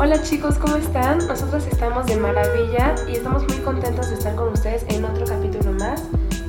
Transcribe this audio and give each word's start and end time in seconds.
Hola 0.00 0.22
chicos, 0.22 0.58
¿cómo 0.58 0.76
están? 0.76 1.18
Nosotros 1.26 1.66
estamos 1.66 2.06
de 2.06 2.16
maravilla 2.16 2.94
y 3.08 3.16
estamos 3.16 3.42
muy 3.48 3.56
contentos 3.64 4.08
de 4.08 4.14
estar 4.14 4.36
con 4.36 4.52
ustedes 4.52 4.86
en 4.90 5.04
otro 5.04 5.26
capítulo 5.26 5.72
más. 5.72 6.04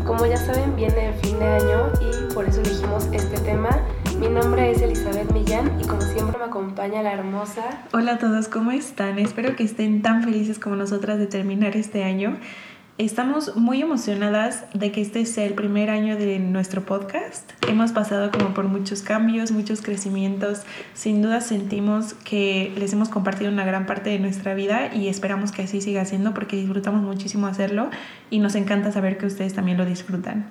Como 0.06 0.24
ya 0.28 0.38
saben, 0.38 0.76
viene 0.76 1.08
el 1.08 1.16
fin 1.16 1.40
de 1.40 1.46
año 1.46 1.92
y 2.00 2.32
por 2.32 2.48
eso 2.48 2.62
elegimos 2.62 3.08
este 3.12 3.40
tema. 3.42 3.72
Mi 4.20 4.30
nombre 4.30 4.70
es 4.70 4.84
Elizabeth 4.84 5.32
Millán 5.32 5.82
y 5.82 5.88
como 5.88 6.02
siempre 6.02 6.38
me 6.38 6.44
acompaña 6.44 7.02
la 7.02 7.12
hermosa. 7.14 7.86
Hola 7.92 8.14
a 8.14 8.18
todos, 8.20 8.50
¿cómo 8.50 8.70
están? 8.70 9.18
Espero 9.18 9.56
que 9.56 9.64
estén 9.64 10.04
tan 10.04 10.24
felices 10.24 10.60
como 10.60 10.76
nosotras 10.76 11.18
de 11.18 11.26
terminar 11.26 11.76
este 11.76 12.04
año. 12.04 12.38
Estamos 13.00 13.56
muy 13.56 13.82
emocionadas 13.82 14.66
de 14.74 14.92
que 14.92 15.00
este 15.00 15.26
sea 15.26 15.46
el 15.46 15.54
primer 15.54 15.90
año 15.90 16.18
de 16.18 16.38
nuestro 16.38 16.86
podcast. 16.86 17.50
Hemos 17.66 17.94
pasado 17.94 18.30
como 18.30 18.54
por 18.54 18.66
muchos 18.66 19.04
cambios, 19.04 19.52
muchos 19.52 19.82
crecimientos. 19.82 20.64
Sin 20.96 21.22
duda 21.22 21.40
sentimos 21.40 22.14
que 22.14 22.74
les 22.78 22.92
hemos 22.92 23.08
compartido 23.08 23.50
una 23.54 23.64
gran 23.64 23.86
parte 23.86 24.10
de 24.10 24.20
nuestra 24.20 24.54
vida 24.54 24.94
y 24.94 25.08
esperamos 25.08 25.54
que 25.54 25.62
así 25.62 25.80
siga 25.80 26.04
siendo 26.04 26.34
porque 26.34 26.58
disfrutamos 26.58 27.02
muchísimo 27.02 27.48
hacerlo 27.48 27.90
y 28.30 28.40
nos 28.40 28.56
encanta 28.56 28.92
saber 28.92 29.18
que 29.18 29.28
ustedes 29.28 29.54
también 29.54 29.78
lo 29.78 29.86
disfrutan. 29.86 30.50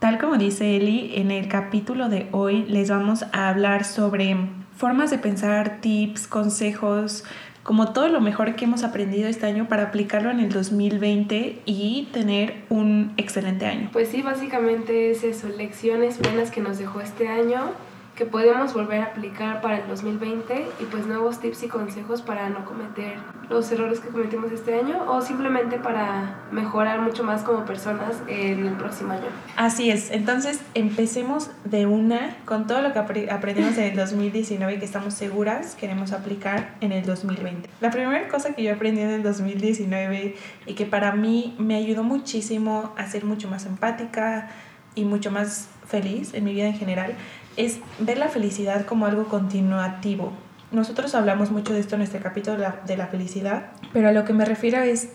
Tal 0.00 0.18
como 0.18 0.36
dice 0.36 0.76
Eli, 0.76 1.12
en 1.14 1.30
el 1.30 1.46
capítulo 1.46 2.08
de 2.08 2.26
hoy 2.32 2.64
les 2.64 2.90
vamos 2.90 3.24
a 3.32 3.50
hablar 3.50 3.84
sobre 3.84 4.36
formas 4.76 5.10
de 5.10 5.18
pensar, 5.18 5.78
tips, 5.80 6.26
consejos, 6.26 7.24
como 7.68 7.92
todo 7.92 8.08
lo 8.08 8.22
mejor 8.22 8.56
que 8.56 8.64
hemos 8.64 8.82
aprendido 8.82 9.28
este 9.28 9.44
año 9.44 9.68
para 9.68 9.82
aplicarlo 9.82 10.30
en 10.30 10.40
el 10.40 10.48
2020 10.48 11.58
y 11.66 12.08
tener 12.14 12.54
un 12.70 13.12
excelente 13.18 13.66
año. 13.66 13.90
Pues 13.92 14.08
sí, 14.08 14.22
básicamente 14.22 15.10
es 15.10 15.22
eso, 15.22 15.50
lecciones 15.50 16.18
buenas 16.18 16.50
que 16.50 16.62
nos 16.62 16.78
dejó 16.78 17.02
este 17.02 17.28
año 17.28 17.72
que 18.18 18.26
podemos 18.26 18.74
volver 18.74 19.00
a 19.00 19.04
aplicar 19.04 19.60
para 19.60 19.78
el 19.78 19.86
2020 19.86 20.66
y 20.80 20.84
pues 20.86 21.06
nuevos 21.06 21.38
tips 21.38 21.62
y 21.62 21.68
consejos 21.68 22.20
para 22.20 22.48
no 22.48 22.64
cometer 22.64 23.14
los 23.48 23.70
errores 23.70 24.00
que 24.00 24.08
cometimos 24.08 24.50
este 24.50 24.74
año 24.74 25.04
o 25.08 25.22
simplemente 25.22 25.78
para 25.78 26.40
mejorar 26.50 27.00
mucho 27.00 27.22
más 27.22 27.44
como 27.44 27.64
personas 27.64 28.16
en 28.26 28.66
el 28.66 28.74
próximo 28.74 29.12
año. 29.12 29.28
Así 29.54 29.92
es, 29.92 30.10
entonces 30.10 30.60
empecemos 30.74 31.52
de 31.64 31.86
una 31.86 32.36
con 32.44 32.66
todo 32.66 32.82
lo 32.82 32.92
que 32.92 32.98
aprendimos 32.98 33.78
en 33.78 33.84
el 33.84 33.96
2019 33.96 34.74
y 34.74 34.78
que 34.80 34.84
estamos 34.84 35.14
seguras 35.14 35.76
queremos 35.76 36.10
aplicar 36.10 36.74
en 36.80 36.90
el 36.90 37.06
2020. 37.06 37.70
La 37.80 37.92
primera 37.92 38.26
cosa 38.26 38.52
que 38.52 38.64
yo 38.64 38.74
aprendí 38.74 39.00
en 39.00 39.10
el 39.10 39.22
2019 39.22 40.34
y 40.66 40.74
que 40.74 40.86
para 40.86 41.12
mí 41.12 41.54
me 41.60 41.76
ayudó 41.76 42.02
muchísimo 42.02 42.92
a 42.96 43.06
ser 43.06 43.24
mucho 43.24 43.48
más 43.48 43.64
empática 43.64 44.48
y 44.96 45.04
mucho 45.04 45.30
más 45.30 45.68
feliz 45.86 46.34
en 46.34 46.42
mi 46.42 46.52
vida 46.52 46.66
en 46.66 46.74
general 46.74 47.14
es 47.58 47.80
ver 47.98 48.18
la 48.18 48.28
felicidad 48.28 48.86
como 48.86 49.04
algo 49.04 49.24
continuativo. 49.24 50.32
Nosotros 50.70 51.14
hablamos 51.14 51.50
mucho 51.50 51.74
de 51.74 51.80
esto 51.80 51.96
en 51.96 52.02
este 52.02 52.20
capítulo 52.20 52.56
de 52.86 52.96
la, 52.96 53.06
felicidad, 53.08 53.66
pero 53.92 54.08
a 54.08 54.12
lo 54.12 54.24
que 54.24 54.32
me 54.32 54.44
refiero 54.44 54.80
es 54.80 55.08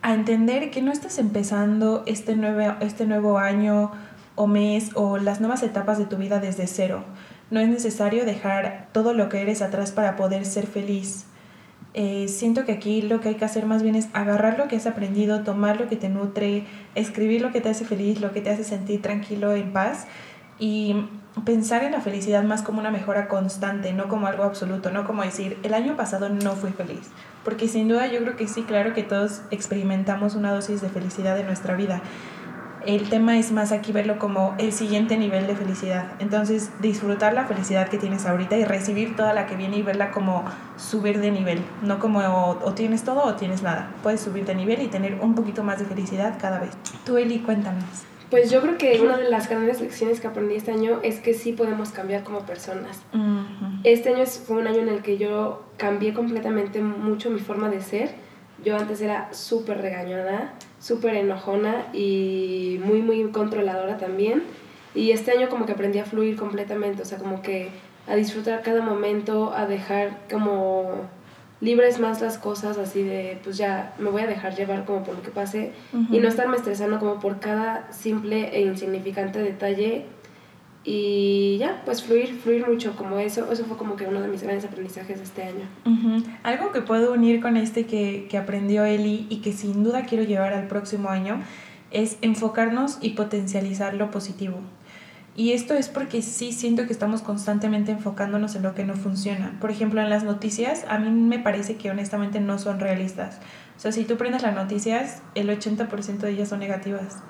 a 0.00 0.14
entender 0.14 0.70
que 0.70 0.82
no 0.82 0.92
estás 0.92 1.18
empezando 1.18 2.04
este 2.06 2.36
nuevo, 2.36 2.76
este 2.80 3.06
nuevo 3.06 3.38
año 3.38 3.90
o 4.36 4.46
mes 4.46 4.90
o 4.94 5.18
las 5.18 5.40
nuevas 5.40 5.62
etapas 5.64 5.98
de 5.98 6.06
tu 6.06 6.16
vida 6.16 6.38
desde 6.38 6.68
cero. 6.68 7.02
No 7.50 7.58
es 7.58 7.68
necesario 7.68 8.24
dejar 8.24 8.88
todo 8.92 9.12
lo 9.12 9.28
que 9.28 9.42
eres 9.42 9.60
atrás 9.60 9.90
para 9.90 10.14
poder 10.14 10.46
ser 10.46 10.68
feliz. 10.68 11.26
Eh, 11.94 12.28
siento 12.28 12.64
que 12.64 12.72
aquí 12.72 13.02
lo 13.02 13.20
que 13.20 13.30
hay 13.30 13.34
que 13.34 13.44
hacer 13.44 13.66
más 13.66 13.82
bien 13.82 13.96
es 13.96 14.08
agarrar 14.12 14.58
lo 14.58 14.68
que 14.68 14.76
has 14.76 14.86
aprendido, 14.86 15.42
tomar 15.42 15.80
lo 15.80 15.88
que 15.88 15.96
te 15.96 16.08
nutre, 16.08 16.66
escribir 16.94 17.42
lo 17.42 17.50
que 17.50 17.60
te 17.60 17.68
hace 17.68 17.84
feliz, 17.84 18.20
lo 18.20 18.30
que 18.30 18.42
te 18.42 18.50
hace 18.50 18.62
sentir 18.62 19.02
tranquilo, 19.02 19.56
en 19.56 19.72
paz 19.72 20.06
y 20.60 20.94
pensar 21.44 21.84
en 21.84 21.92
la 21.92 22.00
felicidad 22.00 22.42
más 22.42 22.62
como 22.62 22.80
una 22.80 22.90
mejora 22.90 23.28
constante, 23.28 23.92
no 23.92 24.08
como 24.08 24.26
algo 24.26 24.44
absoluto, 24.44 24.90
no 24.90 25.06
como 25.06 25.22
decir, 25.22 25.58
el 25.62 25.74
año 25.74 25.96
pasado 25.96 26.28
no 26.28 26.52
fui 26.52 26.70
feliz, 26.72 27.08
porque 27.44 27.68
sin 27.68 27.88
duda 27.88 28.06
yo 28.08 28.20
creo 28.20 28.36
que 28.36 28.48
sí, 28.48 28.62
claro 28.62 28.94
que 28.94 29.02
todos 29.02 29.42
experimentamos 29.50 30.34
una 30.34 30.52
dosis 30.52 30.80
de 30.80 30.88
felicidad 30.88 31.38
en 31.38 31.46
nuestra 31.46 31.74
vida. 31.76 32.02
El 32.86 33.10
tema 33.10 33.38
es 33.38 33.52
más 33.52 33.72
aquí 33.72 33.92
verlo 33.92 34.18
como 34.18 34.54
el 34.56 34.72
siguiente 34.72 35.18
nivel 35.18 35.46
de 35.46 35.54
felicidad. 35.54 36.12
Entonces, 36.18 36.70
disfrutar 36.80 37.34
la 37.34 37.44
felicidad 37.44 37.88
que 37.88 37.98
tienes 37.98 38.24
ahorita 38.24 38.56
y 38.56 38.64
recibir 38.64 39.16
toda 39.16 39.34
la 39.34 39.44
que 39.44 39.54
viene 39.54 39.76
y 39.76 39.82
verla 39.82 40.10
como 40.10 40.46
subir 40.78 41.20
de 41.20 41.30
nivel. 41.30 41.62
No 41.82 41.98
como 41.98 42.20
o, 42.20 42.72
tienes 42.72 43.04
todo 43.04 43.22
o 43.24 43.34
tienes 43.34 43.62
nada. 43.62 43.90
Puedes 44.02 44.22
subir 44.22 44.46
de 44.46 44.54
nivel 44.54 44.80
y 44.80 44.86
tener 44.86 45.18
un 45.20 45.34
poquito 45.34 45.62
más 45.62 45.78
de 45.78 45.84
felicidad 45.84 46.38
cada 46.40 46.58
vez. 46.58 46.70
Tú, 47.04 47.18
Eli, 47.18 47.40
cuéntanos. 47.40 47.84
Pues 48.30 48.50
yo 48.50 48.60
creo 48.60 48.78
que 48.78 49.00
una 49.00 49.16
de 49.16 49.28
las 49.28 49.48
grandes 49.48 49.80
lecciones 49.80 50.20
que 50.20 50.28
aprendí 50.28 50.54
este 50.54 50.70
año 50.70 51.00
es 51.02 51.18
que 51.18 51.34
sí 51.34 51.52
podemos 51.52 51.90
cambiar 51.90 52.22
como 52.22 52.46
personas. 52.46 53.02
Este 53.82 54.10
año 54.10 54.24
fue 54.24 54.58
un 54.58 54.68
año 54.68 54.78
en 54.78 54.88
el 54.88 55.02
que 55.02 55.18
yo 55.18 55.64
cambié 55.76 56.14
completamente 56.14 56.80
mucho 56.80 57.30
mi 57.30 57.40
forma 57.40 57.68
de 57.68 57.80
ser. 57.80 58.10
Yo 58.64 58.76
antes 58.76 59.00
era 59.00 59.32
súper 59.32 59.80
regañada, 59.80 60.54
súper 60.78 61.16
enojona 61.16 61.86
y 61.92 62.78
muy, 62.84 63.02
muy 63.02 63.30
controladora 63.32 63.98
también. 63.98 64.44
Y 64.94 65.10
este 65.10 65.32
año 65.32 65.48
como 65.48 65.66
que 65.66 65.72
aprendí 65.72 65.98
a 65.98 66.04
fluir 66.04 66.36
completamente, 66.36 67.02
o 67.02 67.04
sea, 67.04 67.18
como 67.18 67.42
que 67.42 67.70
a 68.06 68.14
disfrutar 68.14 68.62
cada 68.62 68.82
momento, 68.82 69.52
a 69.54 69.66
dejar 69.66 70.18
como 70.30 71.08
libres 71.60 72.00
más 72.00 72.20
las 72.20 72.38
cosas 72.38 72.78
así 72.78 73.02
de, 73.02 73.38
pues 73.44 73.56
ya 73.56 73.94
me 73.98 74.10
voy 74.10 74.22
a 74.22 74.26
dejar 74.26 74.54
llevar 74.54 74.84
como 74.84 75.02
por 75.04 75.14
lo 75.14 75.22
que 75.22 75.30
pase 75.30 75.72
y 76.10 76.18
no 76.18 76.28
estarme 76.28 76.56
estresando 76.56 76.98
como 76.98 77.20
por 77.20 77.38
cada 77.38 77.92
simple 77.92 78.56
e 78.56 78.62
insignificante 78.62 79.40
detalle 79.40 80.06
y 80.82 81.58
ya, 81.58 81.82
pues 81.84 82.02
fluir, 82.02 82.38
fluir 82.42 82.66
mucho 82.66 82.96
como 82.96 83.18
eso, 83.18 83.52
eso 83.52 83.66
fue 83.66 83.76
como 83.76 83.96
que 83.96 84.06
uno 84.06 84.22
de 84.22 84.28
mis 84.28 84.42
grandes 84.42 84.64
aprendizajes 84.64 85.18
de 85.18 85.24
este 85.24 85.42
año. 85.42 86.24
Algo 86.42 86.72
que 86.72 86.80
puedo 86.80 87.12
unir 87.12 87.42
con 87.42 87.58
este 87.58 87.84
que, 87.84 88.26
que 88.30 88.38
aprendió 88.38 88.84
Eli 88.84 89.26
y 89.28 89.42
que 89.42 89.52
sin 89.52 89.84
duda 89.84 90.06
quiero 90.06 90.24
llevar 90.24 90.54
al 90.54 90.68
próximo 90.68 91.10
año 91.10 91.42
es 91.90 92.16
enfocarnos 92.22 92.98
y 93.02 93.10
potencializar 93.10 93.94
lo 93.94 94.10
positivo. 94.10 94.60
Y 95.40 95.54
esto 95.54 95.72
es 95.72 95.88
porque 95.88 96.20
sí 96.20 96.52
siento 96.52 96.86
que 96.86 96.92
estamos 96.92 97.22
constantemente 97.22 97.92
enfocándonos 97.92 98.56
en 98.56 98.62
lo 98.62 98.74
que 98.74 98.84
no 98.84 98.92
funciona. 98.92 99.56
Por 99.58 99.70
ejemplo, 99.70 100.02
en 100.02 100.10
las 100.10 100.22
noticias, 100.22 100.84
a 100.86 100.98
mí 100.98 101.08
me 101.08 101.38
parece 101.38 101.76
que 101.76 101.90
honestamente 101.90 102.40
no 102.40 102.58
son 102.58 102.78
realistas. 102.78 103.38
O 103.74 103.80
sea, 103.80 103.90
si 103.90 104.04
tú 104.04 104.18
prendes 104.18 104.42
las 104.42 104.54
noticias, 104.54 105.22
el 105.34 105.48
80% 105.48 106.18
de 106.18 106.32
ellas 106.32 106.50
son 106.50 106.58
negativas. 106.58 107.22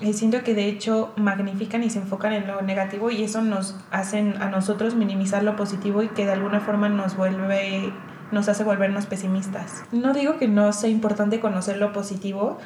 Y 0.00 0.12
siento 0.12 0.44
que 0.44 0.54
de 0.54 0.68
hecho 0.68 1.12
magnifican 1.16 1.82
y 1.82 1.90
se 1.90 1.98
enfocan 1.98 2.34
en 2.34 2.46
lo 2.46 2.62
negativo 2.62 3.10
y 3.10 3.24
eso 3.24 3.42
nos 3.42 3.80
hacen 3.90 4.40
a 4.40 4.48
nosotros 4.48 4.94
minimizar 4.94 5.42
lo 5.42 5.56
positivo 5.56 6.04
y 6.04 6.10
que 6.10 6.26
de 6.26 6.34
alguna 6.34 6.60
forma 6.60 6.88
nos 6.88 7.16
vuelve 7.16 7.92
nos 8.30 8.48
hace 8.48 8.62
volvernos 8.62 9.06
pesimistas. 9.06 9.82
No 9.90 10.12
digo 10.12 10.38
que 10.38 10.48
no 10.48 10.72
sea 10.72 10.90
importante 10.90 11.40
conocer 11.40 11.78
lo 11.78 11.92
positivo, 11.92 12.58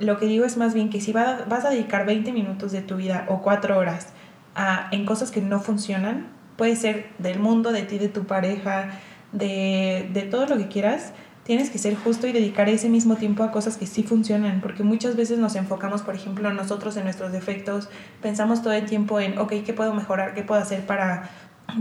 lo 0.00 0.18
que 0.18 0.26
digo 0.26 0.44
es 0.44 0.56
más 0.56 0.74
bien 0.74 0.90
que 0.90 1.00
si 1.00 1.12
vas 1.12 1.64
a 1.64 1.70
dedicar 1.70 2.06
20 2.06 2.32
minutos 2.32 2.72
de 2.72 2.82
tu 2.82 2.96
vida 2.96 3.26
o 3.28 3.42
4 3.42 3.78
horas 3.78 4.08
a, 4.54 4.88
en 4.90 5.04
cosas 5.06 5.30
que 5.30 5.40
no 5.40 5.60
funcionan, 5.60 6.28
puede 6.56 6.76
ser 6.76 7.06
del 7.18 7.38
mundo, 7.38 7.72
de 7.72 7.82
ti, 7.82 7.98
de 7.98 8.08
tu 8.08 8.24
pareja, 8.24 8.90
de, 9.32 10.08
de 10.12 10.22
todo 10.22 10.46
lo 10.46 10.56
que 10.56 10.68
quieras, 10.68 11.12
tienes 11.44 11.70
que 11.70 11.78
ser 11.78 11.94
justo 11.96 12.26
y 12.26 12.32
dedicar 12.32 12.68
ese 12.68 12.88
mismo 12.88 13.16
tiempo 13.16 13.42
a 13.42 13.50
cosas 13.50 13.76
que 13.76 13.86
sí 13.86 14.02
funcionan, 14.02 14.60
porque 14.60 14.82
muchas 14.82 15.16
veces 15.16 15.38
nos 15.38 15.56
enfocamos, 15.56 16.02
por 16.02 16.14
ejemplo, 16.14 16.52
nosotros 16.52 16.96
en 16.96 17.04
nuestros 17.04 17.32
defectos, 17.32 17.88
pensamos 18.22 18.62
todo 18.62 18.72
el 18.72 18.86
tiempo 18.86 19.20
en, 19.20 19.38
ok, 19.38 19.54
¿qué 19.64 19.72
puedo 19.72 19.94
mejorar? 19.94 20.34
¿Qué 20.34 20.42
puedo 20.42 20.60
hacer 20.60 20.86
para, 20.86 21.30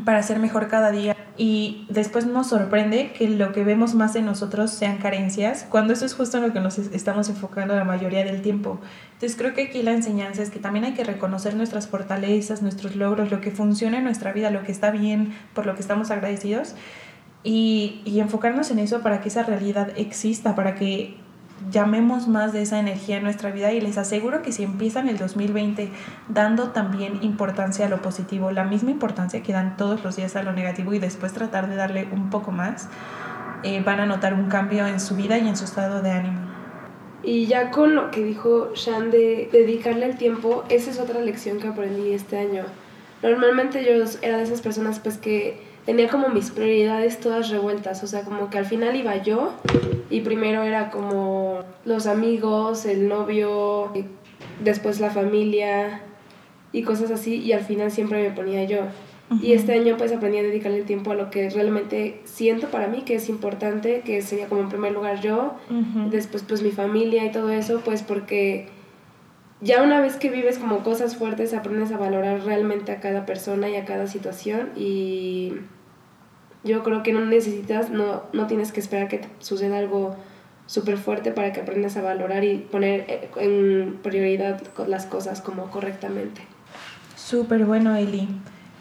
para 0.06 0.24
ser 0.24 0.40
mejor 0.40 0.68
cada 0.68 0.92
día? 0.92 1.16
y 1.40 1.86
después 1.88 2.26
nos 2.26 2.48
sorprende 2.48 3.14
que 3.14 3.30
lo 3.30 3.54
que 3.54 3.64
vemos 3.64 3.96
más 3.96 4.14
en 4.18 4.26
nosotros 4.26 4.72
sean 4.72 4.98
carencias, 4.98 5.66
cuando 5.70 5.94
eso 5.94 6.06
es 6.06 6.14
justo 6.14 6.36
en 6.36 6.44
lo 6.44 6.52
que 6.52 6.60
nos 6.60 6.78
estamos 6.78 7.30
enfocando 7.30 7.74
la 7.78 7.86
mayoría 7.86 8.26
del 8.26 8.42
tiempo. 8.42 8.78
Entonces 9.14 9.38
creo 9.38 9.54
que 9.54 9.62
aquí 9.64 9.82
la 9.82 9.94
enseñanza 9.94 10.44
es 10.44 10.50
que 10.50 10.60
también 10.60 10.84
hay 10.84 10.96
que 10.96 11.06
reconocer 11.06 11.56
nuestras 11.56 11.88
fortalezas, 11.88 12.62
nuestros 12.62 12.98
logros, 12.98 13.32
lo 13.32 13.40
que 13.40 13.52
funciona 13.52 14.00
en 14.00 14.04
nuestra 14.04 14.34
vida, 14.34 14.52
lo 14.52 14.64
que 14.64 14.74
está 14.74 14.92
bien, 14.92 15.34
por 15.54 15.66
lo 15.66 15.76
que 15.76 15.82
estamos 15.82 16.12
agradecidos, 16.12 16.76
y, 17.46 18.02
y 18.04 18.20
enfocarnos 18.20 18.70
en 18.70 18.80
eso 18.80 19.00
para 19.00 19.22
que 19.22 19.30
esa 19.30 19.44
realidad 19.44 19.94
exista, 19.96 20.56
para 20.56 20.76
que 20.76 21.16
llamemos 21.72 22.28
más 22.28 22.54
de 22.54 22.62
esa 22.62 22.80
energía 22.80 23.18
en 23.18 23.24
nuestra 23.24 23.52
vida 23.52 23.72
y 23.72 23.82
les 23.82 23.98
aseguro 23.98 24.42
que 24.42 24.52
si 24.52 24.64
empiezan 24.64 25.10
el 25.10 25.18
2020 25.18 25.90
dando 26.28 26.70
también 26.70 27.20
importancia 27.22 27.86
a 27.86 27.90
lo 27.90 28.02
positivo, 28.02 28.52
la 28.52 28.64
misma 28.64 28.92
importancia 28.92 29.44
que 29.44 29.54
dan 29.54 29.78
todos 29.78 30.04
los 30.04 30.16
días 30.16 30.36
a 30.36 30.44
lo 30.44 30.54
negativo 30.54 30.94
y 30.94 31.00
después 31.00 31.34
tratar 31.34 31.70
de 31.70 31.76
darle 31.76 32.08
un 32.12 32.30
poco 32.30 32.52
más, 32.52 32.90
eh, 33.64 33.82
van 33.86 34.00
a 34.00 34.06
notar 34.06 34.34
un 34.34 34.48
cambio 34.48 34.88
en 34.88 35.00
su 35.00 35.16
vida 35.16 35.38
y 35.38 35.48
en 35.48 35.58
su 35.58 35.66
estado 35.66 36.02
de 36.02 36.12
ánimo. 36.12 36.40
Y 37.22 37.48
ya 37.48 37.70
con 37.72 37.96
lo 37.96 38.12
que 38.12 38.24
dijo 38.24 38.72
Shan 38.76 39.12
de 39.12 39.50
dedicarle 39.52 40.06
el 40.06 40.18
tiempo, 40.18 40.64
esa 40.70 40.90
es 40.90 41.00
otra 41.00 41.20
lección 41.20 41.60
que 41.60 41.68
aprendí 41.68 42.14
este 42.14 42.40
año. 42.40 42.64
Normalmente 43.22 43.84
yo 43.84 44.06
era 44.22 44.38
de 44.38 44.44
esas 44.44 44.62
personas 44.62 45.00
pues 45.00 45.18
que 45.18 45.62
tenía 45.90 46.08
como 46.08 46.30
mis 46.30 46.52
prioridades 46.52 47.20
todas 47.20 47.50
revueltas, 47.50 48.04
o 48.04 48.06
sea, 48.06 48.22
como 48.22 48.52
que 48.52 48.60
al 48.60 48.66
final 48.66 48.96
iba 48.96 49.24
yo 49.24 49.54
y 50.12 50.22
primero 50.22 50.62
era 50.62 50.92
como 50.92 51.64
los 51.84 52.06
amigos, 52.06 52.86
el 52.86 53.08
novio, 53.08 53.92
después 54.64 55.00
la 55.00 55.10
familia 55.10 56.04
y 56.72 56.84
cosas 56.84 57.10
así 57.10 57.38
y 57.38 57.54
al 57.54 57.62
final 57.62 57.90
siempre 57.90 58.22
me 58.22 58.30
ponía 58.30 58.66
yo. 58.66 58.82
Y 59.42 59.54
este 59.54 59.74
año 59.74 59.98
pues 59.98 60.14
aprendí 60.14 60.38
a 60.38 60.44
dedicarle 60.44 60.84
tiempo 60.84 61.10
a 61.10 61.16
lo 61.16 61.32
que 61.32 61.50
realmente 61.50 62.22
siento 62.24 62.68
para 62.68 62.88
mí 62.88 63.02
que 63.02 63.16
es 63.16 63.28
importante, 63.28 64.02
que 64.06 64.22
sería 64.22 64.46
como 64.46 64.62
en 64.62 64.70
primer 64.70 64.92
lugar 64.92 65.22
yo, 65.22 65.56
después 66.12 66.44
pues 66.48 66.62
mi 66.62 66.70
familia 66.70 67.26
y 67.26 67.32
todo 67.32 67.50
eso, 67.50 67.82
pues 67.84 68.04
porque 68.04 68.68
ya 69.60 69.82
una 69.82 70.02
vez 70.02 70.18
que 70.18 70.30
vives 70.30 70.60
como 70.60 70.84
cosas 70.84 71.18
fuertes 71.18 71.56
aprendes 71.56 71.92
a 71.92 71.98
valorar 71.98 72.44
realmente 72.46 72.92
a 72.92 73.00
cada 73.00 73.26
persona 73.26 73.70
y 73.70 73.76
a 73.76 73.86
cada 73.86 74.06
situación 74.06 74.70
y 74.76 75.54
yo 76.64 76.84
creo 76.84 77.04
que 77.04 77.14
no 77.14 77.26
necesitas, 77.26 77.90
no, 77.90 78.24
no 78.34 78.48
tienes 78.48 78.72
que 78.72 78.80
esperar 78.80 79.08
que 79.08 79.20
te 79.20 79.30
suceda 79.40 79.78
algo 79.78 80.16
súper 80.66 80.98
fuerte 80.98 81.32
para 81.32 81.52
que 81.52 81.62
aprendas 81.62 81.98
a 81.98 82.02
valorar 82.02 82.44
y 82.44 82.58
poner 82.58 83.06
eh, 83.08 83.30
en 83.38 84.00
prioridad 84.04 84.62
las 84.88 85.06
cosas 85.06 85.42
como 85.42 85.72
correctamente. 85.72 86.42
Súper 87.16 87.66
bueno, 87.66 87.96
Eli. 87.96 88.28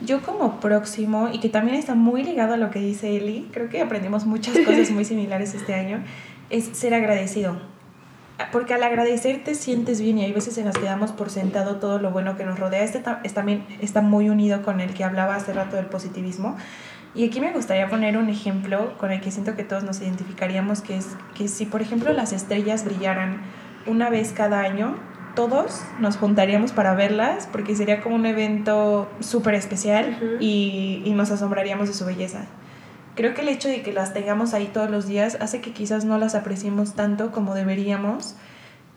Yo 0.01 0.23
como 0.23 0.61
próximo, 0.61 1.29
y 1.33 1.41
que 1.41 1.49
también 1.49 1.77
está 1.77 1.95
muy 1.95 2.23
ligado 2.23 2.55
a 2.55 2.57
lo 2.57 2.71
que 2.71 2.79
dice 2.79 3.17
Eli, 3.17 3.49
creo 3.53 3.69
que 3.69 3.81
aprendimos 3.81 4.27
muchas 4.27 4.57
cosas 4.67 4.91
muy 4.91 5.05
similares 5.05 5.55
este 5.55 5.75
año, 5.75 6.05
es 6.51 6.65
ser 6.65 6.95
agradecido. 6.95 7.57
Porque 8.53 8.75
al 8.75 8.83
agradecer 8.83 9.43
te 9.43 9.55
sientes 9.55 10.01
bien 10.01 10.19
y 10.19 10.25
hay 10.25 10.33
veces 10.33 10.59
en 10.59 10.67
las 10.67 10.79
que 10.79 10.85
damos 10.85 11.11
por 11.11 11.31
sentado 11.31 11.77
todo 11.77 11.99
lo 11.99 12.13
bueno 12.13 12.37
que 12.37 12.45
nos 12.45 12.59
rodea. 12.59 12.85
Este 12.85 13.01
también 13.01 13.65
está 13.81 14.01
muy 14.01 14.29
unido 14.29 14.63
con 14.63 14.81
el 14.81 14.95
que 14.95 15.03
hablaba 15.03 15.35
hace 15.35 15.53
rato 15.53 15.75
del 15.75 15.87
positivismo. 15.87 16.57
Y 17.15 17.27
aquí 17.27 17.41
me 17.41 17.53
gustaría 17.53 17.89
poner 17.89 18.17
un 18.17 18.29
ejemplo 18.29 18.97
con 18.99 19.11
el 19.11 19.21
que 19.21 19.31
siento 19.31 19.57
que 19.57 19.65
todos 19.65 19.83
nos 19.83 20.01
identificaríamos, 20.01 20.83
que 20.83 20.97
es 20.97 21.17
que 21.35 21.49
si 21.49 21.67
por 21.67 21.83
ejemplo 21.83 22.13
las 22.13 22.33
estrellas 22.33 22.85
brillaran 22.85 23.41
una 23.87 24.11
vez 24.11 24.33
cada 24.33 24.61
año, 24.61 24.97
todos 25.35 25.83
nos 26.01 26.17
juntaríamos 26.17 26.73
para 26.73 26.95
verlas 26.95 27.49
porque 27.51 27.75
sería 27.77 28.03
como 28.03 28.17
un 28.17 28.27
evento 28.27 29.09
súper 29.21 29.55
especial 29.55 30.39
y, 30.41 31.03
y, 31.05 31.13
nos 31.13 31.31
asombraríamos 31.31 31.89
de 31.89 31.95
su 31.95 32.05
belleza. 32.05 32.47
Creo 33.15 33.35
que 33.35 33.43
el 33.43 33.49
hecho 33.49 33.69
de 33.69 33.83
que 33.83 33.93
las 33.93 34.13
tengamos 34.13 34.53
ahí 34.53 34.67
todos 34.73 34.91
los 34.91 35.07
días 35.07 35.39
hace 35.41 35.61
que 35.61 35.73
quizás 35.73 36.05
no 36.05 36.19
las 36.19 36.35
apreciemos 36.35 36.95
tanto 36.95 37.31
como 37.33 37.55
deberíamos. 37.55 38.37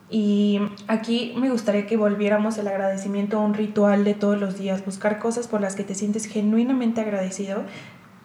Y 0.09 0.59
aquí 0.87 1.33
me 1.37 1.49
gustaría 1.49 1.87
que 1.87 1.95
volviéramos 1.95 2.57
el 2.57 2.67
agradecimiento 2.67 3.37
a 3.37 3.41
un 3.41 3.53
ritual 3.53 4.03
de 4.03 4.13
todos 4.13 4.39
los 4.39 4.57
días, 4.57 4.83
buscar 4.85 5.19
cosas 5.19 5.47
por 5.47 5.61
las 5.61 5.75
que 5.75 5.83
te 5.83 5.95
sientes 5.95 6.25
genuinamente 6.25 7.01
agradecido 7.01 7.63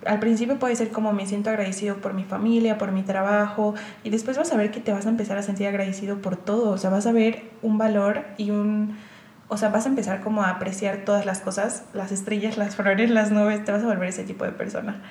al 0.07 0.19
principio 0.19 0.59
puede 0.59 0.77
ser 0.77 0.91
como 0.91 1.13
me 1.13 1.27
siento 1.27 1.51
agradecido 1.51 1.97
por 1.97 2.15
mi 2.15 2.25
familia, 2.25 2.79
por 2.79 2.93
mi 2.93 3.03
trabajo, 3.03 3.75
y 4.05 4.11
después 4.11 4.37
vas 4.37 4.53
a 4.53 4.57
ver 4.57 4.71
que 4.71 4.81
te 4.81 4.93
vas 4.93 5.07
a 5.07 5.09
empezar 5.09 5.39
a 5.39 5.43
sentir 5.43 5.67
agradecido 5.67 6.19
por 6.23 6.37
todo, 6.37 6.71
o 6.71 6.79
sea, 6.79 6.91
vas 6.91 7.07
a 7.07 7.13
ver 7.13 7.45
un 7.63 7.79
valor 7.79 8.25
y 8.37 8.51
un, 8.51 8.97
o 9.49 9.57
sea, 9.57 9.69
vas 9.69 9.87
a 9.87 9.89
empezar 9.89 10.21
como 10.21 10.43
a 10.43 10.51
apreciar 10.51 10.99
todas 11.05 11.27
las 11.27 11.41
cosas, 11.41 11.85
las 11.95 12.13
estrellas, 12.13 12.57
las 12.59 12.77
flores, 12.77 13.11
las 13.11 13.31
nubes, 13.31 13.65
te 13.65 13.73
vas 13.73 13.83
a 13.83 13.87
volver 13.87 14.09
ese 14.09 14.25
tipo 14.25 14.45
de 14.45 14.53
persona. 14.53 15.03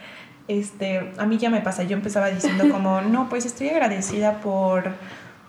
Este, 0.48 1.12
a 1.18 1.26
mí 1.26 1.38
ya 1.38 1.50
me 1.50 1.62
pasa, 1.62 1.84
yo 1.84 1.98
empezaba 1.98 2.28
diciendo 2.28 2.66
como, 2.72 3.02
no, 3.02 3.30
pues 3.30 3.46
estoy 3.46 3.70
agradecida 3.70 4.42
por, 4.42 4.92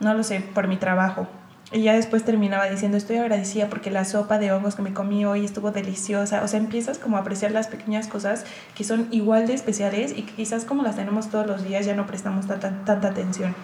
no 0.01 0.15
lo 0.15 0.23
sé, 0.23 0.41
por 0.41 0.69
mi 0.69 0.77
trabajo, 0.77 1.29
y 1.73 1.83
ya 1.83 1.95
después 1.95 2.25
terminaba 2.25 2.67
diciendo, 2.67 2.97
estoy 2.97 3.17
agradecida 3.17 3.69
porque 3.69 3.91
la 3.91 4.05
sopa 4.05 4.39
de 4.39 4.53
hongos 4.53 4.77
que 4.77 4.83
me 4.83 4.95
comí 4.95 5.25
hoy 5.25 5.45
estuvo 5.45 5.73
deliciosa. 5.73 6.43
O 6.45 6.49
sea, 6.49 6.61
empiezas 6.61 6.99
como 6.99 7.17
a 7.17 7.21
apreciar 7.21 7.51
las 7.51 7.67
pequeñas 7.67 8.07
cosas 8.07 8.45
que 8.77 8.85
son 8.85 9.09
igual 9.11 9.49
de 9.49 9.55
especiales 9.55 10.13
y 10.17 10.23
que 10.23 10.33
quizás 10.33 10.65
como 10.65 10.85
las 10.85 10.95
tenemos 10.95 11.29
todos 11.29 11.47
los 11.47 11.65
días 11.65 11.85
ya 11.85 11.95
no 11.95 12.07
prestamos 12.07 12.47
tanta, 12.47 12.85
tanta 12.85 13.09
atención. 13.09 13.55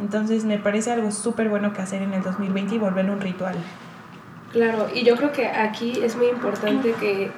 Entonces 0.00 0.44
me 0.44 0.58
parece 0.58 0.90
algo 0.90 1.10
súper 1.12 1.50
bueno 1.50 1.74
que 1.74 1.82
hacer 1.82 2.00
en 2.00 2.14
el 2.14 2.22
2020 2.22 2.76
y 2.76 2.78
volver 2.78 3.10
un 3.10 3.20
ritual. 3.20 3.56
Claro, 4.52 4.88
y 4.94 5.04
yo 5.04 5.14
creo 5.16 5.32
que 5.32 5.46
aquí 5.46 6.00
es 6.02 6.16
muy 6.16 6.28
importante 6.28 6.92
que 6.98 7.30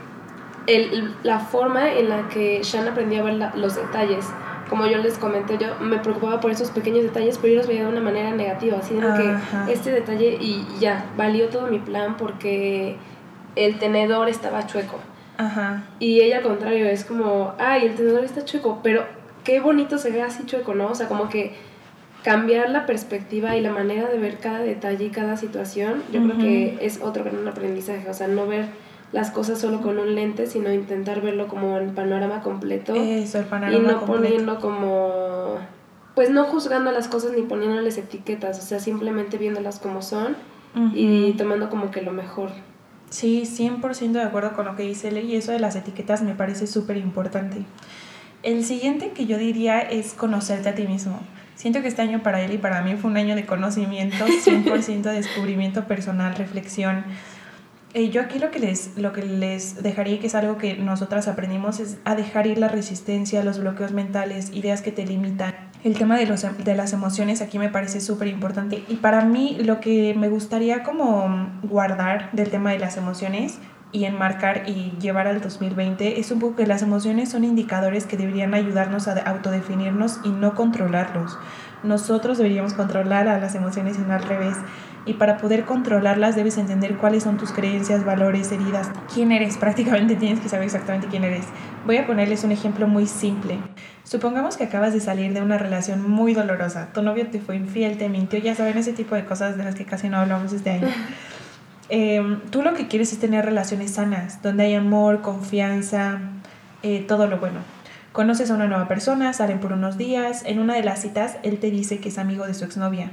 el, 0.68 1.14
la 1.24 1.40
forma 1.40 1.92
en 1.92 2.10
la 2.10 2.28
que 2.28 2.60
Shan 2.62 2.86
aprendió 2.86 3.22
a 3.22 3.24
ver 3.24 3.50
los 3.56 3.74
detalles 3.74 4.26
como 4.68 4.86
yo 4.86 4.98
les 4.98 5.18
comenté, 5.18 5.58
yo 5.58 5.76
me 5.80 5.98
preocupaba 5.98 6.40
por 6.40 6.50
esos 6.50 6.70
pequeños 6.70 7.02
detalles, 7.04 7.38
pero 7.38 7.54
yo 7.54 7.58
los 7.58 7.68
veía 7.68 7.82
de 7.82 7.88
una 7.88 8.00
manera 8.00 8.32
negativa, 8.32 8.78
así 8.78 8.94
de 8.94 9.00
que 9.00 9.72
este 9.72 9.92
detalle 9.92 10.38
y 10.40 10.64
ya, 10.80 11.06
valió 11.16 11.48
todo 11.48 11.68
mi 11.68 11.78
plan 11.78 12.16
porque 12.16 12.96
el 13.54 13.78
tenedor 13.78 14.28
estaba 14.28 14.66
chueco. 14.66 14.98
Ajá. 15.38 15.84
Y 15.98 16.20
ella 16.20 16.38
al 16.38 16.42
contrario, 16.42 16.86
es 16.86 17.04
como, 17.04 17.54
ay, 17.58 17.86
el 17.86 17.94
tenedor 17.94 18.24
está 18.24 18.44
chueco, 18.44 18.80
pero 18.82 19.04
qué 19.44 19.60
bonito 19.60 19.98
se 19.98 20.10
ve 20.10 20.22
así 20.22 20.44
chueco, 20.46 20.74
¿no? 20.74 20.88
O 20.88 20.94
sea, 20.94 21.06
como 21.06 21.28
que 21.28 21.54
cambiar 22.24 22.70
la 22.70 22.86
perspectiva 22.86 23.56
y 23.56 23.60
la 23.60 23.70
manera 23.70 24.08
de 24.08 24.18
ver 24.18 24.38
cada 24.38 24.58
detalle 24.58 25.04
y 25.04 25.10
cada 25.10 25.36
situación, 25.36 26.02
yo 26.12 26.20
creo 26.24 26.38
que 26.38 26.78
es 26.80 27.00
otro 27.00 27.22
gran 27.22 27.46
aprendizaje, 27.46 28.08
o 28.10 28.14
sea, 28.14 28.26
no 28.26 28.48
ver 28.48 28.66
las 29.16 29.30
cosas 29.30 29.58
solo 29.58 29.80
con 29.80 29.98
un 29.98 30.14
lente, 30.14 30.46
sino 30.46 30.70
intentar 30.70 31.22
verlo 31.22 31.48
como 31.48 31.78
en 31.78 31.94
panorama 31.94 32.42
completo. 32.42 32.94
Eso, 32.94 33.38
el 33.38 33.46
panorama 33.46 33.78
Y 33.78 33.80
no 33.80 34.04
poniendo 34.04 34.60
como, 34.60 35.56
pues 36.14 36.28
no 36.28 36.44
juzgando 36.44 36.92
las 36.92 37.08
cosas 37.08 37.32
ni 37.34 37.40
poniéndoles 37.40 37.96
etiquetas, 37.96 38.58
o 38.58 38.62
sea, 38.62 38.78
simplemente 38.78 39.38
viéndolas 39.38 39.78
como 39.78 40.02
son 40.02 40.36
y 40.92 41.32
tomando 41.32 41.70
como 41.70 41.90
que 41.90 42.02
lo 42.02 42.12
mejor. 42.12 42.50
Sí, 43.08 43.44
100% 43.46 44.12
de 44.12 44.22
acuerdo 44.22 44.52
con 44.52 44.66
lo 44.66 44.76
que 44.76 44.82
dice 44.82 45.10
Ley 45.10 45.32
y 45.32 45.36
eso 45.36 45.50
de 45.50 45.60
las 45.60 45.76
etiquetas 45.76 46.20
me 46.20 46.34
parece 46.34 46.66
súper 46.66 46.98
importante. 46.98 47.62
El 48.42 48.64
siguiente 48.64 49.12
que 49.12 49.24
yo 49.24 49.38
diría 49.38 49.80
es 49.80 50.12
conocerte 50.12 50.68
a 50.68 50.74
ti 50.74 50.86
mismo. 50.86 51.18
Siento 51.54 51.80
que 51.80 51.88
este 51.88 52.02
año 52.02 52.22
para 52.22 52.42
él 52.42 52.52
y 52.52 52.58
para 52.58 52.82
mí 52.82 52.96
fue 52.96 53.10
un 53.10 53.16
año 53.16 53.34
de 53.34 53.46
conocimiento, 53.46 54.26
100% 54.44 55.00
de 55.00 55.12
descubrimiento 55.12 55.84
personal, 55.84 56.34
reflexión, 56.34 57.04
eh, 57.96 58.10
yo 58.10 58.20
aquí 58.20 58.38
lo 58.38 58.50
que, 58.50 58.58
les, 58.58 58.90
lo 58.98 59.14
que 59.14 59.22
les 59.22 59.82
dejaría, 59.82 60.20
que 60.20 60.26
es 60.26 60.34
algo 60.34 60.58
que 60.58 60.76
nosotras 60.76 61.28
aprendimos, 61.28 61.80
es 61.80 61.96
a 62.04 62.14
dejar 62.14 62.46
ir 62.46 62.58
la 62.58 62.68
resistencia, 62.68 63.42
los 63.42 63.58
bloqueos 63.58 63.92
mentales, 63.92 64.52
ideas 64.52 64.82
que 64.82 64.92
te 64.92 65.06
limitan. 65.06 65.54
El 65.82 65.96
tema 65.96 66.18
de, 66.18 66.26
los, 66.26 66.44
de 66.62 66.74
las 66.74 66.92
emociones 66.92 67.40
aquí 67.40 67.58
me 67.58 67.70
parece 67.70 68.02
súper 68.02 68.28
importante. 68.28 68.84
Y 68.88 68.96
para 68.96 69.24
mí 69.24 69.56
lo 69.60 69.80
que 69.80 70.12
me 70.14 70.28
gustaría 70.28 70.82
como 70.82 71.48
guardar 71.62 72.30
del 72.32 72.50
tema 72.50 72.72
de 72.72 72.80
las 72.80 72.98
emociones 72.98 73.58
y 73.92 74.04
enmarcar 74.04 74.68
y 74.68 74.92
llevar 75.00 75.26
al 75.26 75.40
2020 75.40 76.20
es 76.20 76.30
un 76.30 76.38
poco 76.38 76.56
que 76.56 76.66
las 76.66 76.82
emociones 76.82 77.30
son 77.30 77.44
indicadores 77.44 78.04
que 78.04 78.18
deberían 78.18 78.52
ayudarnos 78.52 79.08
a 79.08 79.14
autodefinirnos 79.22 80.20
y 80.22 80.28
no 80.28 80.54
controlarlos. 80.54 81.38
Nosotros 81.82 82.36
deberíamos 82.36 82.74
controlar 82.74 83.26
a 83.26 83.38
las 83.38 83.54
emociones 83.54 83.96
y 83.96 84.02
no 84.02 84.12
al 84.12 84.22
revés. 84.22 84.56
Y 85.06 85.14
para 85.14 85.38
poder 85.38 85.64
controlarlas 85.64 86.34
debes 86.34 86.58
entender 86.58 86.96
cuáles 86.96 87.22
son 87.22 87.36
tus 87.38 87.52
creencias, 87.52 88.04
valores, 88.04 88.50
heridas, 88.50 88.90
quién 89.14 89.30
eres. 89.30 89.56
Prácticamente 89.58 90.16
tienes 90.16 90.40
que 90.40 90.48
saber 90.48 90.66
exactamente 90.66 91.06
quién 91.06 91.22
eres. 91.22 91.46
Voy 91.86 91.96
a 91.96 92.06
ponerles 92.06 92.42
un 92.42 92.50
ejemplo 92.50 92.88
muy 92.88 93.06
simple. 93.06 93.58
Supongamos 94.02 94.56
que 94.56 94.64
acabas 94.64 94.92
de 94.92 95.00
salir 95.00 95.32
de 95.32 95.42
una 95.42 95.58
relación 95.58 96.10
muy 96.10 96.34
dolorosa. 96.34 96.88
Tu 96.92 97.02
novio 97.02 97.28
te 97.28 97.40
fue 97.40 97.54
infiel, 97.54 97.98
te 97.98 98.08
mintió, 98.08 98.40
ya 98.40 98.56
saben 98.56 98.76
ese 98.76 98.92
tipo 98.92 99.14
de 99.14 99.24
cosas 99.24 99.56
de 99.56 99.62
las 99.62 99.76
que 99.76 99.84
casi 99.84 100.08
no 100.08 100.18
hablamos 100.18 100.52
este 100.52 100.70
año. 100.70 100.88
Em, 101.88 102.40
tú 102.50 102.62
lo 102.62 102.74
que 102.74 102.88
quieres 102.88 103.12
es 103.12 103.20
tener 103.20 103.44
relaciones 103.44 103.92
sanas, 103.92 104.42
donde 104.42 104.64
hay 104.64 104.74
amor, 104.74 105.20
confianza, 105.20 106.18
eh, 106.82 107.04
todo 107.06 107.28
lo 107.28 107.38
bueno. 107.38 107.60
Conoces 108.10 108.50
a 108.50 108.54
una 108.54 108.66
nueva 108.66 108.88
persona, 108.88 109.32
salen 109.32 109.60
por 109.60 109.72
unos 109.72 109.96
días, 109.96 110.42
en 110.46 110.58
una 110.58 110.74
de 110.74 110.82
las 110.82 111.02
citas 111.02 111.36
él 111.44 111.60
te 111.60 111.70
dice 111.70 112.00
que 112.00 112.08
es 112.08 112.18
amigo 112.18 112.44
de 112.44 112.54
su 112.54 112.64
exnovia 112.64 113.12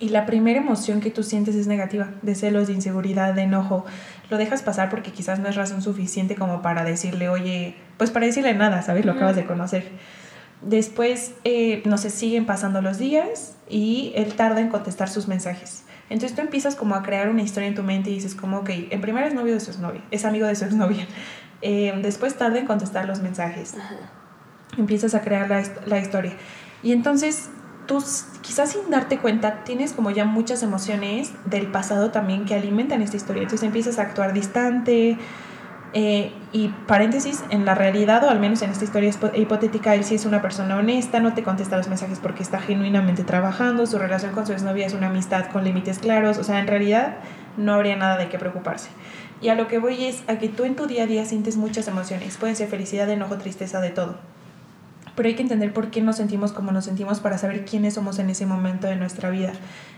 y 0.00 0.08
la 0.08 0.26
primera 0.26 0.58
emoción 0.58 1.00
que 1.00 1.10
tú 1.10 1.22
sientes 1.22 1.54
es 1.54 1.66
negativa, 1.66 2.10
de 2.22 2.34
celos, 2.34 2.66
de 2.66 2.74
inseguridad, 2.74 3.34
de 3.34 3.42
enojo. 3.42 3.84
Lo 4.28 4.38
dejas 4.38 4.62
pasar 4.62 4.90
porque 4.90 5.12
quizás 5.12 5.38
no 5.38 5.48
es 5.48 5.56
razón 5.56 5.82
suficiente 5.82 6.34
como 6.34 6.62
para 6.62 6.84
decirle, 6.84 7.28
oye, 7.28 7.76
pues 7.96 8.10
para 8.10 8.26
decirle 8.26 8.54
nada, 8.54 8.82
¿sabes? 8.82 9.04
Lo 9.04 9.12
acabas 9.12 9.36
de 9.36 9.44
conocer. 9.44 9.88
Después, 10.62 11.34
eh, 11.44 11.82
no 11.84 11.98
sé, 11.98 12.10
siguen 12.10 12.46
pasando 12.46 12.82
los 12.82 12.98
días 12.98 13.54
y 13.68 14.12
él 14.16 14.34
tarda 14.34 14.60
en 14.60 14.68
contestar 14.68 15.08
sus 15.08 15.28
mensajes. 15.28 15.84
Entonces 16.10 16.34
tú 16.34 16.42
empiezas 16.42 16.74
como 16.74 16.94
a 16.94 17.02
crear 17.02 17.28
una 17.28 17.42
historia 17.42 17.68
en 17.68 17.74
tu 17.74 17.82
mente 17.82 18.10
y 18.10 18.14
dices 18.14 18.34
como, 18.34 18.58
ok, 18.58 18.70
en 18.90 19.00
primera 19.00 19.26
es 19.26 19.34
novio 19.34 19.54
de 19.54 19.60
su 19.60 19.70
exnovia, 19.70 20.02
es 20.10 20.24
amigo 20.24 20.46
de 20.46 20.56
su 20.56 20.64
exnovia. 20.64 21.06
Eh, 21.66 21.98
después 22.02 22.36
tarda 22.36 22.58
en 22.58 22.66
contestar 22.66 23.06
los 23.06 23.22
mensajes. 23.22 23.74
Empiezas 24.76 25.14
a 25.14 25.22
crear 25.22 25.48
la, 25.48 25.62
la 25.86 25.98
historia. 25.98 26.34
Y 26.82 26.92
entonces 26.92 27.48
tú 27.86 28.02
quizás 28.42 28.72
sin 28.72 28.90
darte 28.90 29.18
cuenta 29.18 29.64
tienes 29.64 29.92
como 29.92 30.10
ya 30.10 30.24
muchas 30.24 30.62
emociones 30.62 31.32
del 31.44 31.66
pasado 31.66 32.10
también 32.10 32.44
que 32.44 32.54
alimentan 32.54 33.02
esta 33.02 33.16
historia. 33.16 33.42
Entonces 33.42 33.66
empiezas 33.66 33.98
a 33.98 34.02
actuar 34.02 34.32
distante. 34.32 35.18
Eh, 35.96 36.32
y 36.50 36.68
paréntesis, 36.88 37.44
en 37.50 37.64
la 37.64 37.76
realidad, 37.76 38.24
o 38.24 38.30
al 38.30 38.40
menos 38.40 38.62
en 38.62 38.70
esta 38.70 38.84
historia 38.84 39.12
hipotética, 39.36 39.94
él 39.94 40.02
sí 40.02 40.16
es 40.16 40.26
una 40.26 40.42
persona 40.42 40.76
honesta, 40.76 41.20
no 41.20 41.34
te 41.34 41.44
contesta 41.44 41.76
los 41.76 41.86
mensajes 41.86 42.18
porque 42.18 42.42
está 42.42 42.58
genuinamente 42.58 43.22
trabajando, 43.22 43.86
su 43.86 43.96
relación 43.96 44.32
con 44.32 44.44
su 44.44 44.52
exnovia 44.52 44.86
es 44.86 44.92
una 44.92 45.06
amistad 45.06 45.46
con 45.52 45.62
límites 45.62 46.00
claros, 46.00 46.38
o 46.38 46.42
sea, 46.42 46.58
en 46.58 46.66
realidad 46.66 47.18
no 47.56 47.74
habría 47.74 47.94
nada 47.94 48.16
de 48.16 48.28
qué 48.28 48.40
preocuparse. 48.40 48.88
Y 49.40 49.50
a 49.50 49.54
lo 49.54 49.68
que 49.68 49.78
voy 49.78 50.06
es 50.06 50.24
a 50.26 50.38
que 50.40 50.48
tú 50.48 50.64
en 50.64 50.74
tu 50.74 50.88
día 50.88 51.04
a 51.04 51.06
día 51.06 51.24
sientes 51.26 51.56
muchas 51.56 51.86
emociones, 51.86 52.38
pueden 52.38 52.56
ser 52.56 52.66
felicidad, 52.66 53.08
enojo, 53.08 53.36
tristeza, 53.36 53.80
de 53.80 53.90
todo 53.90 54.16
pero 55.16 55.28
hay 55.28 55.34
que 55.34 55.42
entender 55.42 55.72
por 55.72 55.90
qué 55.90 56.00
nos 56.00 56.16
sentimos 56.16 56.52
como 56.52 56.72
nos 56.72 56.84
sentimos 56.84 57.20
para 57.20 57.38
saber 57.38 57.64
quiénes 57.64 57.94
somos 57.94 58.18
en 58.18 58.30
ese 58.30 58.46
momento 58.46 58.86
de 58.86 58.96
nuestra 58.96 59.30
vida. 59.30 59.52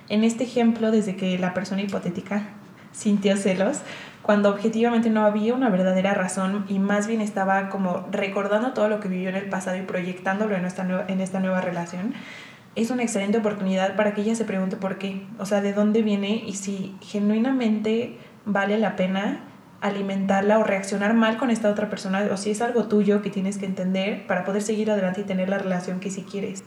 En 0.09 0.25
este 0.25 0.45
ejemplo, 0.45 0.91
desde 0.91 1.17
que 1.17 1.39
la 1.39 1.55
persona 1.55 1.83
hipotética 1.83 2.49
sintió 2.93 3.37
celos 3.37 3.81
cuando 4.23 4.51
objetivamente 4.51 5.09
no 5.09 5.25
había 5.25 5.55
una 5.55 5.69
verdadera 5.69 6.13
razón 6.13 6.65
y 6.69 6.81
más 6.81 7.07
bien 7.07 7.21
estaba 7.21 7.69
como 7.69 8.09
recordando 8.11 8.73
todo 8.73 8.89
lo 8.89 8.99
que 8.99 9.09
vivió 9.09 9.29
en 9.29 9.37
el 9.37 9.49
pasado 9.49 9.77
y 9.77 9.83
proyectándolo 9.83 10.57
en 10.57 10.65
esta 10.65 10.83
nueva, 10.83 11.05
en 11.07 11.21
esta 11.21 11.39
nueva 11.39 11.61
relación, 11.61 12.13
es 12.75 12.91
una 12.91 13.05
excelente 13.05 13.39
oportunidad 13.39 13.95
para 13.95 14.15
que 14.15 14.23
ella 14.23 14.35
se 14.35 14.45
pregunte 14.45 14.77
por 14.77 14.99
qué, 14.99 15.25
o 15.39 15.47
sea, 15.47 15.61
de 15.61 15.73
dónde 15.73 16.03
viene 16.03 16.43
y 16.47 16.55
si 16.55 16.97
genuinamente 17.01 18.19
vale 18.45 18.79
la 18.79 18.97
pena 18.97 19.41
alimentarla 19.87 20.59
o 20.59 20.64
reaccionar 20.64 21.14
mal 21.14 21.37
con 21.37 21.50
esta 21.50 21.71
otra 21.71 21.88
persona 21.88 22.26
o 22.33 22.37
si 22.37 22.50
es 22.50 22.61
algo 22.61 22.85
tuyo 22.85 23.23
que 23.23 23.31
tienes 23.31 23.59
que 23.59 23.66
entender 23.66 24.26
para 24.26 24.45
poder 24.45 24.62
seguir 24.62 24.90
adelante 24.90 25.23
y 25.23 25.25
tener 25.25 25.49
la 25.49 25.59
relación 25.59 26.00
que 26.00 26.11
si 26.11 26.23
quieres. 26.23 26.64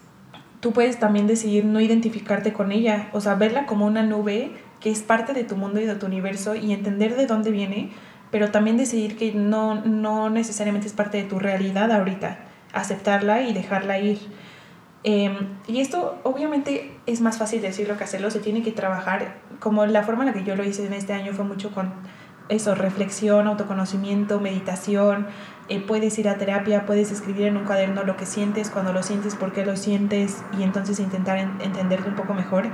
Tú 0.59 0.73
puedes 0.73 0.99
también 0.99 1.27
decidir 1.27 1.63
no 1.63 1.79
identificarte 1.79 2.51
con 2.51 2.71
ella, 2.71 3.09
o 3.13 3.21
sea, 3.21 3.35
verla 3.35 3.65
como 3.65 3.85
una 3.85 4.03
nube 4.03 4.51
que 4.81 4.91
es 4.91 5.01
parte 5.01 5.33
de 5.33 5.43
tu 5.43 5.55
mundo 5.55 5.79
y 5.79 5.85
de 5.85 5.95
tu 5.95 6.05
universo 6.05 6.55
y 6.55 6.73
entender 6.73 7.15
de 7.15 7.27
dónde 7.27 7.51
viene, 7.51 7.91
pero 8.31 8.51
también 8.51 8.77
decidir 8.77 9.17
que 9.17 9.33
no, 9.33 9.75
no 9.85 10.29
necesariamente 10.29 10.87
es 10.87 10.93
parte 10.93 11.17
de 11.17 11.23
tu 11.23 11.39
realidad 11.39 11.91
ahorita, 11.91 12.39
aceptarla 12.73 13.41
y 13.43 13.53
dejarla 13.53 13.99
ir. 13.99 14.19
Em, 15.03 15.47
y 15.67 15.79
esto 15.79 16.19
obviamente 16.23 16.91
es 17.05 17.21
más 17.21 17.37
fácil 17.37 17.61
decirlo 17.61 17.97
que 17.97 18.03
hacerlo, 18.03 18.29
se 18.31 18.39
tiene 18.39 18.61
que 18.61 18.71
trabajar, 18.71 19.37
como 19.59 19.85
la 19.85 20.03
forma 20.03 20.23
en 20.23 20.27
la 20.27 20.33
que 20.33 20.43
yo 20.43 20.55
lo 20.55 20.63
hice 20.65 20.85
en 20.85 20.93
este 20.93 21.13
año 21.13 21.33
fue 21.33 21.45
mucho 21.45 21.71
con 21.71 21.93
eso, 22.49 22.75
reflexión, 22.75 23.47
autoconocimiento, 23.47 24.39
meditación, 24.39 25.27
eh, 25.69 25.79
puedes 25.79 26.17
ir 26.17 26.27
a 26.27 26.35
terapia, 26.35 26.85
puedes 26.85 27.11
escribir 27.11 27.47
en 27.47 27.57
un 27.57 27.63
cuaderno 27.63 28.03
lo 28.03 28.17
que 28.17 28.25
sientes, 28.25 28.69
cuando 28.71 28.91
lo 28.91 29.03
sientes, 29.03 29.35
por 29.35 29.53
qué 29.53 29.65
lo 29.65 29.77
sientes 29.77 30.43
y 30.57 30.63
entonces 30.63 30.99
intentar 30.99 31.37
entenderte 31.37 32.09
un 32.09 32.15
poco 32.15 32.33
mejor. 32.33 32.65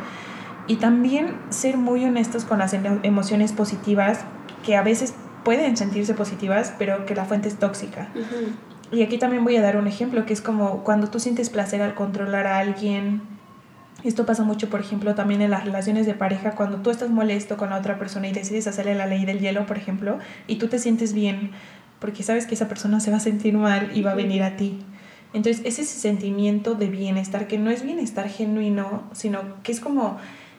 Y 0.68 0.78
también 0.78 1.38
ser 1.50 1.78
muy 1.78 2.06
honestos 2.06 2.46
con 2.46 2.60
las 2.60 2.74
emociones 2.74 3.52
positivas, 3.52 4.22
que 4.66 4.76
a 4.76 4.82
veces 4.82 5.14
pueden 5.44 5.78
sentirse 5.78 6.14
positivas, 6.14 6.74
pero 6.80 7.06
que 7.06 7.14
la 7.14 7.26
fuente 7.26 7.50
es 7.50 7.58
tóxica. 7.58 8.10
Y 8.92 9.04
aquí 9.04 9.18
también 9.18 9.44
voy 9.44 9.58
a 9.58 9.62
dar 9.62 9.78
un 9.78 9.88
ejemplo, 9.88 10.26
que 10.26 10.34
es 10.34 10.42
como 10.42 10.84
cuando 10.84 11.08
tú 11.08 11.20
sientes 11.20 11.50
placer 11.50 11.82
al 11.82 11.96
controlar 11.96 12.48
a 12.48 12.60
alguien. 12.60 13.22
Esto 14.06 14.28
pasa 14.28 14.44
mucho, 14.44 14.70
por 14.70 14.82
ejemplo, 14.82 15.16
también 15.16 15.42
en 15.42 15.50
las 15.50 15.66
relaciones 15.66 16.06
de 16.06 16.14
pareja, 16.14 16.52
cuando 16.52 16.78
tú 16.78 16.92
estás 16.92 17.10
molesto 17.10 17.58
con 17.58 17.72
la 17.72 17.78
otra 17.78 17.98
persona 17.98 18.28
y 18.28 18.34
decides 18.34 18.68
hacerle 18.68 18.94
la 18.94 19.08
ley 19.08 19.26
del 19.26 19.40
hielo, 19.40 19.66
por 19.66 19.78
ejemplo, 19.78 20.20
y 20.46 20.58
tú 20.58 20.68
te 20.68 20.78
sientes 20.78 21.12
bien, 21.12 21.52
porque 22.00 22.22
sabes 22.22 22.46
que 22.46 22.54
esa 22.54 22.68
persona 22.68 23.00
se 23.00 23.10
va 23.10 23.18
a 23.18 23.20
sentir 23.20 23.56
mal 23.56 23.90
y 23.96 24.04
va 24.04 24.12
a 24.12 24.16
venir 24.16 24.44
a 24.44 24.58
ti. 24.58 24.80
Entonces, 25.34 25.66
es 25.66 25.80
ese 25.80 26.00
sentimiento 26.00 26.76
de 26.76 26.88
bienestar, 26.88 27.48
que 27.48 27.58
no 27.58 27.72
es 27.72 27.82
bienestar 27.82 28.30
genuino, 28.30 29.10
sino 29.14 29.42
que 29.64 29.72
es 29.72 29.80
como 29.80 30.18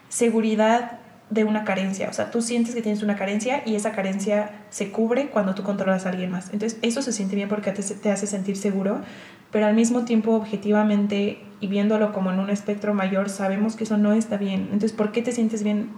seguridad 0.09 0.99
de 1.31 1.45
una 1.45 1.65
carencia. 1.65 2.09
O 2.09 2.13
sea, 2.13 2.33
tú 2.33 2.43
sientes 2.43 2.75
que 2.75 2.83
tienes 2.83 3.05
una 3.05 3.15
carencia 3.15 3.63
y 3.65 3.77
esa 3.77 3.93
carencia 3.93 4.65
se 4.71 4.91
cubre 4.91 5.29
cuando 5.29 5.55
tú 5.55 5.63
controlas 5.63 6.05
a 6.05 6.11
alguien 6.11 6.33
más. 6.33 6.53
Entonces, 6.53 6.81
eso 6.83 7.01
se 7.01 7.13
siente 7.13 7.37
bien 7.37 7.49
porque 7.49 7.71
te, 7.71 7.83
te 7.83 8.11
hace 8.11 8.27
sentir 8.27 8.57
seguro, 8.57 9.03
pero 9.51 9.67
al 9.67 9.75
mismo 9.75 10.05
tiempo, 10.05 10.33
objetivamente 10.33 11.43
y 11.61 11.69
viéndolo 11.69 12.13
como 12.13 12.31
en 12.31 12.39
un 12.39 12.51
espectro 12.51 12.95
mayor, 12.95 13.29
sabemos 13.29 13.77
que 13.77 13.85
eso 13.85 13.97
no 13.97 14.13
está 14.13 14.37
bien. 14.37 14.63
Entonces, 14.65 14.93
¿por 14.93 15.13
qué 15.13 15.23
te 15.23 15.33
sientes 15.33 15.63
bien 15.63 15.91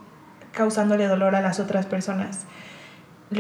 causándole 0.52 1.07
dolor 1.07 1.35
a 1.35 1.40
las 1.40 1.61
otras 1.61 1.87
personas? 1.87 2.47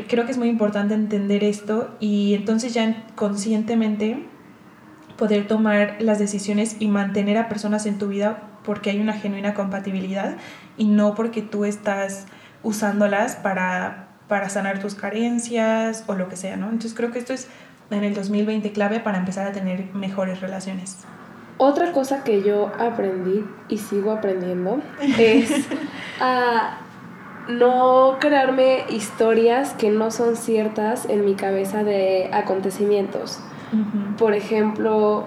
Creo 0.08 0.26
que 0.26 0.32
es 0.32 0.38
muy 0.38 0.48
importante 0.48 0.94
entender 0.94 1.44
esto 1.44 1.96
y 2.00 2.34
entonces 2.34 2.74
ya 2.74 3.06
conscientemente 3.14 4.26
poder 5.16 5.46
tomar 5.46 5.96
las 6.00 6.18
decisiones 6.18 6.76
y 6.78 6.88
mantener 6.88 7.38
a 7.38 7.48
personas 7.48 7.86
en 7.86 7.98
tu 7.98 8.08
vida 8.08 8.42
porque 8.64 8.90
hay 8.90 9.00
una 9.00 9.14
genuina 9.14 9.54
compatibilidad 9.54 10.36
y 10.76 10.86
no 10.86 11.14
porque 11.14 11.40
tú 11.42 11.64
estás 11.64 12.26
usándolas 12.62 13.36
para, 13.36 14.08
para 14.28 14.50
sanar 14.50 14.78
tus 14.78 14.94
carencias 14.94 16.04
o 16.06 16.14
lo 16.14 16.28
que 16.28 16.36
sea, 16.36 16.56
¿no? 16.56 16.66
Entonces 16.66 16.94
creo 16.94 17.10
que 17.10 17.18
esto 17.18 17.32
es 17.32 17.48
en 17.90 18.04
el 18.04 18.14
2020 18.14 18.72
clave 18.72 19.00
para 19.00 19.18
empezar 19.18 19.46
a 19.46 19.52
tener 19.52 19.86
mejores 19.94 20.40
relaciones. 20.40 21.04
Otra 21.56 21.92
cosa 21.92 22.22
que 22.22 22.42
yo 22.42 22.70
aprendí 22.78 23.44
y 23.68 23.78
sigo 23.78 24.12
aprendiendo 24.12 24.80
es 25.18 25.66
a 26.20 26.78
no 27.48 28.18
crearme 28.20 28.84
historias 28.90 29.72
que 29.72 29.90
no 29.90 30.10
son 30.10 30.36
ciertas 30.36 31.06
en 31.06 31.24
mi 31.24 31.34
cabeza 31.34 31.82
de 31.82 32.30
acontecimientos. 32.32 33.40
Por 34.16 34.34
ejemplo, 34.34 35.24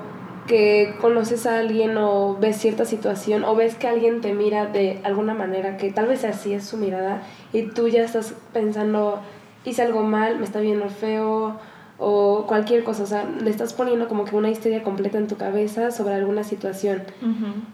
que 0.47 0.95
conoces 1.01 1.45
a 1.45 1.59
alguien 1.59 1.97
o 1.97 2.37
ves 2.39 2.57
cierta 2.57 2.85
situación 2.85 3.43
o 3.43 3.55
ves 3.55 3.75
que 3.75 3.87
alguien 3.87 4.21
te 4.21 4.33
mira 4.33 4.65
de 4.65 4.99
alguna 5.03 5.33
manera 5.33 5.77
que 5.77 5.91
tal 5.91 6.07
vez 6.07 6.23
así 6.23 6.53
es 6.53 6.65
su 6.65 6.77
mirada 6.77 7.21
y 7.53 7.63
tú 7.63 7.87
ya 7.87 8.03
estás 8.03 8.33
pensando, 8.53 9.19
hice 9.65 9.83
algo 9.83 10.01
mal, 10.01 10.39
me 10.39 10.45
está 10.45 10.59
viendo 10.59 10.89
feo 10.89 11.59
o 12.03 12.45
cualquier 12.47 12.83
cosa, 12.83 13.03
o 13.03 13.05
sea, 13.05 13.23
le 13.25 13.49
estás 13.51 13.73
poniendo 13.73 14.07
como 14.07 14.25
que 14.25 14.35
una 14.35 14.49
historia 14.49 14.81
completa 14.81 15.19
en 15.19 15.27
tu 15.27 15.37
cabeza 15.37 15.91
sobre 15.91 16.15
alguna 16.15 16.43
situación. 16.43 17.03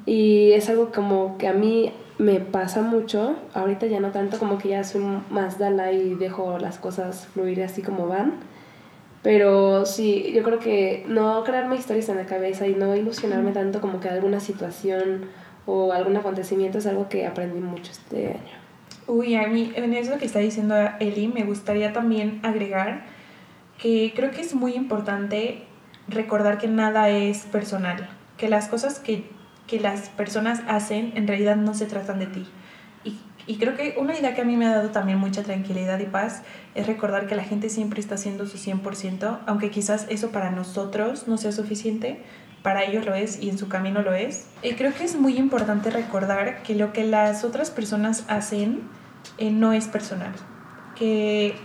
Y 0.05 0.51
es 0.51 0.69
algo 0.69 0.91
como 0.91 1.37
que 1.37 1.47
a 1.47 1.53
mí 1.53 1.93
me 2.17 2.41
pasa 2.41 2.81
mucho, 2.81 3.35
ahorita 3.53 3.85
ya 3.85 4.01
no 4.01 4.11
tanto, 4.11 4.37
como 4.37 4.57
que 4.57 4.69
ya 4.69 4.83
soy 4.83 5.01
más 5.29 5.57
dala 5.57 5.93
y 5.93 6.13
dejo 6.15 6.57
las 6.59 6.77
cosas 6.77 7.27
fluir 7.33 7.63
así 7.63 7.81
como 7.81 8.07
van 8.07 8.33
pero 9.23 9.85
sí, 9.85 10.31
yo 10.33 10.41
creo 10.41 10.59
que 10.59 11.03
no 11.07 11.43
crearme 11.43 11.75
historias 11.75 12.07
en 12.07 12.15
la 12.15 12.25
cabeza 12.25 12.65
y 12.65 12.75
no 12.75 12.95
ilusionarme 12.95 13.51
tanto 13.51 13.81
como 13.81 13.99
que 13.99 14.07
alguna 14.07 14.39
situación 14.39 15.25
o 15.65 15.91
algún 15.91 16.15
acontecimiento 16.15 16.77
es 16.77 16.87
algo 16.87 17.09
que 17.09 17.25
aprendí 17.25 17.59
mucho 17.59 17.91
este 17.91 18.27
año. 18.27 18.57
Uy, 19.07 19.35
a 19.35 19.47
mí 19.47 19.73
en 19.75 19.93
eso 19.93 20.17
que 20.17 20.25
está 20.25 20.39
diciendo 20.39 20.75
Eli 21.01 21.27
me 21.27 21.43
gustaría 21.43 21.91
también 21.91 22.39
agregar 22.43 23.05
que 23.77 24.13
creo 24.15 24.31
que 24.31 24.41
es 24.41 24.53
muy 24.53 24.73
importante 24.73 25.63
recordar 26.07 26.57
que 26.57 26.67
nada 26.67 27.09
es 27.09 27.39
personal, 27.39 28.09
que 28.37 28.49
las 28.49 28.67
cosas 28.67 28.99
que, 28.99 29.29
que 29.67 29.79
las 29.79 30.09
personas 30.09 30.61
hacen 30.67 31.13
en 31.15 31.27
realidad 31.27 31.55
no 31.55 31.73
se 31.73 31.85
tratan 31.85 32.19
de 32.19 32.27
ti. 32.27 32.47
Y 33.49 33.55
creo 33.55 33.77
que 33.77 33.95
una 33.97 34.17
idea 34.19 34.35
que 34.35 34.41
a 34.41 34.43
mí 34.43 34.57
me 34.57 34.65
ha 34.67 34.75
dado 34.75 34.89
también 34.89 35.17
mucha 35.17 35.41
tranquilidad 35.41 35.97
y 35.99 36.05
paz 36.05 36.43
es 36.75 36.85
recordar 36.85 37.27
que 37.27 37.35
la 37.35 37.45
gente 37.45 37.69
siempre 37.69 38.01
está 38.01 38.15
haciendo 38.15 38.45
su 38.45 38.57
100%, 38.57 39.39
aunque 39.45 39.71
quizás 39.71 40.05
eso 40.09 40.31
para 40.31 40.51
nosotros 40.51 41.29
no 41.29 41.37
sea 41.37 41.53
suficiente, 41.53 42.21
para 42.61 42.83
ellos 42.83 43.05
lo 43.05 43.15
es 43.15 43.41
y 43.41 43.49
en 43.49 43.57
su 43.57 43.69
camino 43.69 44.01
lo 44.01 44.13
es. 44.13 44.47
Y 44.63 44.73
creo 44.73 44.93
que 44.93 45.05
es 45.05 45.17
muy 45.17 45.37
importante 45.37 45.89
recordar 45.91 46.61
que 46.63 46.75
lo 46.75 46.91
que 46.91 47.05
las 47.05 47.45
otras 47.45 47.71
personas 47.71 48.25
hacen 48.27 48.81
eh, 49.37 49.49
no 49.49 49.71
es 49.71 49.87
personal, 49.87 50.33
que 50.97 51.55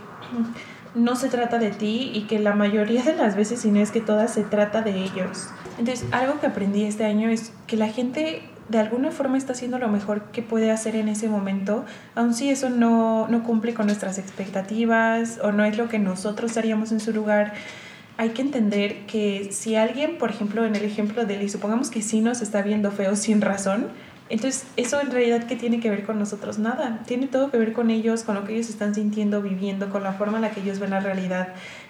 no 0.94 1.16
se 1.16 1.28
trata 1.28 1.58
de 1.58 1.70
ti 1.70 2.10
y 2.14 2.22
que 2.22 2.38
la 2.38 2.54
mayoría 2.54 3.02
de 3.02 3.14
las 3.14 3.36
veces, 3.36 3.60
si 3.60 3.70
no 3.70 3.80
es 3.80 3.90
que 3.90 4.00
todas, 4.00 4.32
se 4.32 4.42
trata 4.42 4.82
de 4.82 4.96
ellos. 4.96 5.48
Entonces, 5.78 6.06
algo 6.12 6.38
que 6.40 6.46
aprendí 6.46 6.84
este 6.84 7.04
año 7.04 7.28
es 7.30 7.52
que 7.66 7.76
la 7.76 7.88
gente 7.88 8.42
de 8.68 8.78
alguna 8.78 9.10
forma 9.10 9.36
está 9.36 9.52
haciendo 9.52 9.78
lo 9.78 9.88
mejor 9.88 10.24
que 10.32 10.42
puede 10.42 10.70
hacer 10.70 10.96
en 10.96 11.08
ese 11.08 11.28
momento, 11.28 11.84
aun 12.14 12.34
si 12.34 12.48
eso 12.50 12.70
no, 12.70 13.28
no 13.28 13.42
cumple 13.42 13.74
con 13.74 13.86
nuestras 13.86 14.18
expectativas 14.18 15.40
o 15.42 15.52
no 15.52 15.64
es 15.64 15.76
lo 15.76 15.88
que 15.88 15.98
nosotros 15.98 16.56
haríamos 16.56 16.92
en 16.92 17.00
su 17.00 17.12
lugar. 17.12 17.54
Hay 18.18 18.30
que 18.30 18.42
entender 18.42 19.06
que 19.06 19.48
si 19.52 19.74
alguien, 19.76 20.16
por 20.18 20.30
ejemplo, 20.30 20.64
en 20.64 20.76
el 20.76 20.84
ejemplo 20.84 21.24
de 21.24 21.36
Eli, 21.36 21.48
supongamos 21.48 21.90
que 21.90 22.02
sí 22.02 22.20
nos 22.20 22.40
está 22.40 22.62
viendo 22.62 22.92
feo 22.92 23.16
sin 23.16 23.40
razón, 23.40 23.88
entonces, 24.32 24.66
¿eso 24.76 25.00
en 25.00 25.10
realidad 25.10 25.46
qué 25.46 25.56
tiene 25.56 25.78
que 25.78 25.90
ver 25.90 26.04
con 26.04 26.18
nosotros? 26.18 26.58
Nada. 26.58 27.00
Tiene 27.06 27.26
todo 27.28 27.50
que 27.50 27.58
ver 27.58 27.72
con 27.72 27.90
ellos, 27.90 28.24
con 28.24 28.34
lo 28.34 28.44
que 28.44 28.54
ellos 28.54 28.68
están 28.68 28.94
sintiendo, 28.94 29.42
viviendo, 29.42 29.90
con 29.90 30.02
la 30.02 30.12
forma 30.14 30.38
en 30.38 30.42
la 30.42 30.50
que 30.50 30.60
ellos 30.60 30.78
ven 30.78 30.90
la 30.90 31.00
realidad. 31.00 31.48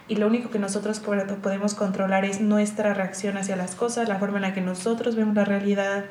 Y 0.09 0.17
lo 0.17 0.27
único 0.27 0.51
que 0.51 0.59
nosotros 0.59 1.01
podemos 1.01 1.75
controlar 1.75 2.25
es 2.25 2.41
nuestra 2.41 2.93
reacción 2.95 3.37
hacia 3.37 3.57
las 3.57 3.75
cosas, 3.75 4.09
la 4.09 4.17
forma 4.17 4.37
en 4.39 4.43
la 4.43 4.55
que 4.55 4.61
nosotros 4.61 5.17
vemos 5.17 5.35
la 5.35 5.45
realidad, 5.45 6.05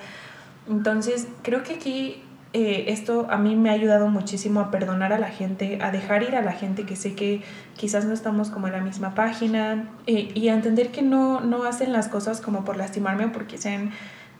entonces, 0.70 1.28
creo 1.42 1.64
que 1.64 1.76
aquí 1.76 2.24
eh, 2.54 2.86
esto 2.88 3.28
a 3.30 3.38
mí 3.38 3.56
me 3.56 3.70
ha 3.70 3.74
ayudado 3.74 4.08
muchísimo 4.10 4.60
a 4.60 4.72
perdonar 4.72 5.14
a 5.14 5.20
la 5.20 5.30
gente, 5.30 5.80
a 5.82 5.92
dejar 5.92 6.24
ir 6.24 6.36
a 6.36 6.42
la 6.42 6.52
gente 6.52 6.86
que 6.86 6.96
sé 6.96 7.16
que 7.16 7.42
quizás 7.78 8.06
no 8.06 8.14
estamos 8.14 8.50
como 8.50 8.68
en 8.68 8.74
la 8.74 8.82
misma 8.82 9.16
página 9.16 9.90
eh, 10.06 10.32
y 10.34 10.50
a 10.50 10.54
entender 10.54 10.92
que 10.92 11.02
no, 11.02 11.42
no 11.42 11.64
hacen 11.64 11.94
las 11.94 12.08
cosas 12.10 12.42
como 12.42 12.64
por 12.64 12.78
lastimarme 12.78 13.26
o 13.26 13.32
porque 13.32 13.58
sean 13.58 13.92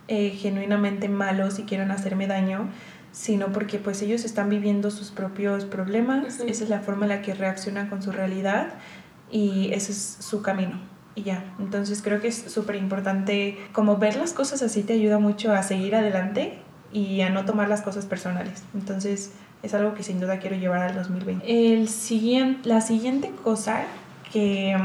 eh, 0.08 0.32
genuinamente 0.32 1.10
malos 1.10 1.60
y 1.60 1.64
quieran 1.64 1.92
hacerme 1.92 2.28
daño, 2.28 2.70
sino 3.12 3.52
porque 3.52 3.78
pues 3.78 4.02
ellos 4.02 4.26
están 4.26 4.50
viviendo 4.50 4.92
sus 4.92 5.12
propios 5.12 5.66
problemas, 5.66 6.40
esa 6.40 6.64
es 6.64 6.70
la 6.70 6.80
forma 6.80 7.06
en 7.06 7.10
la 7.10 7.22
que 7.22 7.34
reaccionan 7.34 7.90
con 7.90 8.02
su 8.02 8.12
realidad 8.12 8.70
y 9.30 9.72
ese 9.74 9.92
es 9.92 10.18
su 10.20 10.42
camino 10.42 10.80
y 11.16 11.24
ya. 11.24 11.44
Entonces 11.60 12.02
creo 12.02 12.22
que 12.22 12.30
es 12.30 12.36
súper 12.36 12.76
importante 12.76 13.58
como 13.74 13.98
ver 13.98 14.16
las 14.16 14.34
cosas 14.34 14.62
así 14.62 14.84
te 14.84 14.94
ayuda 14.94 15.20
mucho 15.20 15.54
a 15.54 15.64
seguir 15.64 15.96
adelante 15.96 16.58
y 16.94 17.22
a 17.22 17.30
no 17.30 17.46
tomar 17.46 17.70
las 17.70 17.82
cosas 17.82 18.06
personales. 18.06 18.64
Entonces 18.74 19.32
es 19.64 19.74
algo 19.74 19.94
que 19.94 20.04
sin 20.04 20.20
duda 20.20 20.40
quiero 20.40 20.56
llevar 20.56 20.82
al 20.82 20.96
2020. 20.96 21.74
El 21.74 21.88
siguiente, 21.88 22.68
la 22.68 22.82
siguiente 22.82 23.32
cosa 23.44 23.84
que, 24.32 24.76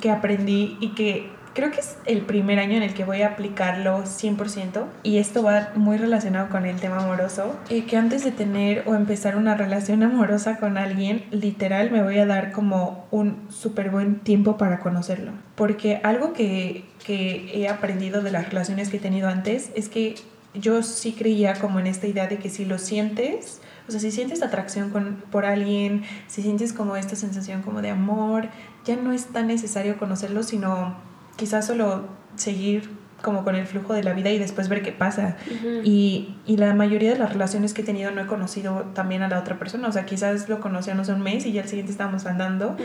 que 0.00 0.10
aprendí 0.10 0.76
y 0.80 0.90
que 0.90 1.30
creo 1.54 1.70
que 1.70 1.80
es 1.80 1.96
el 2.04 2.22
primer 2.22 2.58
año 2.58 2.76
en 2.76 2.82
el 2.82 2.94
que 2.94 3.04
voy 3.04 3.22
a 3.22 3.28
aplicarlo 3.28 4.02
100% 4.04 4.84
y 5.02 5.18
esto 5.18 5.42
va 5.42 5.70
muy 5.76 5.96
relacionado 5.96 6.48
con 6.50 6.66
el 6.66 6.76
tema 6.76 6.98
amoroso, 6.98 7.56
eh, 7.70 7.84
que 7.84 7.96
antes 7.96 8.24
de 8.24 8.32
tener 8.32 8.82
o 8.86 8.94
empezar 8.94 9.36
una 9.36 9.54
relación 9.54 10.02
amorosa 10.02 10.58
con 10.58 10.76
alguien, 10.76 11.24
literal 11.30 11.90
me 11.90 12.02
voy 12.02 12.18
a 12.18 12.26
dar 12.26 12.52
como 12.52 13.06
un 13.10 13.46
súper 13.50 13.90
buen 13.90 14.20
tiempo 14.20 14.56
para 14.58 14.80
conocerlo. 14.80 15.32
Porque 15.54 16.00
algo 16.02 16.32
que, 16.32 16.84
que 17.06 17.50
he 17.54 17.68
aprendido 17.68 18.20
de 18.22 18.32
las 18.32 18.48
relaciones 18.48 18.88
que 18.88 18.96
he 18.96 19.00
tenido 19.00 19.28
antes 19.28 19.70
es 19.76 19.88
que 19.88 20.16
yo 20.54 20.82
sí 20.82 21.12
creía 21.12 21.54
como 21.54 21.80
en 21.80 21.86
esta 21.86 22.06
idea 22.06 22.26
de 22.26 22.38
que 22.38 22.48
si 22.48 22.64
lo 22.64 22.78
sientes, 22.78 23.60
o 23.88 23.90
sea, 23.90 24.00
si 24.00 24.10
sientes 24.10 24.42
atracción 24.42 24.90
con, 24.90 25.22
por 25.30 25.44
alguien, 25.44 26.04
si 26.26 26.42
sientes 26.42 26.72
como 26.72 26.96
esta 26.96 27.16
sensación 27.16 27.62
como 27.62 27.82
de 27.82 27.90
amor, 27.90 28.48
ya 28.84 28.96
no 28.96 29.12
es 29.12 29.26
tan 29.26 29.46
necesario 29.46 29.98
conocerlo, 29.98 30.42
sino 30.42 30.96
quizás 31.36 31.66
solo 31.66 32.08
seguir 32.36 32.90
como 33.24 33.42
con 33.42 33.56
el 33.56 33.66
flujo 33.66 33.94
de 33.94 34.04
la 34.04 34.12
vida 34.12 34.30
y 34.30 34.38
después 34.38 34.68
ver 34.68 34.82
qué 34.82 34.92
pasa. 34.92 35.36
y, 35.82 36.36
y, 36.46 36.56
la 36.58 36.74
mayoría 36.74 37.12
de 37.12 37.18
las 37.18 37.32
relaciones 37.32 37.72
que 37.72 37.82
he 37.82 37.84
tenido 37.84 38.12
no 38.12 38.20
he 38.20 38.26
conocido 38.26 38.82
también 38.94 39.22
a 39.22 39.28
la 39.28 39.40
otra 39.40 39.58
persona. 39.58 39.88
O 39.88 39.92
sea, 39.92 40.04
quizás 40.04 40.48
lo 40.48 40.60
conocí 40.60 40.90
hace 40.90 41.12
un 41.12 41.22
mes 41.22 41.46
y 41.46 41.52
ya 41.52 41.62
el 41.62 41.68
siguiente 41.68 41.90
estábamos 41.90 42.26
andando. 42.26 42.76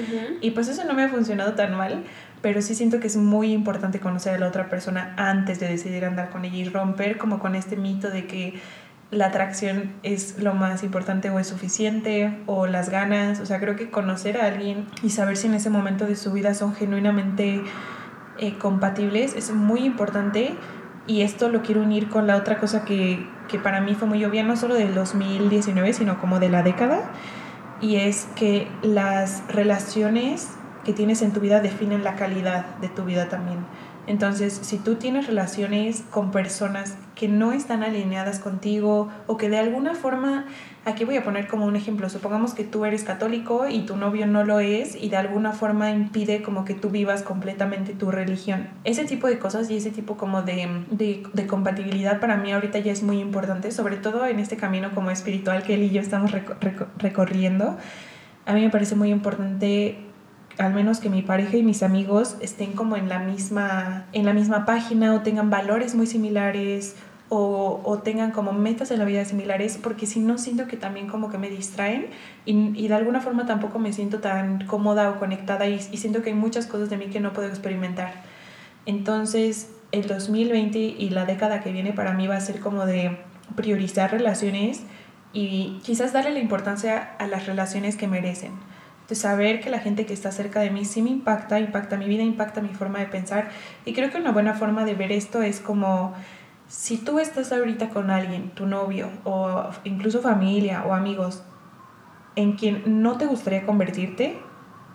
Y 0.41 0.51
pues 0.51 0.67
eso 0.69 0.85
no 0.85 0.93
me 0.93 1.03
ha 1.03 1.09
funcionado 1.09 1.53
tan 1.53 1.75
mal. 1.75 2.05
Pero 2.41 2.61
sí 2.61 2.73
siento 2.73 2.99
que 3.01 3.07
es 3.07 3.17
muy 3.17 3.51
importante 3.51 3.99
conocer 3.99 4.33
a 4.33 4.39
la 4.39 4.47
otra 4.47 4.69
persona 4.69 5.13
antes 5.17 5.59
de 5.59 5.67
decidir 5.67 6.05
andar 6.05 6.29
con 6.29 6.45
ella 6.45 6.55
y 6.55 6.69
romper 6.69 7.17
como 7.17 7.39
con 7.39 7.53
este 7.53 7.75
mito 7.75 8.09
de 8.09 8.25
que 8.25 8.53
la 9.11 9.25
atracción 9.25 9.91
es 10.03 10.37
lo 10.37 10.53
más 10.53 10.83
importante 10.83 11.29
o 11.31 11.39
es 11.39 11.47
suficiente 11.47 12.37
o 12.45 12.65
las 12.65 12.89
ganas. 12.89 13.41
O 13.41 13.45
sea, 13.45 13.59
creo 13.59 13.75
que 13.75 13.89
conocer 13.89 14.39
a 14.39 14.45
alguien 14.45 14.85
y 15.03 15.09
saber 15.09 15.35
si 15.35 15.47
en 15.47 15.55
ese 15.55 15.69
momento 15.69 16.05
de 16.05 16.15
su 16.15 16.31
vida 16.31 16.53
son 16.53 16.75
genuinamente 16.75 17.61
eh, 18.39 18.58
compatibles 18.58 19.36
es 19.36 19.51
muy 19.51 19.81
importante 19.81 20.55
y 21.08 21.22
esto 21.22 21.50
lo 21.50 21.62
quiero 21.62 21.81
unir 21.81 22.10
con 22.10 22.27
la 22.27 22.36
otra 22.36 22.58
cosa 22.60 22.86
que, 22.86 23.27
que 23.48 23.60
para 23.60 23.81
mí 23.81 23.96
fue 23.96 24.08
muy 24.08 24.24
obvia, 24.25 24.43
no 24.43 24.55
solo 24.55 24.75
del 24.75 24.93
2019, 24.93 25.93
sino 25.93 26.19
como 26.19 26.39
de 26.39 26.50
la 26.50 26.62
década, 26.62 27.12
y 27.81 27.96
es 27.96 28.27
que 28.36 28.67
las 28.81 29.43
relaciones 29.48 30.50
que 30.86 30.93
tienes 30.93 31.22
en 31.22 31.31
tu 31.31 31.39
vida 31.39 31.60
definen 31.60 32.03
la 32.03 32.15
calidad 32.15 32.77
de 32.77 32.89
tu 32.89 33.03
vida 33.03 33.27
también. 33.27 33.60
Entonces, 34.09 34.59
si 34.63 34.79
tú 34.79 34.95
tienes 34.95 35.27
relaciones 35.27 36.03
con 36.09 36.31
personas 36.31 36.97
que 37.13 37.27
no 37.27 37.51
están 37.51 37.83
alineadas 37.83 38.39
contigo 38.39 39.07
o 39.27 39.37
que 39.37 39.49
de 39.49 39.59
alguna 39.59 39.93
forma, 39.93 40.45
aquí 40.83 41.05
voy 41.05 41.17
a 41.17 41.23
poner 41.23 41.47
como 41.47 41.67
un 41.67 41.75
ejemplo, 41.75 42.09
supongamos 42.09 42.55
que 42.55 42.63
tú 42.63 42.85
eres 42.85 43.03
católico 43.03 43.67
y 43.69 43.81
tu 43.81 43.97
novio 43.97 44.25
no 44.25 44.43
lo 44.43 44.61
es 44.61 44.95
y 44.95 45.09
de 45.09 45.17
alguna 45.17 45.51
forma 45.51 45.91
impide 45.91 46.41
como 46.41 46.65
que 46.65 46.73
tú 46.73 46.89
vivas 46.89 47.21
completamente 47.21 47.93
tu 47.93 48.09
religión. 48.09 48.69
Ese 48.83 49.05
tipo 49.05 49.27
de 49.27 49.37
cosas 49.37 49.69
y 49.69 49.77
ese 49.77 49.91
tipo 49.91 50.17
como 50.17 50.41
de, 50.41 50.67
de, 50.89 51.45
compatibilidad 51.45 52.19
para 52.19 52.35
mí 52.35 52.51
ahorita 52.51 52.79
ya 52.79 52.91
es 52.91 53.03
muy 53.03 53.19
importante, 53.19 53.71
sobre 53.71 53.97
todo 53.97 54.25
en 54.25 54.39
este 54.39 54.57
camino 54.57 54.89
como 54.95 55.11
espiritual 55.11 55.61
que 55.61 55.75
él 55.75 55.83
y 55.83 55.91
yo 55.91 56.01
estamos 56.01 56.31
recorriendo. 56.97 57.77
A 58.47 58.53
mí 58.53 58.61
me 58.61 58.71
parece 58.71 58.95
muy 58.95 59.11
importante 59.11 60.08
al 60.59 60.73
menos 60.73 60.99
que 60.99 61.09
mi 61.09 61.21
pareja 61.21 61.55
y 61.55 61.63
mis 61.63 61.83
amigos 61.83 62.35
estén 62.41 62.73
como 62.73 62.97
en 62.97 63.07
la 63.07 63.19
misma, 63.19 64.05
en 64.11 64.25
la 64.25 64.33
misma 64.33 64.65
página 64.65 65.13
o 65.15 65.21
tengan 65.21 65.49
valores 65.49 65.95
muy 65.95 66.05
similares 66.05 66.95
o, 67.29 67.79
o, 67.85 67.99
tengan 67.99 68.31
como 68.31 68.51
metas 68.51 68.91
en 68.91 68.99
la 68.99 69.05
vida 69.05 69.23
similares, 69.23 69.79
porque 69.81 70.05
si 70.05 70.19
no 70.19 70.37
siento 70.37 70.67
que 70.67 70.77
también 70.77 71.07
como 71.07 71.29
que 71.29 71.37
me 71.37 71.49
distraen 71.49 72.07
y, 72.43 72.73
y 72.75 72.87
de 72.87 72.93
alguna 72.95 73.21
forma 73.21 73.45
tampoco 73.45 73.79
me 73.79 73.93
siento 73.93 74.19
tan 74.19 74.65
cómoda 74.65 75.11
o 75.11 75.19
conectada 75.19 75.67
y, 75.67 75.75
y, 75.75 75.97
siento 75.97 76.23
que 76.23 76.31
hay 76.31 76.35
muchas 76.35 76.65
cosas 76.65 76.89
de 76.89 76.97
mí 76.97 77.05
que 77.05 77.19
no 77.19 77.31
puedo 77.31 77.47
experimentar. 77.47 78.11
Entonces, 78.85 79.71
el 79.91 80.07
2020 80.07 80.77
y 80.77 81.09
la 81.11 81.25
década 81.25 81.61
que 81.61 81.71
viene 81.71 81.93
para 81.93 82.13
mí 82.13 82.27
va 82.27 82.35
a 82.35 82.41
ser 82.41 82.59
como 82.59 82.85
de 82.85 83.17
priorizar 83.55 84.11
relaciones 84.11 84.81
y 85.31 85.79
quizás 85.83 86.11
darle 86.11 86.31
la 86.31 86.39
importancia 86.39 87.15
a 87.19 87.27
las 87.27 87.45
relaciones 87.45 87.95
que 87.95 88.07
merecen 88.07 88.53
de 89.09 89.15
saber 89.15 89.59
que 89.59 89.69
la 89.69 89.79
gente 89.79 90.05
que 90.05 90.13
está 90.13 90.31
cerca 90.31 90.59
de 90.59 90.69
mí 90.69 90.85
sí 90.85 91.01
me 91.01 91.09
impacta, 91.09 91.60
impacta 91.60 91.97
mi 91.97 92.07
vida, 92.07 92.21
impacta 92.23 92.62
mi 92.62 92.69
forma 92.69 92.99
de 92.99 93.07
pensar. 93.07 93.49
Y 93.84 93.93
creo 93.93 94.12
que 94.12 94.17
una 94.17 94.31
buena 94.31 94.53
forma 94.53 94.86
de 94.86 94.93
ver 94.93 95.12
esto 95.12 95.41
es 95.41 95.60
como 95.60 96.13
si 96.67 96.97
tú 96.97 97.19
estás 97.19 97.51
ahorita 97.51 97.89
con 97.89 98.12
alguien, 98.12 98.51
tu 98.51 98.67
novio 98.67 99.10
o 99.23 99.69
incluso 99.84 100.21
familia 100.21 100.84
o 100.86 100.93
amigos, 100.93 101.43
en 102.36 102.53
quien 102.53 103.01
no 103.01 103.17
te 103.17 103.25
gustaría 103.25 103.65
convertirte, 103.65 104.39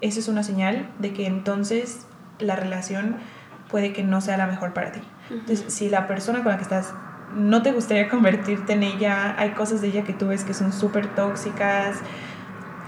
eso 0.00 0.20
es 0.20 0.28
una 0.28 0.44
señal 0.44 0.88
de 1.00 1.12
que 1.12 1.26
entonces 1.26 2.06
la 2.38 2.54
relación 2.54 3.16
puede 3.68 3.92
que 3.92 4.04
no 4.04 4.20
sea 4.20 4.36
la 4.36 4.46
mejor 4.46 4.72
para 4.72 4.92
ti. 4.92 5.00
Entonces, 5.30 5.64
si 5.72 5.88
la 5.88 6.06
persona 6.06 6.42
con 6.42 6.52
la 6.52 6.58
que 6.58 6.62
estás 6.62 6.94
no 7.34 7.62
te 7.62 7.72
gustaría 7.72 8.08
convertirte 8.08 8.74
en 8.74 8.84
ella, 8.84 9.34
hay 9.36 9.50
cosas 9.50 9.80
de 9.80 9.88
ella 9.88 10.04
que 10.04 10.12
tú 10.12 10.28
ves 10.28 10.44
que 10.44 10.54
son 10.54 10.72
súper 10.72 11.14
tóxicas, 11.14 11.96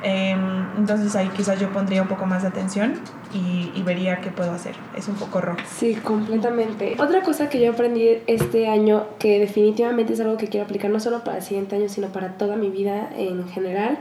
entonces 0.06 1.16
ahí 1.16 1.28
quizás 1.36 1.58
yo 1.58 1.70
pondría 1.70 2.02
un 2.02 2.08
poco 2.08 2.26
más 2.26 2.42
de 2.42 2.48
atención 2.48 2.94
y, 3.34 3.72
y, 3.74 3.82
vería 3.82 4.20
qué 4.20 4.30
puedo 4.30 4.52
hacer. 4.52 4.74
Es 4.96 5.08
un 5.08 5.16
poco 5.16 5.40
rojo. 5.40 5.58
Sí, 5.76 5.94
completamente. 5.94 6.96
Otra 6.98 7.22
cosa 7.22 7.48
que 7.48 7.60
yo 7.60 7.72
aprendí 7.72 8.18
este 8.26 8.68
año, 8.68 9.06
que 9.18 9.38
definitivamente 9.38 10.12
es 10.12 10.20
algo 10.20 10.36
que 10.36 10.48
quiero 10.48 10.66
aplicar 10.66 10.90
no 10.90 11.00
solo 11.00 11.24
para 11.24 11.38
el 11.38 11.42
siguiente 11.42 11.76
año, 11.76 11.88
sino 11.88 12.08
para 12.08 12.38
toda 12.38 12.56
mi 12.56 12.70
vida 12.70 13.10
en 13.16 13.48
general, 13.48 13.98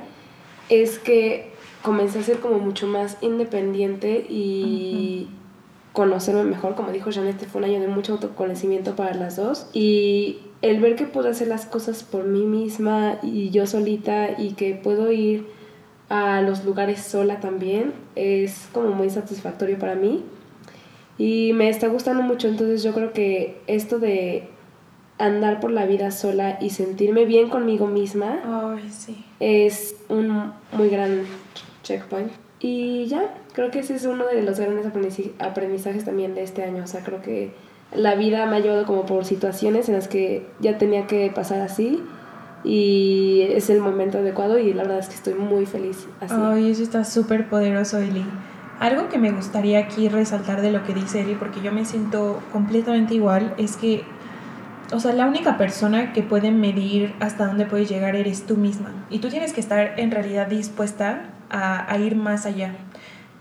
es 0.70 1.00
que 1.00 1.52
comencé 1.82 2.20
a 2.20 2.24
ser 2.24 2.40
como 2.40 2.60
mucho 2.60 2.88
más 2.88 3.18
independiente 3.22 4.26
y 4.30 5.30
conocerme 5.94 6.44
mejor. 6.44 6.76
Como 6.76 6.92
dijo 6.92 7.12
Janet, 7.12 7.36
este 7.36 7.48
fue 7.48 7.60
un 7.60 7.66
año 7.66 7.80
de 7.80 7.88
mucho 7.88 8.14
autoconocimiento 8.14 8.96
para 8.96 9.16
las 9.16 9.38
dos. 9.38 9.68
Y 9.74 10.40
el 10.62 10.80
ver 10.82 10.96
que 10.96 11.06
puedo 11.06 11.30
hacer 11.30 11.48
las 11.48 11.66
cosas 11.66 12.04
por 12.04 12.26
mí 12.26 12.46
misma 12.46 13.18
y 13.24 13.50
yo 13.50 13.66
solita 13.66 14.40
y 14.40 14.54
que 14.54 14.76
puedo 14.76 15.12
ir 15.12 15.48
a 16.10 16.42
los 16.42 16.64
lugares 16.66 17.02
sola 17.02 17.40
también 17.40 17.94
es 18.16 18.68
como 18.72 18.90
muy 18.90 19.10
satisfactorio 19.10 19.80
para 19.80 19.96
mí. 19.96 20.24
Y 21.18 21.54
me 21.54 21.70
está 21.70 21.88
gustando 21.88 22.22
mucho 22.24 22.48
entonces 22.48 22.84
yo 22.84 22.94
creo 22.94 23.14
que 23.14 23.58
esto 23.68 24.00
de 24.00 24.50
andar 25.18 25.62
por 25.62 25.72
la 25.72 25.86
vida 25.86 26.12
sola 26.12 26.58
y 26.60 26.72
sentirme 26.72 27.26
bien 27.26 27.50
conmigo 27.50 27.88
misma 27.88 28.42
es 29.40 29.96
un 30.10 30.52
muy 30.74 30.90
gran 30.90 31.24
checkpoint. 31.84 32.32
Y 32.60 33.06
ya 33.06 33.34
creo 33.54 33.72
que 33.72 33.80
ese 33.80 33.96
es 33.96 34.06
uno 34.06 34.26
de 34.26 34.42
los 34.42 34.60
grandes 34.60 34.86
aprendizajes 35.40 36.06
también 36.06 36.36
de 36.36 36.44
este 36.44 36.64
año. 36.64 36.84
O 36.84 36.88
sea 36.88 37.04
creo 37.04 37.22
que 37.22 37.52
la 37.94 38.16
vida 38.16 38.46
me 38.46 38.58
ha 38.58 38.60
llevado 38.60 38.86
como 38.86 39.06
por 39.06 39.26
situaciones 39.26 39.88
en 39.88 39.96
las 39.96 40.08
que 40.08 40.46
ya 40.60 40.78
tenía 40.78 41.08
que 41.08 41.32
pasar 41.34 41.62
así 41.62 42.04
y 42.66 43.44
es 43.52 43.70
el 43.70 43.80
momento 43.80 44.18
adecuado 44.18 44.58
y 44.58 44.74
la 44.74 44.84
verdad 44.84 45.00
es 45.00 45.08
que 45.08 45.16
estoy 45.16 45.36
muy 45.36 45.66
feliz 45.68 46.08
así. 46.20 46.34
Ay, 46.36 46.72
eso 46.72 46.82
está 46.82 47.04
súper 47.04 47.48
poderoso, 47.48 48.00
Eli. 48.00 48.26
Algo 48.80 49.08
que 49.08 49.20
me 49.20 49.32
gustaría 49.32 49.80
aquí 49.80 50.10
resaltar 50.10 50.62
de 50.62 50.72
lo 50.72 50.84
que 50.84 50.94
dice 50.94 51.22
Eli, 51.22 51.36
porque 51.36 51.62
yo 51.62 51.72
me 51.72 51.86
siento 51.86 52.42
completamente 52.52 53.14
igual, 53.14 53.54
es 53.58 53.78
que, 53.78 54.04
o 54.92 55.00
sea, 55.00 55.14
la 55.14 55.28
única 55.28 55.58
persona 55.58 56.12
que 56.12 56.24
puede 56.24 56.52
medir 56.52 57.14
hasta 57.20 57.46
dónde 57.46 57.66
puedes 57.66 57.88
llegar 57.88 58.16
eres 58.16 58.46
tú 58.48 58.58
misma. 58.58 58.92
Y 59.12 59.20
tú 59.20 59.30
tienes 59.30 59.54
que 59.54 59.62
estar 59.62 60.00
en 60.00 60.10
realidad 60.12 60.48
dispuesta 60.48 61.30
a, 61.50 61.90
a 61.90 61.98
ir 62.00 62.16
más 62.16 62.48
allá. 62.48 62.74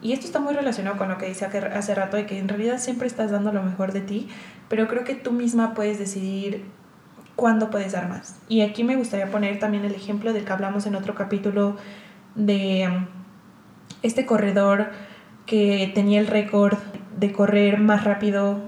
Y 0.02 0.12
esto 0.12 0.26
está 0.26 0.38
muy 0.38 0.52
relacionado 0.52 0.98
con 0.98 1.08
lo 1.08 1.16
que 1.16 1.26
dice 1.26 1.46
hace 1.46 1.94
rato, 1.94 2.18
de 2.18 2.26
que 2.26 2.38
en 2.38 2.46
realidad 2.46 2.78
siempre 2.78 3.06
estás 3.06 3.30
dando 3.30 3.52
lo 3.52 3.62
mejor 3.62 3.92
de 3.92 4.02
ti, 4.02 4.28
pero 4.68 4.87
creo 4.87 5.02
que 5.02 5.14
tú 5.14 5.32
misma 5.32 5.72
puedes 5.72 5.98
decidir 5.98 6.62
cuándo 7.37 7.70
puedes 7.70 7.92
dar 7.92 8.09
más. 8.09 8.37
Y 8.49 8.62
aquí 8.62 8.85
me 8.85 8.97
gustaría 8.97 9.31
poner 9.31 9.59
también 9.59 9.85
el 9.85 9.94
ejemplo 9.94 10.33
del 10.33 10.44
que 10.44 10.53
hablamos 10.53 10.87
en 10.87 10.94
otro 10.94 11.14
capítulo 11.14 11.77
de 12.35 12.88
um, 12.88 13.07
este 14.03 14.27
corredor 14.27 14.90
que 15.47 15.90
tenía 15.94 16.20
el 16.20 16.27
récord 16.27 16.79
de 17.18 17.33
correr 17.33 17.79
más 17.79 18.05
rápido 18.05 18.59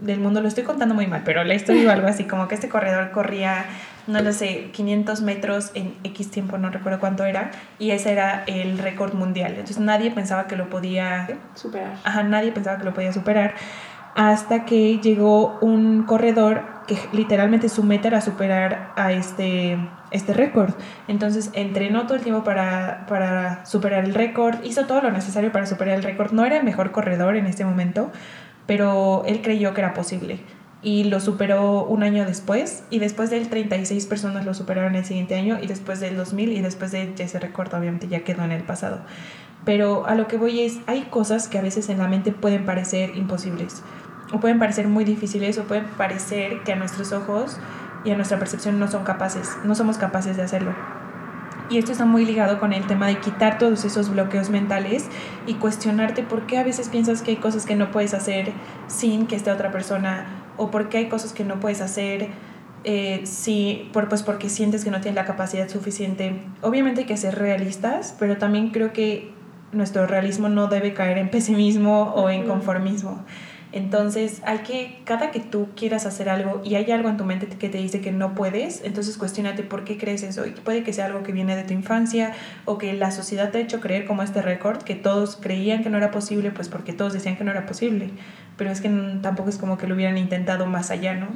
del 0.00 0.20
mundo. 0.20 0.40
Lo 0.40 0.48
estoy 0.48 0.64
contando 0.64 0.94
muy 0.94 1.06
mal, 1.06 1.22
pero 1.24 1.44
la 1.44 1.54
historia 1.54 1.92
algo 1.92 2.08
así, 2.08 2.24
como 2.24 2.48
que 2.48 2.54
este 2.54 2.68
corredor 2.68 3.10
corría, 3.10 3.66
no 4.06 4.20
lo 4.20 4.32
sé, 4.32 4.70
500 4.72 5.20
metros 5.22 5.70
en 5.74 5.94
X 6.04 6.30
tiempo, 6.30 6.58
no 6.58 6.70
recuerdo 6.70 7.00
cuánto 7.00 7.24
era, 7.24 7.50
y 7.78 7.90
ese 7.90 8.12
era 8.12 8.44
el 8.46 8.78
récord 8.78 9.14
mundial. 9.14 9.52
Entonces 9.52 9.78
nadie 9.78 10.10
pensaba 10.10 10.46
que 10.46 10.56
lo 10.56 10.68
podía 10.68 11.28
superar. 11.54 11.94
Ajá, 12.04 12.22
nadie 12.22 12.52
pensaba 12.52 12.78
que 12.78 12.84
lo 12.84 12.94
podía 12.94 13.12
superar 13.12 13.54
hasta 14.14 14.64
que 14.64 14.98
llegó 14.98 15.58
un 15.60 16.02
corredor 16.04 16.71
que 16.86 16.98
literalmente 17.12 17.68
su 17.68 17.82
meta 17.82 18.08
era 18.08 18.20
superar 18.20 18.92
a 18.96 19.12
este, 19.12 19.78
este 20.10 20.32
récord. 20.32 20.74
Entonces 21.08 21.50
entrenó 21.54 22.06
todo 22.06 22.14
el 22.16 22.22
tiempo 22.22 22.44
para, 22.44 23.06
para 23.08 23.64
superar 23.66 24.04
el 24.04 24.14
récord, 24.14 24.62
hizo 24.64 24.86
todo 24.86 25.02
lo 25.02 25.10
necesario 25.10 25.52
para 25.52 25.66
superar 25.66 25.96
el 25.96 26.02
récord. 26.02 26.32
No 26.32 26.44
era 26.44 26.56
el 26.56 26.64
mejor 26.64 26.92
corredor 26.92 27.36
en 27.36 27.46
este 27.46 27.64
momento, 27.64 28.10
pero 28.66 29.24
él 29.26 29.40
creyó 29.42 29.74
que 29.74 29.80
era 29.80 29.94
posible. 29.94 30.40
Y 30.82 31.04
lo 31.04 31.20
superó 31.20 31.84
un 31.84 32.02
año 32.02 32.24
después, 32.24 32.82
y 32.90 32.98
después 32.98 33.30
de 33.30 33.36
él 33.38 33.48
36 33.48 34.04
personas 34.06 34.44
lo 34.44 34.52
superaron 34.52 34.96
el 34.96 35.04
siguiente 35.04 35.36
año, 35.36 35.58
y 35.62 35.68
después 35.68 36.00
del 36.00 36.16
2000, 36.16 36.52
y 36.52 36.60
después 36.60 36.90
de 36.90 37.14
ese 37.16 37.38
récord 37.38 37.72
obviamente 37.72 38.08
ya 38.08 38.24
quedó 38.24 38.42
en 38.42 38.50
el 38.50 38.64
pasado. 38.64 38.98
Pero 39.64 40.06
a 40.06 40.16
lo 40.16 40.26
que 40.26 40.38
voy 40.38 40.62
es, 40.62 40.80
hay 40.88 41.02
cosas 41.02 41.46
que 41.46 41.56
a 41.56 41.62
veces 41.62 41.88
en 41.88 41.98
la 41.98 42.08
mente 42.08 42.32
pueden 42.32 42.64
parecer 42.64 43.16
imposibles 43.16 43.84
pueden 44.40 44.58
parecer 44.58 44.88
muy 44.88 45.04
difíciles 45.04 45.58
o 45.58 45.64
pueden 45.64 45.84
parecer 45.96 46.62
que 46.62 46.72
a 46.72 46.76
nuestros 46.76 47.12
ojos 47.12 47.58
y 48.04 48.10
a 48.10 48.16
nuestra 48.16 48.38
percepción 48.38 48.78
no 48.78 48.88
son 48.88 49.04
capaces, 49.04 49.56
no 49.64 49.74
somos 49.74 49.98
capaces 49.98 50.36
de 50.36 50.42
hacerlo. 50.42 50.74
Y 51.70 51.78
esto 51.78 51.92
está 51.92 52.04
muy 52.04 52.26
ligado 52.26 52.60
con 52.60 52.72
el 52.72 52.86
tema 52.86 53.06
de 53.06 53.18
quitar 53.18 53.58
todos 53.58 53.84
esos 53.84 54.10
bloqueos 54.10 54.50
mentales 54.50 55.06
y 55.46 55.54
cuestionarte 55.54 56.22
por 56.22 56.46
qué 56.46 56.58
a 56.58 56.64
veces 56.64 56.88
piensas 56.88 57.22
que 57.22 57.30
hay 57.30 57.36
cosas 57.38 57.64
que 57.64 57.76
no 57.76 57.90
puedes 57.90 58.12
hacer 58.14 58.52
sin 58.88 59.26
que 59.26 59.36
esté 59.36 59.50
otra 59.50 59.70
persona 59.70 60.26
o 60.58 60.70
por 60.70 60.88
qué 60.88 60.98
hay 60.98 61.08
cosas 61.08 61.32
que 61.32 61.44
no 61.44 61.60
puedes 61.60 61.80
hacer 61.80 62.28
eh, 62.84 63.22
si, 63.24 63.88
por, 63.92 64.08
pues 64.08 64.22
porque 64.22 64.48
sientes 64.48 64.84
que 64.84 64.90
no 64.90 65.00
tienes 65.00 65.14
la 65.14 65.24
capacidad 65.24 65.68
suficiente. 65.68 66.42
Obviamente 66.62 67.02
hay 67.02 67.06
que 67.06 67.16
ser 67.16 67.38
realistas, 67.38 68.14
pero 68.18 68.36
también 68.38 68.70
creo 68.70 68.92
que 68.92 69.32
nuestro 69.72 70.06
realismo 70.06 70.48
no 70.48 70.66
debe 70.66 70.92
caer 70.92 71.16
en 71.18 71.30
pesimismo 71.30 72.12
o 72.14 72.28
en 72.28 72.46
conformismo. 72.46 73.24
Entonces, 73.72 74.42
hay 74.44 74.58
que, 74.58 75.00
cada 75.04 75.30
que 75.30 75.40
tú 75.40 75.68
quieras 75.74 76.04
hacer 76.04 76.28
algo 76.28 76.60
y 76.62 76.74
hay 76.74 76.90
algo 76.90 77.08
en 77.08 77.16
tu 77.16 77.24
mente 77.24 77.46
que 77.46 77.70
te 77.70 77.78
dice 77.78 78.02
que 78.02 78.12
no 78.12 78.34
puedes, 78.34 78.84
entonces 78.84 79.16
cuestionate 79.16 79.62
por 79.62 79.84
qué 79.84 79.96
crees 79.96 80.22
eso. 80.22 80.46
Y 80.46 80.50
puede 80.50 80.82
que 80.82 80.92
sea 80.92 81.06
algo 81.06 81.22
que 81.22 81.32
viene 81.32 81.56
de 81.56 81.64
tu 81.64 81.72
infancia 81.72 82.32
o 82.66 82.76
que 82.76 82.92
la 82.92 83.10
sociedad 83.10 83.50
te 83.50 83.58
ha 83.58 83.60
hecho 83.62 83.80
creer 83.80 84.04
como 84.04 84.22
este 84.22 84.42
récord, 84.42 84.82
que 84.82 84.94
todos 84.94 85.36
creían 85.36 85.82
que 85.82 85.88
no 85.88 85.96
era 85.96 86.10
posible, 86.10 86.50
pues 86.50 86.68
porque 86.68 86.92
todos 86.92 87.14
decían 87.14 87.36
que 87.36 87.44
no 87.44 87.50
era 87.50 87.64
posible. 87.64 88.10
Pero 88.58 88.70
es 88.70 88.82
que 88.82 88.90
tampoco 89.22 89.48
es 89.48 89.56
como 89.56 89.78
que 89.78 89.86
lo 89.86 89.94
hubieran 89.94 90.18
intentado 90.18 90.66
más 90.66 90.90
allá, 90.90 91.14
¿no? 91.14 91.28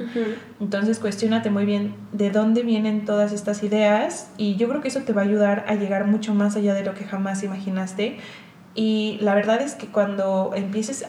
Entonces, 0.61 0.99
cuestionate 0.99 1.49
muy 1.49 1.65
bien 1.65 1.95
de 2.11 2.29
dónde 2.29 2.61
vienen 2.61 3.05
todas 3.05 3.33
estas 3.33 3.63
ideas 3.63 4.29
y 4.37 4.55
yo 4.57 4.69
creo 4.69 4.81
que 4.81 4.89
eso 4.89 5.01
te 5.01 5.13
va 5.13 5.23
a 5.23 5.25
ayudar 5.25 5.65
a 5.67 5.73
llegar 5.73 6.05
mucho 6.05 6.35
más 6.35 6.55
allá 6.55 6.75
de 6.75 6.83
lo 6.83 6.93
que 6.93 7.03
jamás 7.03 7.41
imaginaste 7.41 8.19
y 8.77 9.17
la 9.21 9.33
verdad 9.33 9.59
es 9.59 9.73
que 9.73 9.87
cuando 9.87 10.51
empieces 10.55 11.03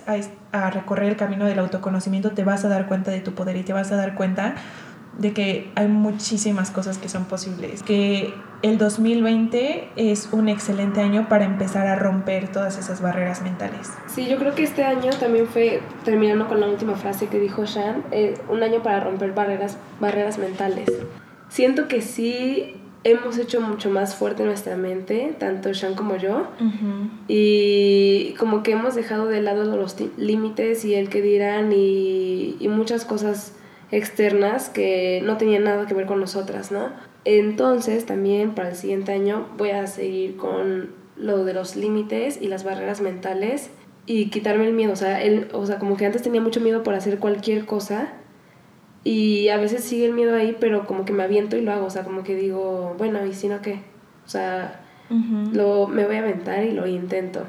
a, 0.53 0.71
recorrer 0.71 1.11
el 1.11 1.17
camino 1.17 1.45
del 1.45 1.59
autoconocimiento 1.59 2.31
te 2.31 2.43
vas 2.43 2.65
a 2.65 2.69
dar 2.69 2.89
cuenta 2.89 3.11
de 3.11 3.21
tu 3.21 3.35
poder 3.35 3.57
y 3.59 3.63
te 3.63 3.75
vas 3.75 3.93
a 3.93 3.97
dar 3.97 4.15
cuenta 4.15 4.55
de 5.19 5.35
que 5.35 5.71
hay 5.75 5.87
muchísimas 5.87 6.71
cosas 6.71 6.97
que 6.97 7.11
son 7.11 7.27
posibles. 7.27 7.83
Que 7.83 8.33
el 8.63 8.79
2020 8.79 9.91
es 9.97 10.31
un 10.33 10.49
excelente 10.49 11.03
año 11.03 11.29
para 11.29 11.45
empezar 11.45 11.87
a 11.89 11.95
romper 11.95 12.51
todas 12.51 12.79
esas 12.79 13.03
barreras 13.03 13.43
mentales. 13.43 13.93
Sí, 14.07 14.27
yo 14.27 14.39
creo 14.39 14.55
que 14.55 14.63
este 14.63 14.85
año 14.85 15.11
también 15.21 15.47
fue, 15.47 15.83
terminando 16.07 16.49
con 16.49 16.61
la 16.61 16.69
última 16.69 16.95
frase 16.95 17.27
que 17.27 17.39
dijo 17.39 17.67
Shan, 17.67 18.03
eh, 18.13 18.41
un 18.49 18.63
año 18.63 18.83
para 18.83 19.01
romper 19.01 19.33
barreras, 19.33 19.77
barreras 20.01 20.39
mentales. 20.39 20.91
Siento 21.51 21.87
que 21.87 22.01
sí 22.01 22.78
hemos 23.05 23.39
hecho 23.39 23.61
mucho 23.61 23.91
más 23.91 24.15
fuerte 24.15 24.45
nuestra 24.45 24.77
mente, 24.77 25.35
tanto 25.39 25.73
Sean 25.75 25.95
como 25.95 26.17
yo, 26.17 26.47
y 27.29 28.35
como 28.39 28.63
que 28.63 28.73
hemos 28.73 28.95
dejado 28.95 29.27
de 29.27 29.41
lado 29.41 29.77
los 29.77 29.97
límites 30.17 30.85
y 30.85 30.95
el 30.95 31.09
que 31.09 31.23
dirán 31.23 31.73
y, 31.73 32.57
y, 32.59 32.69
muchas 32.69 33.05
cosas 33.05 33.55
externas 33.91 34.69
que 34.69 35.23
no 35.25 35.37
tenían 35.37 35.65
nada 35.65 35.87
que 35.87 35.95
ver 35.95 36.07
con 36.07 36.21
nosotras, 36.21 36.73
¿no? 36.73 36.91
Entonces 37.25 38.07
también 38.07 38.55
para 38.55 38.71
el 38.71 38.77
siguiente 38.77 39.13
año 39.13 39.47
voy 39.57 39.71
a 39.71 39.87
seguir 39.87 40.37
con 40.37 40.91
lo 41.17 41.45
de 41.45 41.55
los 41.55 41.77
límites 41.77 42.41
y 42.41 42.49
las 42.49 42.65
barreras 42.65 43.01
mentales 43.01 43.71
y 44.07 44.31
quitarme 44.31 44.67
el 44.67 44.73
miedo, 44.73 44.93
o 44.93 44.97
sea, 44.97 45.23
el, 45.23 45.49
o 45.53 45.67
sea, 45.67 45.79
como 45.79 45.97
que 45.97 46.07
antes 46.07 46.23
tenía 46.23 46.41
mucho 46.41 46.61
miedo 46.61 46.83
por 46.83 46.95
hacer 46.95 47.19
cualquier 47.19 47.67
cosa 47.67 48.15
y 49.09 49.49
a 49.49 49.57
veces 49.57 49.85
sigue 49.85 50.05
el 50.05 50.13
miedo 50.13 50.37
ahí, 50.37 50.55
pero 50.61 50.85
como 50.87 51.07
que 51.07 51.15
me 51.15 51.23
aviento 51.23 51.57
y 51.57 51.63
lo 51.63 51.73
hago. 51.73 51.87
O 51.87 51.91
sea, 51.91 52.05
como 52.05 52.25
que 52.25 52.35
digo, 52.35 52.95
bueno, 52.99 53.25
¿y 53.25 53.33
si 53.33 53.49
no 53.49 53.63
qué? 53.63 53.81
O 54.27 54.29
sea, 54.29 54.83
lo, 55.51 55.89
me 55.89 56.05
voy 56.05 56.17
a 56.17 56.19
aventar 56.19 56.63
y 56.63 56.73
lo 56.73 56.87
intento. 56.87 57.47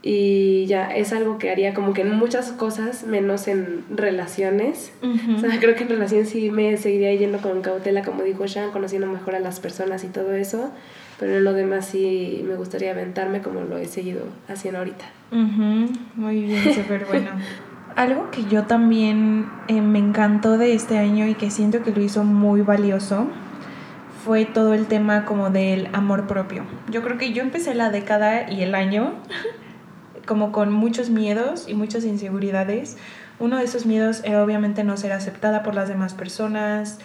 Y 0.00 0.64
ya, 0.64 0.96
es 0.96 1.12
algo 1.12 1.36
que 1.36 1.50
haría 1.50 1.74
como 1.74 1.92
que 1.92 2.00
en 2.00 2.16
muchas 2.16 2.52
cosas, 2.52 3.04
menos 3.04 3.48
en 3.48 3.84
relaciones. 3.90 4.94
O 5.02 5.38
sea, 5.38 5.60
creo 5.60 5.74
que 5.74 5.82
en 5.82 5.90
relaciones 5.90 6.30
sí 6.30 6.50
me 6.50 6.74
seguiría 6.78 7.14
yendo 7.14 7.36
con 7.42 7.60
cautela, 7.60 8.00
como 8.00 8.22
dijo 8.22 8.48
Sean, 8.48 8.70
conociendo 8.70 9.08
mejor 9.08 9.34
a 9.34 9.40
las 9.40 9.60
personas 9.60 10.04
y 10.04 10.06
todo 10.06 10.32
eso. 10.32 10.70
Pero 11.18 11.36
en 11.36 11.44
lo 11.44 11.52
demás 11.52 11.84
sí 11.84 12.42
me 12.48 12.54
gustaría 12.54 12.92
aventarme 12.92 13.42
como 13.42 13.60
lo 13.60 13.76
he 13.76 13.84
seguido 13.84 14.22
haciendo 14.48 14.78
ahorita. 14.78 15.04
Muy 16.14 16.44
bien, 16.44 16.74
súper 16.74 17.04
bueno. 17.04 17.28
Algo 17.96 18.30
que 18.30 18.44
yo 18.44 18.64
también 18.64 19.50
eh, 19.68 19.80
me 19.80 19.98
encantó 19.98 20.58
de 20.58 20.74
este 20.74 20.98
año 20.98 21.26
y 21.26 21.34
que 21.34 21.50
siento 21.50 21.82
que 21.82 21.90
lo 21.90 22.00
hizo 22.00 22.24
muy 22.24 22.62
valioso 22.62 23.26
fue 24.24 24.44
todo 24.44 24.74
el 24.74 24.86
tema 24.86 25.24
como 25.24 25.50
del 25.50 25.88
amor 25.92 26.26
propio. 26.26 26.64
Yo 26.90 27.02
creo 27.02 27.18
que 27.18 27.32
yo 27.32 27.42
empecé 27.42 27.74
la 27.74 27.90
década 27.90 28.50
y 28.50 28.62
el 28.62 28.74
año 28.74 29.14
como 30.26 30.52
con 30.52 30.72
muchos 30.72 31.10
miedos 31.10 31.66
y 31.68 31.74
muchas 31.74 32.04
inseguridades. 32.04 32.96
Uno 33.38 33.56
de 33.56 33.64
esos 33.64 33.86
miedos 33.86 34.20
era 34.24 34.44
obviamente 34.44 34.84
no 34.84 34.96
ser 34.96 35.12
aceptada 35.12 35.62
por 35.62 35.74
las 35.74 35.88
demás 35.88 36.14
personas, 36.14 36.98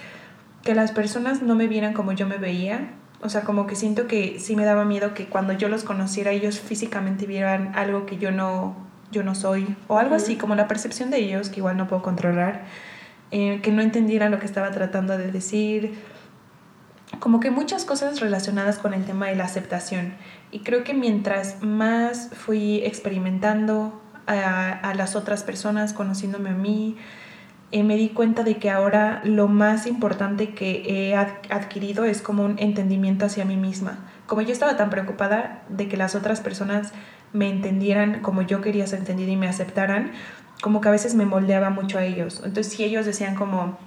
que 0.64 0.76
las 0.76 0.92
personas 0.92 1.42
no 1.42 1.56
me 1.56 1.68
vieran 1.68 1.94
como 1.94 2.12
yo 2.12 2.28
me 2.28 2.38
veía. 2.38 2.92
O 3.22 3.30
sea, 3.30 3.42
como 3.42 3.66
que 3.66 3.76
siento 3.76 4.08
que 4.08 4.40
sí 4.40 4.56
me 4.56 4.66
daba 4.66 4.84
miedo 4.84 5.14
que 5.14 5.28
cuando 5.28 5.54
yo 5.54 5.70
los 5.70 5.84
conociera 5.84 6.32
ellos 6.32 6.60
físicamente 6.60 7.26
vieran 7.26 7.72
algo 7.76 8.06
que 8.06 8.18
yo 8.18 8.32
no 8.32 8.76
yo 9.12 9.24
no 9.24 9.36
soy, 9.36 9.76
o 9.88 9.98
algo 9.98 10.16
así, 10.16 10.36
como 10.36 10.56
la 10.56 10.68
percepción 10.68 11.10
de 11.10 11.18
ellos, 11.18 11.50
que 11.50 11.60
igual 11.60 11.78
no 11.78 11.88
puedo 11.88 12.02
controlar, 12.02 12.66
eh, 13.32 13.60
que 13.62 13.72
no 13.72 13.82
entendieran 13.82 14.32
lo 14.32 14.40
que 14.40 14.46
estaba 14.46 14.72
tratando 14.72 15.18
de 15.18 15.32
decir, 15.32 15.96
como 17.20 17.40
que 17.40 17.52
muchas 17.52 17.86
cosas 17.86 18.20
relacionadas 18.20 18.78
con 18.78 18.94
el 18.94 19.06
tema 19.06 19.28
de 19.28 19.36
la 19.36 19.46
aceptación. 19.46 20.14
Y 20.52 20.60
creo 20.60 20.84
que 20.84 20.94
mientras 20.94 21.62
más 21.62 22.30
fui 22.34 22.82
experimentando 22.84 24.02
a, 24.28 24.94
las 24.96 25.16
otras 25.16 25.44
personas, 25.44 25.94
conociéndome 25.94 26.50
a 26.50 26.54
mí, 26.54 26.98
eh, 27.72 27.84
me 27.84 27.96
di 27.96 28.10
cuenta 28.10 28.44
de 28.44 28.58
que 28.58 28.70
ahora 28.70 29.22
lo 29.24 29.48
más 29.48 29.86
importante 29.86 30.54
que 30.54 30.84
he 30.88 31.16
adquirido 31.16 32.06
es 32.06 32.22
como 32.22 32.44
un 32.44 32.58
entendimiento 32.60 33.26
hacia 33.26 33.46
mí 33.46 33.58
misma. 33.58 33.98
Como 34.28 34.42
yo 34.42 34.52
estaba 34.52 34.78
tan 34.78 34.90
preocupada 34.90 35.64
de 35.70 35.88
que 35.88 35.98
las 35.98 36.16
otras 36.16 36.42
personas 36.42 36.92
me 37.36 37.50
entendieran 37.50 38.22
como 38.22 38.42
yo 38.42 38.62
quería 38.62 38.88
ser 38.88 39.00
entendida 39.00 39.32
y 39.32 39.38
me 39.38 39.48
aceptaran, 39.48 40.14
como 40.62 40.82
que 40.82 40.88
a 40.88 40.92
veces 40.92 41.16
me 41.16 41.26
moldeaba 41.26 41.70
mucho 41.70 42.00
a 42.00 42.06
ellos. 42.06 42.42
Entonces, 42.44 42.74
si 42.74 42.84
ellos 42.84 43.06
decían 43.06 43.36
como, 43.36 43.78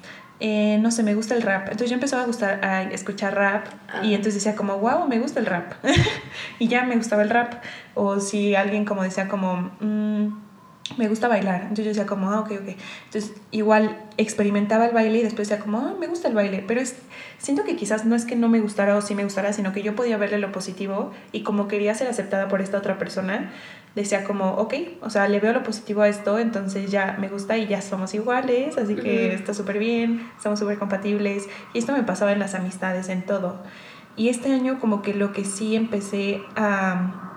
eh, 0.41 0.79
no 0.81 0.91
sé, 0.91 1.03
me 1.03 1.15
gusta 1.15 1.35
el 1.35 1.43
rap. 1.43 1.65
Entonces 1.65 1.91
yo 1.91 1.95
empezaba 1.95 2.23
a, 2.23 2.27
gustar, 2.27 2.65
a 2.65 2.83
escuchar 2.85 3.35
rap 3.35 3.67
y 4.03 4.13
ah. 4.13 4.17
entonces 4.17 4.35
decía 4.35 4.55
como, 4.55 4.79
wow, 4.79 5.09
me 5.09 5.19
gusta 5.19 5.41
el 5.41 5.47
rap. 5.47 5.73
y 6.59 6.69
ya 6.69 6.85
me 6.85 6.97
gustaba 6.97 7.23
el 7.23 7.31
rap. 7.31 7.55
O 7.95 8.21
si 8.21 8.55
alguien 8.55 8.85
como 8.85 9.03
decía 9.03 9.27
como, 9.27 9.73
mm, 9.81 10.48
me 10.97 11.09
gusta 11.09 11.29
bailar. 11.29 11.63
Entonces 11.63 11.85
yo 11.85 11.91
decía 11.91 12.07
como, 12.07 12.31
ah, 12.31 12.41
ok, 12.41 12.53
ok. 12.53 12.77
Entonces 13.05 13.35
igual 13.51 14.07
experimentaba 14.17 14.87
el 14.87 14.95
baile 14.95 15.19
y 15.19 15.23
después 15.23 15.49
decía 15.49 15.63
como, 15.63 15.79
ah, 15.79 15.95
me 15.99 16.07
gusta 16.07 16.29
el 16.29 16.35
baile. 16.35 16.65
Pero 16.67 16.81
es, 16.81 16.97
siento 17.39 17.65
que 17.65 17.77
quizás 17.77 18.05
no 18.07 18.17
es 18.17 18.25
que 18.25 18.37
no 18.37 18.49
me 18.49 18.61
gustara 18.61 18.97
o 18.97 19.03
sí 19.03 19.15
me 19.15 19.25
gustara, 19.25 19.53
sino 19.53 19.73
que 19.73 19.83
yo 19.83 19.95
podía 19.95 20.17
verle 20.17 20.39
lo 20.39 20.53
positivo 20.53 21.13
y 21.33 21.43
como 21.43 21.69
quería 21.69 21.95
ser 21.95 22.09
aceptada 22.09 22.49
por 22.49 22.61
esta 22.61 22.79
otra 22.79 22.99
persona, 22.99 23.53
decía 23.95 24.25
como, 24.25 24.53
ok, 24.55 24.75
o 25.03 25.11
sea, 25.11 25.29
le 25.29 25.41
veo 25.41 25.53
lo 25.53 25.63
positivo 25.63 26.03
a 26.03 26.09
esto, 26.09 26.39
entonces 26.39 26.91
ya 26.91 27.17
me 27.19 27.29
gusta 27.29 27.59
y 27.59 27.67
ya 27.67 27.83
somos 27.83 28.15
iguales, 28.15 28.79
así 28.79 28.95
que 28.95 29.35
está 29.35 29.55
súper 29.55 29.79
bien, 29.79 30.29
estamos 30.37 30.59
súper 30.59 30.79
compatibles. 30.79 31.49
Y 31.75 31.79
esto 31.79 31.93
me 31.93 32.03
pasaba 32.03 32.33
en 32.33 32.39
las 32.39 32.55
amistades, 32.55 33.09
en 33.09 33.23
todo. 33.23 33.63
Y 34.17 34.29
este 34.31 34.53
año 34.53 34.81
como 34.81 35.03
que 35.03 35.15
lo 35.15 35.33
que 35.33 35.45
sí 35.45 35.77
empecé 35.77 36.43
a 36.57 37.28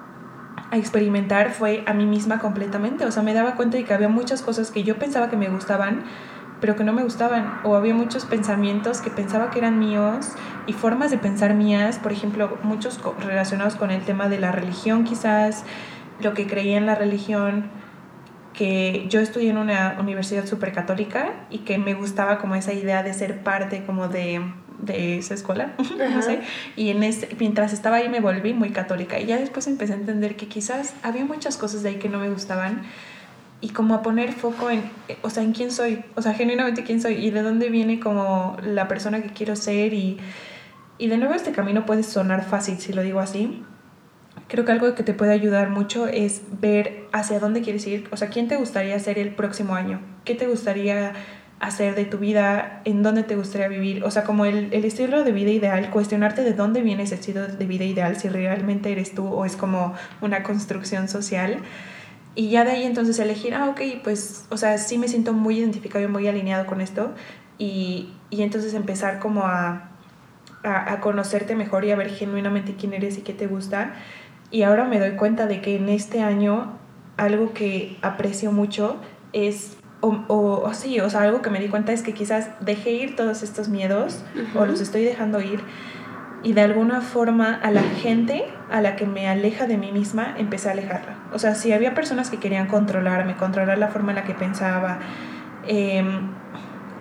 a 0.72 0.78
experimentar 0.78 1.52
fue 1.52 1.84
a 1.86 1.94
mí 1.94 2.06
misma 2.06 2.40
completamente. 2.40 3.06
O 3.06 3.12
sea, 3.12 3.24
me 3.24 3.34
daba 3.34 3.56
cuenta 3.56 3.78
de 3.78 3.84
que 3.84 3.94
había 3.94 4.10
muchas 4.10 4.42
cosas 4.42 4.72
que 4.72 4.84
yo 4.84 4.98
pensaba 4.98 5.30
que 5.30 5.38
me 5.38 5.50
gustaban, 5.50 6.04
pero 6.62 6.76
que 6.76 6.84
no 6.84 6.94
me 6.94 7.04
gustaban. 7.04 7.60
O 7.64 7.76
había 7.76 7.94
muchos 7.94 8.26
pensamientos 8.26 9.02
que 9.02 9.10
pensaba 9.10 9.52
que 9.52 9.60
eran 9.60 9.78
míos 9.80 10.30
y 10.68 10.74
formas 10.74 11.12
de 11.12 11.18
pensar 11.18 11.54
mías, 11.54 12.00
por 12.00 12.12
ejemplo, 12.12 12.58
muchos 12.64 13.00
relacionados 13.26 13.76
con 13.76 13.92
el 13.92 14.02
tema 14.02 14.30
de 14.30 14.40
la 14.40 14.52
religión 14.52 15.04
quizás, 15.04 15.66
lo 16.22 16.34
que 16.34 16.48
creía 16.48 16.78
en 16.78 16.86
la 16.86 16.96
religión, 16.96 17.70
que 18.54 19.06
yo 19.10 19.20
estudié 19.20 19.50
en 19.50 19.58
una 19.58 19.98
universidad 20.00 20.46
súper 20.46 20.72
católica 20.72 21.34
y 21.50 21.60
que 21.60 21.78
me 21.78 21.94
gustaba 21.94 22.38
como 22.38 22.56
esa 22.56 22.74
idea 22.74 23.04
de 23.04 23.14
ser 23.14 23.44
parte 23.44 23.84
como 23.86 24.08
de 24.08 24.42
de 24.82 25.18
esa 25.18 25.34
escuela, 25.34 25.74
no 26.14 26.22
sé, 26.22 26.42
y 26.76 26.90
en 26.90 27.04
ese, 27.04 27.30
mientras 27.40 27.74
estaba 27.74 27.98
ahí 27.98 28.10
me 28.10 28.20
volví 28.20 28.54
muy 28.54 28.70
católica 28.72 29.20
y 29.20 29.26
ya 29.26 29.38
después 29.38 29.68
empecé 29.68 29.94
a 29.94 29.96
entender 29.96 30.36
que 30.36 30.48
quizás 30.48 30.94
había 31.04 31.26
muchas 31.26 31.58
cosas 31.58 31.84
de 31.84 31.90
ahí 31.90 31.96
que 31.96 32.10
no 32.10 32.20
me 32.20 32.30
gustaban 32.30 32.82
y 33.62 33.70
como 33.70 33.94
a 33.94 34.02
poner 34.02 34.34
foco 34.34 34.72
en, 34.72 34.84
o 35.22 35.30
sea, 35.30 35.44
en 35.44 35.54
quién 35.54 35.72
soy, 35.72 36.04
o 36.16 36.22
sea, 36.22 36.34
genuinamente 36.34 36.84
quién 36.84 37.00
soy 37.00 37.14
y 37.14 37.30
de 37.30 37.44
dónde 37.44 37.70
viene 37.70 38.00
como 38.00 38.58
la 38.64 38.88
persona 38.88 39.22
que 39.22 39.30
quiero 39.30 39.56
ser 39.56 39.94
y, 39.94 40.18
y 40.98 41.08
de 41.08 41.18
nuevo 41.18 41.36
este 41.36 41.52
camino 41.52 41.86
puede 41.86 42.02
sonar 42.04 42.44
fácil 42.44 42.80
si 42.80 42.92
lo 42.92 43.04
digo 43.04 43.20
así. 43.20 43.64
Creo 44.48 44.66
que 44.66 44.72
algo 44.72 44.94
que 44.96 45.04
te 45.04 45.14
puede 45.14 45.32
ayudar 45.32 45.70
mucho 45.70 46.08
es 46.08 46.42
ver 46.60 47.06
hacia 47.14 47.40
dónde 47.40 47.62
quieres 47.62 47.86
ir, 47.88 48.10
o 48.12 48.18
sea, 48.18 48.30
quién 48.30 48.48
te 48.48 48.58
gustaría 48.58 48.98
ser 49.00 49.20
el 49.20 49.30
próximo 49.36 49.76
año, 49.76 50.02
qué 50.26 50.36
te 50.36 50.48
gustaría 50.48 51.14
hacer 51.62 51.94
de 51.94 52.06
tu 52.06 52.18
vida, 52.18 52.82
en 52.86 53.04
dónde 53.04 53.22
te 53.22 53.36
gustaría 53.36 53.68
vivir, 53.68 54.04
o 54.04 54.10
sea, 54.10 54.24
como 54.24 54.46
el, 54.46 54.74
estilo 54.74 55.24
de 55.24 55.32
vida 55.32 55.52
ideal, 55.52 55.92
cuestionarte 55.92 56.44
de 56.44 56.54
dónde 56.54 56.82
viene 56.82 57.04
ese 57.04 57.16
estilo 57.16 57.48
de 57.48 57.66
vida 57.66 57.86
ideal, 57.86 58.18
si 58.18 58.30
realmente 58.30 58.92
eres 58.92 59.14
tú 59.14 59.28
o 59.28 59.46
es 59.46 59.56
como 59.56 59.94
una 60.22 60.42
construcción 60.42 61.08
social. 61.08 61.60
Y 62.34 62.50
ya 62.50 62.66
de 62.66 62.72
ahí 62.72 62.84
entonces 62.84 63.20
elegir, 63.20 63.54
ah, 63.54 63.70
ok, 63.70 63.80
pues, 64.04 64.46
o 64.50 64.58
sea, 64.58 64.78
sí 64.80 64.98
me 64.98 65.08
siento 65.08 65.34
muy 65.34 65.60
identificado 65.60 66.04
y 66.04 66.08
muy 66.08 66.28
alineado 66.28 66.66
con 66.66 66.82
esto. 66.82 67.14
Y, 67.60 68.12
y 68.32 68.42
entonces 68.42 68.74
empezar 68.74 69.20
como 69.20 69.46
a, 69.46 69.92
a, 70.64 71.00
conocerte 71.00 71.56
mejor 71.56 71.86
y 71.86 71.92
a 71.92 71.96
ver 71.96 72.10
genuinamente 72.10 72.76
quién 72.76 72.94
eres 72.94 73.20
y 73.20 73.22
qué 73.22 73.34
te 73.34 73.46
gusta. 73.46 73.94
Y 74.50 74.64
ahora 74.64 74.86
me 74.86 75.00
doy 75.00 75.12
cuenta 75.12 75.46
de 75.46 75.62
que 75.62 75.76
en 75.76 75.90
este 75.90 76.24
año 76.24 76.80
algo 77.18 77.54
que 77.54 77.98
aprecio 78.02 78.52
mucho 78.52 79.00
es 79.32 79.78
o, 80.02 80.26
o, 80.28 80.74
sí, 80.74 81.00
o 81.00 81.10
sea, 81.10 81.22
algo 81.22 81.42
que 81.42 81.50
me 81.50 81.60
di 81.60 81.68
cuenta 81.68 81.94
es 81.94 82.02
que 82.02 82.14
quizás 82.14 82.50
dejé 82.60 82.92
ir 82.92 83.16
todos 83.16 83.44
estos 83.44 83.70
miedos 83.70 84.24
uh 84.36 84.40
-huh. 84.40 84.62
o 84.62 84.66
los 84.66 84.82
estoy 84.82 85.04
dejando 85.04 85.42
ir 85.42 85.62
y 86.44 86.54
de 86.54 86.62
alguna 86.62 87.02
forma 87.02 87.54
a 87.54 87.72
la 87.72 87.84
gente 87.84 88.46
a 88.72 88.82
la 88.82 88.96
que 88.96 89.06
me 89.06 89.28
aleja 89.28 89.68
de 89.68 89.78
mí 89.78 89.92
misma 89.92 90.34
empecé 90.38 90.70
a 90.70 90.72
alejarla. 90.72 91.16
O 91.34 91.40
sea, 91.40 91.54
si 91.56 91.72
había 91.72 91.94
personas 91.94 92.30
que 92.30 92.38
querían 92.38 92.68
controlarme, 92.68 93.36
controlar 93.36 93.78
la 93.78 93.90
forma 93.90 94.12
en 94.12 94.16
la 94.16 94.24
que 94.24 94.34
pensaba, 94.34 95.00
eh, 95.68 96.04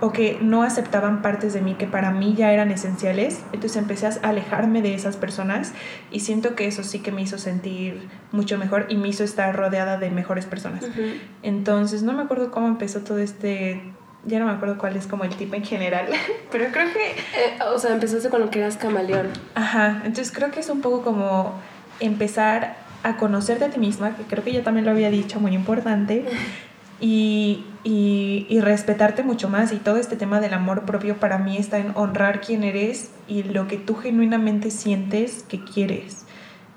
o 0.00 0.12
que 0.12 0.38
no 0.40 0.62
aceptaban 0.62 1.22
partes 1.22 1.52
de 1.52 1.60
mí 1.60 1.74
que 1.74 1.86
para 1.86 2.10
mí 2.10 2.34
ya 2.36 2.52
eran 2.52 2.70
esenciales, 2.70 3.42
entonces 3.52 3.76
empecé 3.76 4.06
a 4.06 4.10
alejarme 4.22 4.82
de 4.82 4.94
esas 4.94 5.16
personas 5.16 5.72
y 6.10 6.20
siento 6.20 6.54
que 6.54 6.66
eso 6.66 6.82
sí 6.82 7.00
que 7.00 7.12
me 7.12 7.22
hizo 7.22 7.38
sentir 7.38 8.08
mucho 8.32 8.58
mejor 8.58 8.86
y 8.88 8.96
me 8.96 9.08
hizo 9.08 9.24
estar 9.24 9.54
rodeada 9.54 9.98
de 9.98 10.10
mejores 10.10 10.46
personas. 10.46 10.84
Uh 10.84 10.86
-huh. 10.86 11.20
Entonces, 11.42 12.02
no 12.02 12.12
me 12.12 12.22
acuerdo 12.22 12.50
cómo 12.50 12.68
empezó 12.68 13.00
todo 13.00 13.18
este 13.18 13.82
ya 14.24 14.38
no 14.38 14.46
me 14.46 14.52
acuerdo 14.52 14.76
cuál 14.76 14.96
es 14.96 15.06
como 15.06 15.24
el 15.24 15.34
tipo 15.34 15.54
en 15.54 15.64
general, 15.64 16.06
pero 16.52 16.66
creo 16.72 16.92
que... 16.92 17.10
Eh, 17.10 17.58
o 17.74 17.78
sea, 17.78 17.92
empezaste 17.92 18.28
con 18.28 18.40
lo 18.40 18.50
que 18.50 18.58
eras 18.58 18.76
camaleón. 18.76 19.28
Ajá, 19.54 20.02
entonces 20.04 20.30
creo 20.30 20.50
que 20.50 20.60
es 20.60 20.68
un 20.68 20.82
poco 20.82 21.02
como 21.02 21.54
empezar 22.00 22.76
a 23.02 23.16
conocerte 23.16 23.64
a 23.64 23.70
ti 23.70 23.78
misma, 23.78 24.14
que 24.14 24.24
creo 24.24 24.44
que 24.44 24.52
yo 24.52 24.62
también 24.62 24.84
lo 24.84 24.90
había 24.90 25.10
dicho, 25.10 25.40
muy 25.40 25.54
importante, 25.54 26.26
y, 27.00 27.64
y, 27.82 28.46
y, 28.48 28.60
respetarte 28.60 29.22
mucho 29.22 29.48
más. 29.48 29.72
Y 29.72 29.76
todo 29.76 29.96
este 29.96 30.16
tema 30.16 30.40
del 30.40 30.54
amor 30.54 30.84
propio 30.84 31.16
para 31.16 31.38
mí 31.38 31.56
está 31.56 31.78
en 31.78 31.92
honrar 31.94 32.40
quién 32.40 32.62
eres 32.62 33.10
y 33.26 33.42
lo 33.42 33.66
que 33.68 33.78
tú 33.78 33.94
genuinamente 33.94 34.70
sientes 34.70 35.44
que 35.48 35.64
quieres. 35.64 36.26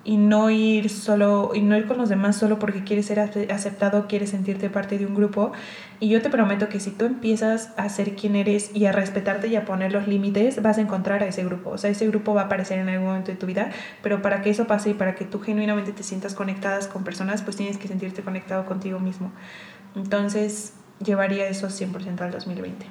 Y 0.05 0.17
no 0.17 0.49
ir 0.49 0.89
solo, 0.89 1.51
y 1.53 1.62
no 1.62 1.77
ir 1.77 1.88
con 1.88 1.97
los 1.97 2.09
demás 2.09 2.36
solo 2.36 2.59
porque 2.59 2.83
quieres 2.83 3.05
ser 3.05 3.21
aceptado, 3.21 4.07
quieres 4.07 4.31
sentirte 4.31 4.69
parte 4.69 4.97
de 4.97 5.05
un 5.05 5.15
grupo. 5.15 5.53
Y 6.01 6.09
yo 6.09 6.21
te 6.21 6.29
prometo 6.29 6.67
que 6.67 6.81
si 6.81 6.91
tú 6.91 7.05
empiezas 7.05 7.71
a 7.77 7.88
ser 7.88 8.15
quien 8.15 8.36
eres 8.36 8.71
y 8.75 8.86
a 8.86 8.91
respetarte 8.91 9.47
y 9.47 9.55
a 9.55 9.63
poner 9.63 9.93
los 9.93 10.05
límites, 10.05 10.62
vas 10.62 10.77
a 10.77 10.81
encontrar 10.81 11.23
a 11.23 11.27
ese 11.27 11.45
grupo. 11.45 11.69
O 11.69 11.77
sea, 11.77 11.89
ese 11.89 12.05
grupo 12.07 12.33
va 12.33 12.41
a 12.41 12.45
aparecer 12.45 12.79
en 12.79 12.89
algún 12.89 13.07
momento 13.07 13.31
de 13.31 13.38
tu 13.38 13.45
vida, 13.45 13.71
pero 14.01 14.21
para 14.21 14.41
que 14.41 14.49
eso 14.49 14.67
pase 14.67 14.89
y 14.89 14.93
para 14.93 15.15
que 15.15 15.23
tú 15.23 15.39
genuinamente 15.39 15.93
te 15.93 16.03
sientas 16.03 16.36
conectadas 16.36 16.88
con 16.88 17.05
personas, 17.05 17.41
pues 17.41 17.55
tienes 17.55 17.77
que 17.77 17.88
sentirte 17.88 18.23
conectado 18.23 18.65
contigo 18.65 18.99
mismo. 18.99 19.31
Entonces, 19.95 20.73
llevaría 21.03 21.47
eso 21.47 21.67
100% 21.67 22.21
al 22.21 22.32
2020. 22.32 22.86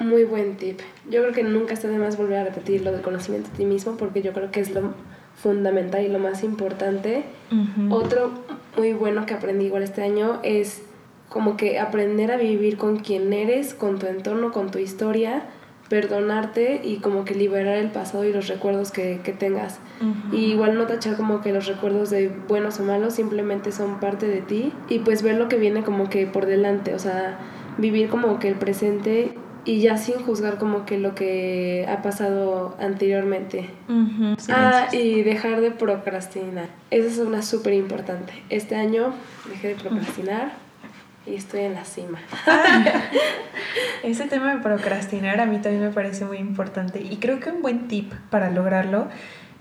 Muy 0.00 0.24
buen 0.24 0.56
tip. 0.56 0.80
Yo 1.10 1.20
creo 1.22 1.32
que 1.32 1.42
nunca 1.42 1.74
está 1.74 1.88
de 1.88 1.98
más 1.98 2.16
volver 2.16 2.38
a 2.38 2.44
repetir 2.44 2.82
lo 2.82 2.92
del 2.92 3.02
conocimiento 3.02 3.50
de 3.50 3.56
ti 3.58 3.64
mismo 3.66 3.96
porque 3.96 4.22
yo 4.22 4.32
creo 4.32 4.50
que 4.50 4.60
es 4.60 4.70
lo 4.70 4.94
fundamental 5.36 6.02
y 6.02 6.08
lo 6.08 6.18
más 6.18 6.42
importante. 6.42 7.24
Uh 7.50 7.54
-huh. 7.54 7.92
Otro 7.92 8.32
muy 8.76 8.92
bueno 8.94 9.26
que 9.26 9.34
aprendí 9.34 9.66
igual 9.66 9.82
este 9.82 10.02
año 10.02 10.40
es 10.42 10.82
como 11.28 11.56
que 11.56 11.78
aprender 11.78 12.32
a 12.32 12.36
vivir 12.36 12.76
con 12.76 12.98
quien 12.98 13.32
eres, 13.32 13.74
con 13.74 13.98
tu 13.98 14.06
entorno, 14.06 14.52
con 14.52 14.70
tu 14.70 14.78
historia, 14.78 15.44
perdonarte 15.90 16.80
y 16.84 16.98
como 16.98 17.24
que 17.24 17.34
liberar 17.34 17.76
el 17.76 17.90
pasado 17.90 18.24
y 18.24 18.32
los 18.32 18.46
recuerdos 18.46 18.92
que, 18.92 19.20
que 19.24 19.32
tengas. 19.32 19.80
Uh 20.00 20.04
-huh. 20.04 20.38
Y 20.38 20.44
igual 20.52 20.76
no 20.76 20.86
tachar 20.86 21.16
como 21.16 21.40
que 21.40 21.52
los 21.52 21.66
recuerdos 21.66 22.10
de 22.10 22.28
buenos 22.48 22.78
o 22.78 22.84
malos 22.84 23.14
simplemente 23.14 23.72
son 23.72 23.98
parte 23.98 24.28
de 24.28 24.40
ti 24.40 24.72
y 24.88 25.00
pues 25.00 25.22
ver 25.22 25.36
lo 25.36 25.48
que 25.48 25.56
viene 25.56 25.82
como 25.82 26.08
que 26.08 26.26
por 26.28 26.46
delante, 26.46 26.94
o 26.94 26.98
sea, 27.00 27.38
vivir 27.76 28.08
como 28.08 28.38
que 28.38 28.46
el 28.48 28.54
presente 28.54 29.34
y 29.64 29.80
ya 29.80 29.96
sin 29.96 30.14
juzgar 30.14 30.58
como 30.58 30.86
que 30.86 30.96
lo 30.96 31.16
que 31.16 31.84
ha 31.88 32.02
pasado 32.02 32.76
anteriormente. 32.78 33.68
Uh 33.88 33.92
-huh. 33.92 34.36
sí, 34.38 34.52
ah, 34.54 34.86
y 34.92 35.22
dejar 35.22 35.60
de 35.60 35.72
procrastinar. 35.72 36.68
Esa 36.92 37.08
es 37.08 37.18
una 37.18 37.42
súper 37.42 37.74
importante. 37.74 38.32
Este 38.48 38.76
año 38.76 39.12
dejé 39.48 39.68
de 39.68 39.74
procrastinar. 39.74 40.44
Uh 40.46 40.50
-huh 40.50 40.69
y 41.30 41.36
estoy 41.36 41.60
en 41.60 41.74
la 41.74 41.84
cima. 41.84 42.18
Ese 44.02 44.26
tema 44.26 44.54
de 44.54 44.60
procrastinar 44.60 45.40
a 45.40 45.46
mí 45.46 45.58
también 45.58 45.82
me 45.84 45.90
parece 45.90 46.24
muy 46.24 46.38
importante 46.38 47.00
y 47.00 47.16
creo 47.16 47.40
que 47.40 47.50
un 47.50 47.62
buen 47.62 47.88
tip 47.88 48.12
para 48.30 48.50
lograrlo 48.50 49.08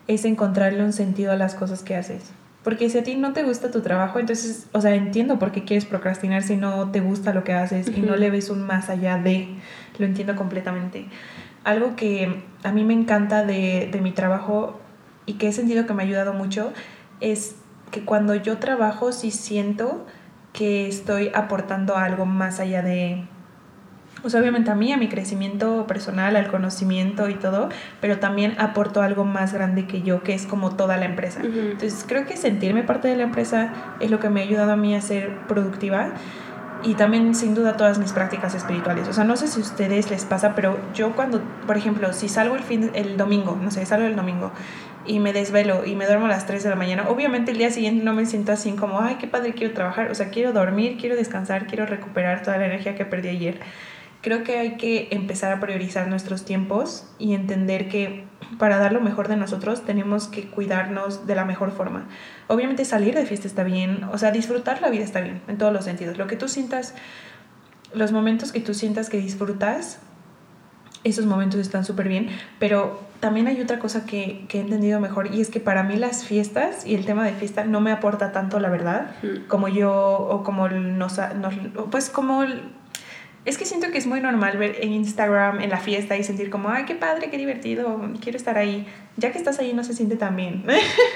es 0.07 0.25
encontrarle 0.25 0.83
un 0.83 0.93
sentido 0.93 1.31
a 1.31 1.35
las 1.35 1.55
cosas 1.55 1.83
que 1.83 1.95
haces. 1.95 2.31
Porque 2.63 2.89
si 2.89 2.97
a 2.97 3.03
ti 3.03 3.15
no 3.15 3.31
te 3.31 3.43
gusta 3.43 3.71
tu 3.71 3.81
trabajo, 3.81 4.19
entonces, 4.19 4.67
o 4.73 4.81
sea, 4.81 4.93
entiendo 4.93 5.39
por 5.39 5.51
qué 5.51 5.63
quieres 5.63 5.85
procrastinar 5.85 6.43
si 6.43 6.57
no 6.57 6.91
te 6.91 6.99
gusta 6.99 7.33
lo 7.33 7.43
que 7.43 7.53
haces 7.53 7.87
uh 7.87 7.91
-huh. 7.91 7.97
y 7.97 8.01
no 8.01 8.15
le 8.15 8.29
ves 8.29 8.49
un 8.49 8.63
más 8.63 8.89
allá 8.89 9.17
de, 9.17 9.47
lo 9.97 10.05
entiendo 10.05 10.35
completamente. 10.35 11.05
Algo 11.63 11.95
que 11.95 12.41
a 12.63 12.71
mí 12.71 12.83
me 12.83 12.93
encanta 12.93 13.45
de, 13.45 13.89
de 13.91 14.01
mi 14.01 14.11
trabajo 14.11 14.79
y 15.25 15.33
que 15.33 15.47
he 15.47 15.53
sentido 15.53 15.85
que 15.85 15.93
me 15.93 16.03
ha 16.03 16.05
ayudado 16.05 16.33
mucho 16.33 16.73
es 17.21 17.55
que 17.91 18.03
cuando 18.03 18.35
yo 18.35 18.57
trabajo 18.57 19.11
sí 19.11 19.31
siento 19.31 20.05
que 20.59 20.89
estoy 20.89 21.31
aportando 21.33 21.95
algo 21.95 22.25
más 22.25 22.59
allá 22.59 22.81
de, 22.81 23.23
sea, 24.25 24.41
obviamente 24.41 24.69
a 24.69 24.75
mí, 24.75 24.91
a 24.91 24.97
mi 24.97 25.07
crecimiento 25.07 25.87
personal, 25.87 26.35
al 26.35 26.51
conocimiento 26.51 27.29
y 27.29 27.35
todo, 27.35 27.69
pero 28.01 28.19
también 28.19 28.55
aporto 28.59 29.01
algo 29.01 29.23
más 29.23 29.53
grande 29.53 29.87
que 29.87 30.01
yo, 30.01 30.21
que 30.21 30.33
es 30.33 30.45
como 30.45 30.75
toda 30.75 30.97
la 30.97 31.05
empresa. 31.05 31.39
Uh 31.41 31.47
-huh. 31.47 31.71
Entonces 31.71 32.03
creo 32.05 32.25
que 32.25 32.35
sentirme 32.35 32.83
parte 32.83 33.07
de 33.07 33.15
la 33.15 33.23
empresa 33.23 33.71
es 34.01 34.11
lo 34.11 34.19
que 34.19 34.29
me 34.29 34.41
ha 34.41 34.43
ayudado 34.43 34.73
a 34.73 34.75
mí 34.75 34.93
a 34.95 34.99
ser 34.99 35.33
productiva 35.47 36.09
y 36.83 36.95
también 36.95 37.35
sin 37.35 37.55
duda 37.55 37.77
todas 37.77 37.97
mis 37.97 38.11
prácticas 38.11 38.53
espirituales. 38.53 39.07
O 39.07 39.13
sea, 39.13 39.23
no 39.23 39.37
sé 39.37 39.47
si 39.47 39.61
a 39.61 39.63
ustedes 39.63 40.11
les 40.11 40.25
pasa, 40.25 40.55
pero 40.55 40.77
yo 40.93 41.13
cuando, 41.15 41.41
por 41.65 41.77
ejemplo, 41.77 42.11
si 42.11 42.27
salgo 42.27 42.57
el 42.57 42.63
fin 42.63 42.91
el 42.95 43.15
domingo, 43.15 43.57
no 43.61 43.71
sé, 43.71 43.85
salgo 43.85 44.07
el 44.07 44.17
domingo 44.17 44.51
y 45.09 45.19
me 45.19 45.33
desvelo 45.33 45.85
y 45.85 45.95
me 45.95 46.05
duermo 46.05 46.25
a 46.25 46.29
las 46.29 46.45
3 46.45 46.63
de 46.63 46.69
la 46.69 46.75
mañana, 46.75 47.09
obviamente 47.09 47.51
el 47.51 47.57
día 47.57 47.71
siguiente 47.71 48.05
no 48.05 48.13
me 48.13 48.27
siento 48.27 48.51
así 48.51 48.71
como, 48.73 49.01
ay, 49.01 49.15
qué 49.15 49.27
padre, 49.27 49.53
quiero 49.53 49.73
trabajar, 49.73 50.11
o 50.11 50.15
sea, 50.15 50.29
quiero 50.29 50.53
dormir, 50.53 50.97
quiero 50.99 51.15
descansar, 51.15 51.65
quiero 51.65 51.87
recuperar 51.87 52.43
toda 52.43 52.59
la 52.59 52.67
energía 52.67 52.95
que 52.95 53.05
perdí 53.05 53.29
ayer. 53.29 53.59
Creo 54.21 54.43
que 54.43 54.59
hay 54.59 54.77
que 54.77 55.07
empezar 55.09 55.51
a 55.51 55.59
priorizar 55.59 56.07
nuestros 56.09 56.45
tiempos 56.45 57.09
y 57.17 57.33
entender 57.33 57.89
que 57.89 58.25
para 58.59 58.77
dar 58.77 58.93
lo 58.93 59.01
mejor 59.01 59.29
de 59.29 59.35
nosotros 59.35 59.83
tenemos 59.83 60.27
que 60.27 60.43
cuidarnos 60.43 61.25
de 61.25 61.33
la 61.33 61.43
mejor 61.43 61.71
forma. 61.71 62.07
Obviamente 62.47 62.85
salir 62.85 63.15
de 63.15 63.25
fiesta 63.25 63.47
está 63.47 63.63
bien, 63.63 64.03
o 64.11 64.17
sea, 64.19 64.29
disfrutar 64.31 64.79
la 64.79 64.91
vida 64.91 65.05
está 65.05 65.21
bien, 65.21 65.41
en 65.47 65.57
todos 65.57 65.73
los 65.73 65.85
sentidos. 65.85 66.19
Lo 66.19 66.27
que 66.27 66.35
tú 66.35 66.47
sientas, 66.47 66.93
los 67.95 68.11
momentos 68.11 68.51
que 68.51 68.59
tú 68.59 68.75
sientas 68.75 69.09
que 69.09 69.17
disfrutas, 69.17 69.99
esos 71.03 71.25
momentos 71.25 71.59
están 71.59 71.85
súper 71.85 72.07
bien, 72.07 72.29
pero 72.59 72.99
también 73.19 73.47
hay 73.47 73.61
otra 73.61 73.79
cosa 73.79 74.05
que, 74.05 74.45
que, 74.47 74.59
he 74.59 74.61
entendido 74.61 74.99
mejor 74.99 75.33
y 75.33 75.41
es 75.41 75.49
que 75.49 75.59
para 75.59 75.83
mí 75.83 75.95
las 75.95 76.25
fiestas 76.25 76.85
y 76.85 76.95
el 76.95 77.05
tema 77.05 77.25
de 77.25 77.33
fiesta 77.33 77.65
no 77.65 77.81
me 77.81 77.91
aporta 77.91 78.31
tanto, 78.31 78.59
la 78.59 78.69
verdad, 78.69 79.11
mm. 79.23 79.47
como 79.47 79.67
yo 79.67 79.91
o 79.93 80.43
como 80.43 80.67
nos, 80.69 81.19
nos 81.35 81.53
pues 81.89 82.09
como 82.09 82.45
es 83.45 83.57
que 83.57 83.65
siento 83.65 83.89
que 83.91 83.97
es 83.97 84.05
muy 84.05 84.19
normal 84.19 84.57
ver 84.57 84.77
en 84.81 84.91
Instagram, 84.91 85.61
en 85.61 85.69
la 85.69 85.79
fiesta 85.79 86.17
y 86.17 86.23
sentir 86.23 86.49
como, 86.49 86.69
ay, 86.69 86.83
qué 86.85 86.95
padre, 86.95 87.29
qué 87.29 87.37
divertido, 87.37 87.99
quiero 88.21 88.37
estar 88.37 88.57
ahí. 88.57 88.85
Ya 89.17 89.31
que 89.31 89.37
estás 89.37 89.59
ahí 89.59 89.73
no 89.73 89.83
se 89.83 89.93
siente 89.93 90.17
tan 90.17 90.35
bien. 90.35 90.65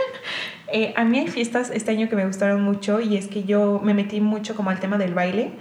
eh, 0.72 0.94
a 0.96 1.04
mí 1.04 1.20
hay 1.20 1.28
fiestas 1.28 1.70
este 1.70 1.92
año 1.92 2.10
que 2.10 2.16
me 2.16 2.26
gustaron 2.26 2.64
mucho 2.64 3.02
y 3.02 3.18
es 3.18 3.28
que 3.28 3.44
yo 3.44 3.82
me 3.84 3.94
metí 3.94 4.22
mucho 4.22 4.56
como 4.56 4.70
al 4.70 4.80
tema 4.80 4.98
del 4.98 5.14
baile. 5.14 5.52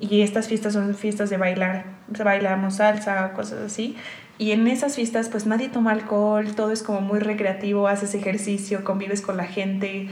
Y 0.00 0.22
estas 0.22 0.48
fiestas 0.48 0.74
son 0.74 0.94
fiestas 0.94 1.30
de 1.30 1.36
bailar. 1.36 1.84
Bailamos 2.08 2.76
salsa, 2.76 3.32
cosas 3.32 3.60
así. 3.66 3.96
Y 4.38 4.52
en 4.52 4.68
esas 4.68 4.94
fiestas 4.94 5.28
pues 5.28 5.46
nadie 5.46 5.68
toma 5.68 5.90
alcohol, 5.90 6.54
todo 6.54 6.70
es 6.70 6.82
como 6.82 7.00
muy 7.00 7.18
recreativo, 7.18 7.88
haces 7.88 8.14
ejercicio, 8.14 8.84
convives 8.84 9.20
con 9.20 9.36
la 9.36 9.44
gente 9.44 10.08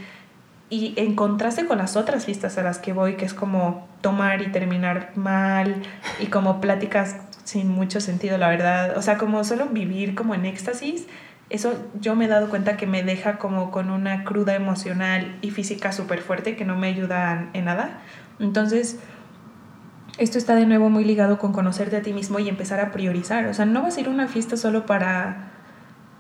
y 0.68 0.94
en 0.96 1.14
contraste 1.14 1.66
con 1.66 1.78
las 1.78 1.96
otras 1.96 2.24
fiestas 2.24 2.58
a 2.58 2.62
las 2.62 2.78
que 2.78 2.92
voy, 2.92 3.14
que 3.14 3.24
es 3.24 3.34
como 3.34 3.86
tomar 4.00 4.42
y 4.42 4.50
terminar 4.50 5.12
mal 5.14 5.82
y 6.18 6.26
como 6.26 6.60
pláticas 6.60 7.16
sin 7.44 7.68
mucho 7.68 8.00
sentido, 8.00 8.36
la 8.36 8.48
verdad. 8.48 8.98
O 8.98 9.02
sea, 9.02 9.16
como 9.16 9.44
solo 9.44 9.66
vivir 9.66 10.16
como 10.16 10.34
en 10.34 10.44
éxtasis, 10.44 11.06
eso 11.48 11.74
yo 12.00 12.16
me 12.16 12.24
he 12.24 12.28
dado 12.28 12.50
cuenta 12.50 12.76
que 12.76 12.88
me 12.88 13.04
deja 13.04 13.38
como 13.38 13.70
con 13.70 13.90
una 13.90 14.24
cruda 14.24 14.56
emocional 14.56 15.38
y 15.42 15.52
física 15.52 15.92
súper 15.92 16.20
fuerte 16.20 16.56
que 16.56 16.64
no 16.64 16.76
me 16.76 16.88
ayuda 16.88 17.48
en 17.52 17.66
nada. 17.66 18.00
Entonces, 18.40 18.98
esto 20.18 20.38
está 20.38 20.54
de 20.54 20.66
nuevo 20.66 20.88
muy 20.88 21.04
ligado 21.04 21.38
con 21.38 21.52
conocerte 21.52 21.96
a 21.96 22.02
ti 22.02 22.12
mismo 22.12 22.38
y 22.38 22.48
empezar 22.48 22.80
a 22.80 22.90
priorizar. 22.90 23.46
O 23.46 23.54
sea, 23.54 23.66
no 23.66 23.82
vas 23.82 23.96
a 23.96 24.00
ir 24.00 24.06
a 24.06 24.10
una 24.10 24.28
fiesta 24.28 24.56
solo 24.56 24.86
para, 24.86 25.52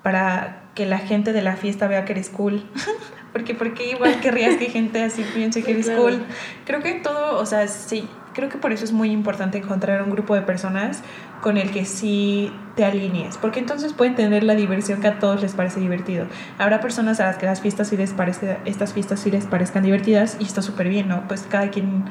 para 0.02 0.64
que 0.74 0.86
la 0.86 0.98
gente 0.98 1.32
de 1.32 1.42
la 1.42 1.56
fiesta 1.56 1.88
vea 1.88 2.04
que 2.04 2.12
eres 2.12 2.28
cool. 2.28 2.64
porque 3.32 3.54
porque 3.54 3.90
igual 3.90 4.20
querrías 4.20 4.56
que 4.56 4.66
gente 4.66 5.02
así 5.02 5.24
piense 5.34 5.62
que 5.62 5.72
eres 5.72 5.86
claro. 5.86 6.02
cool. 6.02 6.24
Creo 6.64 6.82
que 6.82 6.94
todo, 6.94 7.38
o 7.38 7.46
sea, 7.46 7.68
sí, 7.68 8.08
creo 8.36 8.50
que 8.50 8.58
por 8.58 8.72
eso 8.72 8.84
es 8.84 8.92
muy 8.92 9.10
importante 9.10 9.58
encontrar 9.58 10.02
un 10.02 10.10
grupo 10.10 10.34
de 10.34 10.42
personas 10.42 11.02
con 11.40 11.56
el 11.56 11.70
que 11.70 11.84
sí 11.84 12.52
te 12.76 12.84
alinees, 12.84 13.38
porque 13.38 13.60
entonces 13.60 13.92
pueden 13.92 14.14
tener 14.14 14.42
la 14.42 14.54
diversión 14.54 15.00
que 15.00 15.08
a 15.08 15.18
todos 15.18 15.40
les 15.40 15.52
parece 15.52 15.80
divertido. 15.80 16.26
Habrá 16.58 16.80
personas 16.80 17.20
a 17.20 17.26
las 17.26 17.36
que 17.36 17.46
las 17.46 17.60
fiestas 17.60 17.88
sí 17.88 17.96
les 17.96 18.12
parece, 18.12 18.58
estas 18.66 18.92
fiestas 18.92 19.20
sí 19.20 19.30
les 19.30 19.46
parezcan 19.46 19.82
divertidas 19.82 20.36
y 20.38 20.44
está 20.44 20.60
súper 20.60 20.88
bien, 20.88 21.08
¿no? 21.08 21.26
Pues 21.28 21.46
cada 21.48 21.70
quien 21.70 22.04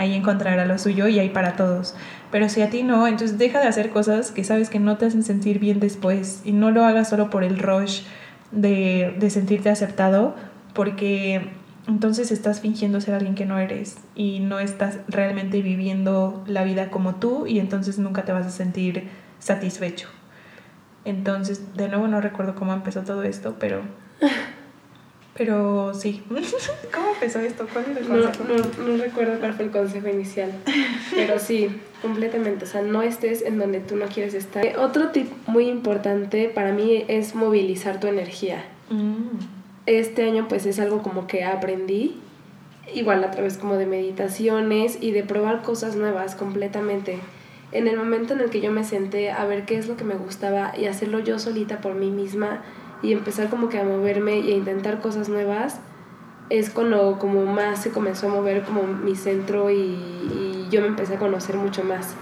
ahí 0.00 0.14
encontrará 0.14 0.64
lo 0.64 0.78
suyo 0.78 1.08
y 1.08 1.18
hay 1.18 1.28
para 1.28 1.56
todos. 1.56 1.94
Pero 2.30 2.48
si 2.48 2.62
a 2.62 2.70
ti 2.70 2.82
no, 2.82 3.06
entonces 3.06 3.36
deja 3.36 3.60
de 3.60 3.68
hacer 3.68 3.90
cosas 3.90 4.30
que 4.30 4.44
sabes 4.44 4.70
que 4.70 4.80
no 4.80 4.96
te 4.96 5.04
hacen 5.04 5.22
sentir 5.22 5.58
bien 5.58 5.78
después 5.78 6.40
y 6.44 6.52
no 6.52 6.70
lo 6.70 6.84
hagas 6.84 7.10
solo 7.10 7.28
por 7.28 7.44
el 7.44 7.58
rush 7.58 8.02
de, 8.50 9.14
de 9.18 9.28
sentirte 9.28 9.68
aceptado, 9.68 10.34
porque 10.72 11.50
entonces 11.86 12.32
estás 12.32 12.60
fingiendo 12.60 13.00
ser 13.02 13.14
alguien 13.14 13.34
que 13.34 13.44
no 13.44 13.58
eres 13.58 13.98
y 14.14 14.40
no 14.40 14.58
estás 14.58 15.00
realmente 15.06 15.60
viviendo 15.60 16.42
la 16.46 16.64
vida 16.64 16.88
como 16.90 17.16
tú 17.16 17.46
y 17.46 17.58
entonces 17.58 17.98
nunca 17.98 18.24
te 18.24 18.32
vas 18.32 18.46
a 18.46 18.50
sentir 18.50 19.08
satisfecho. 19.38 20.08
Entonces, 21.04 21.76
de 21.76 21.88
nuevo 21.88 22.08
no 22.08 22.22
recuerdo 22.22 22.54
cómo 22.54 22.72
empezó 22.72 23.02
todo 23.02 23.22
esto, 23.22 23.56
pero... 23.58 23.82
Pero 25.40 25.94
sí. 25.94 26.22
¿Cómo 26.94 27.14
empezó 27.14 27.40
esto? 27.40 27.66
¿Cuál 27.72 27.86
era 27.90 28.00
el 28.00 28.06
consejo? 28.06 28.44
No, 28.44 28.84
no, 28.84 29.02
recuerdo 29.02 29.38
cuál 29.38 29.54
fue 29.54 29.64
el 29.64 29.70
consejo 29.70 30.08
inicial. 30.08 30.52
Pero 31.14 31.38
sí, 31.38 31.70
completamente. 32.02 32.66
O 32.66 32.68
sea, 32.68 32.82
no 32.82 33.00
estés 33.00 33.40
en 33.40 33.58
donde 33.58 33.80
tú 33.80 33.96
no 33.96 34.06
quieres 34.06 34.34
estar. 34.34 34.76
Otro 34.78 35.08
tip 35.08 35.30
muy 35.46 35.68
importante 35.68 36.50
para 36.50 36.72
mí 36.72 37.06
es 37.08 37.34
movilizar 37.34 38.00
tu 38.00 38.06
energía. 38.06 38.66
Mm 38.90 39.60
este 39.86 40.24
año 40.28 40.46
pues 40.48 40.66
es 40.66 40.78
algo 40.78 41.02
como 41.02 41.26
que 41.26 41.44
aprendí, 41.44 42.16
igual 42.94 43.24
a 43.24 43.30
través 43.30 43.58
como 43.58 43.74
de 43.74 43.86
meditaciones 43.86 44.98
y 45.00 45.10
de 45.12 45.22
probar 45.22 45.62
cosas 45.62 45.96
nuevas 45.96 46.34
completamente. 46.34 47.18
En 47.72 47.86
el 47.86 47.96
momento 47.96 48.34
en 48.34 48.40
el 48.40 48.50
que 48.50 48.60
yo 48.60 48.72
me 48.72 48.84
senté 48.84 49.30
a 49.30 49.44
ver 49.44 49.64
qué 49.64 49.78
es 49.78 49.86
lo 49.88 49.96
que 49.96 50.04
me 50.04 50.14
gustaba 50.14 50.72
y 50.76 50.86
hacerlo 50.86 51.20
yo 51.20 51.38
solita 51.38 51.80
por 51.80 51.94
mí 51.94 52.10
misma 52.10 52.62
y 53.02 53.12
empezar 53.12 53.48
como 53.48 53.68
que 53.68 53.78
a 53.78 53.84
moverme 53.84 54.38
y 54.40 54.52
a 54.52 54.56
intentar 54.56 55.00
cosas 55.00 55.28
nuevas, 55.28 55.80
es 56.50 56.70
cuando 56.70 57.18
como 57.18 57.46
más 57.46 57.82
se 57.82 57.90
comenzó 57.90 58.28
a 58.28 58.30
mover 58.30 58.62
como 58.62 58.82
mi 58.82 59.14
centro 59.14 59.70
y, 59.70 60.16
yo 60.70 60.80
me 60.82 60.86
empecé 60.86 61.16
a 61.16 61.18
conocer 61.18 61.56
mucho 61.56 61.82
más. 61.82 62.14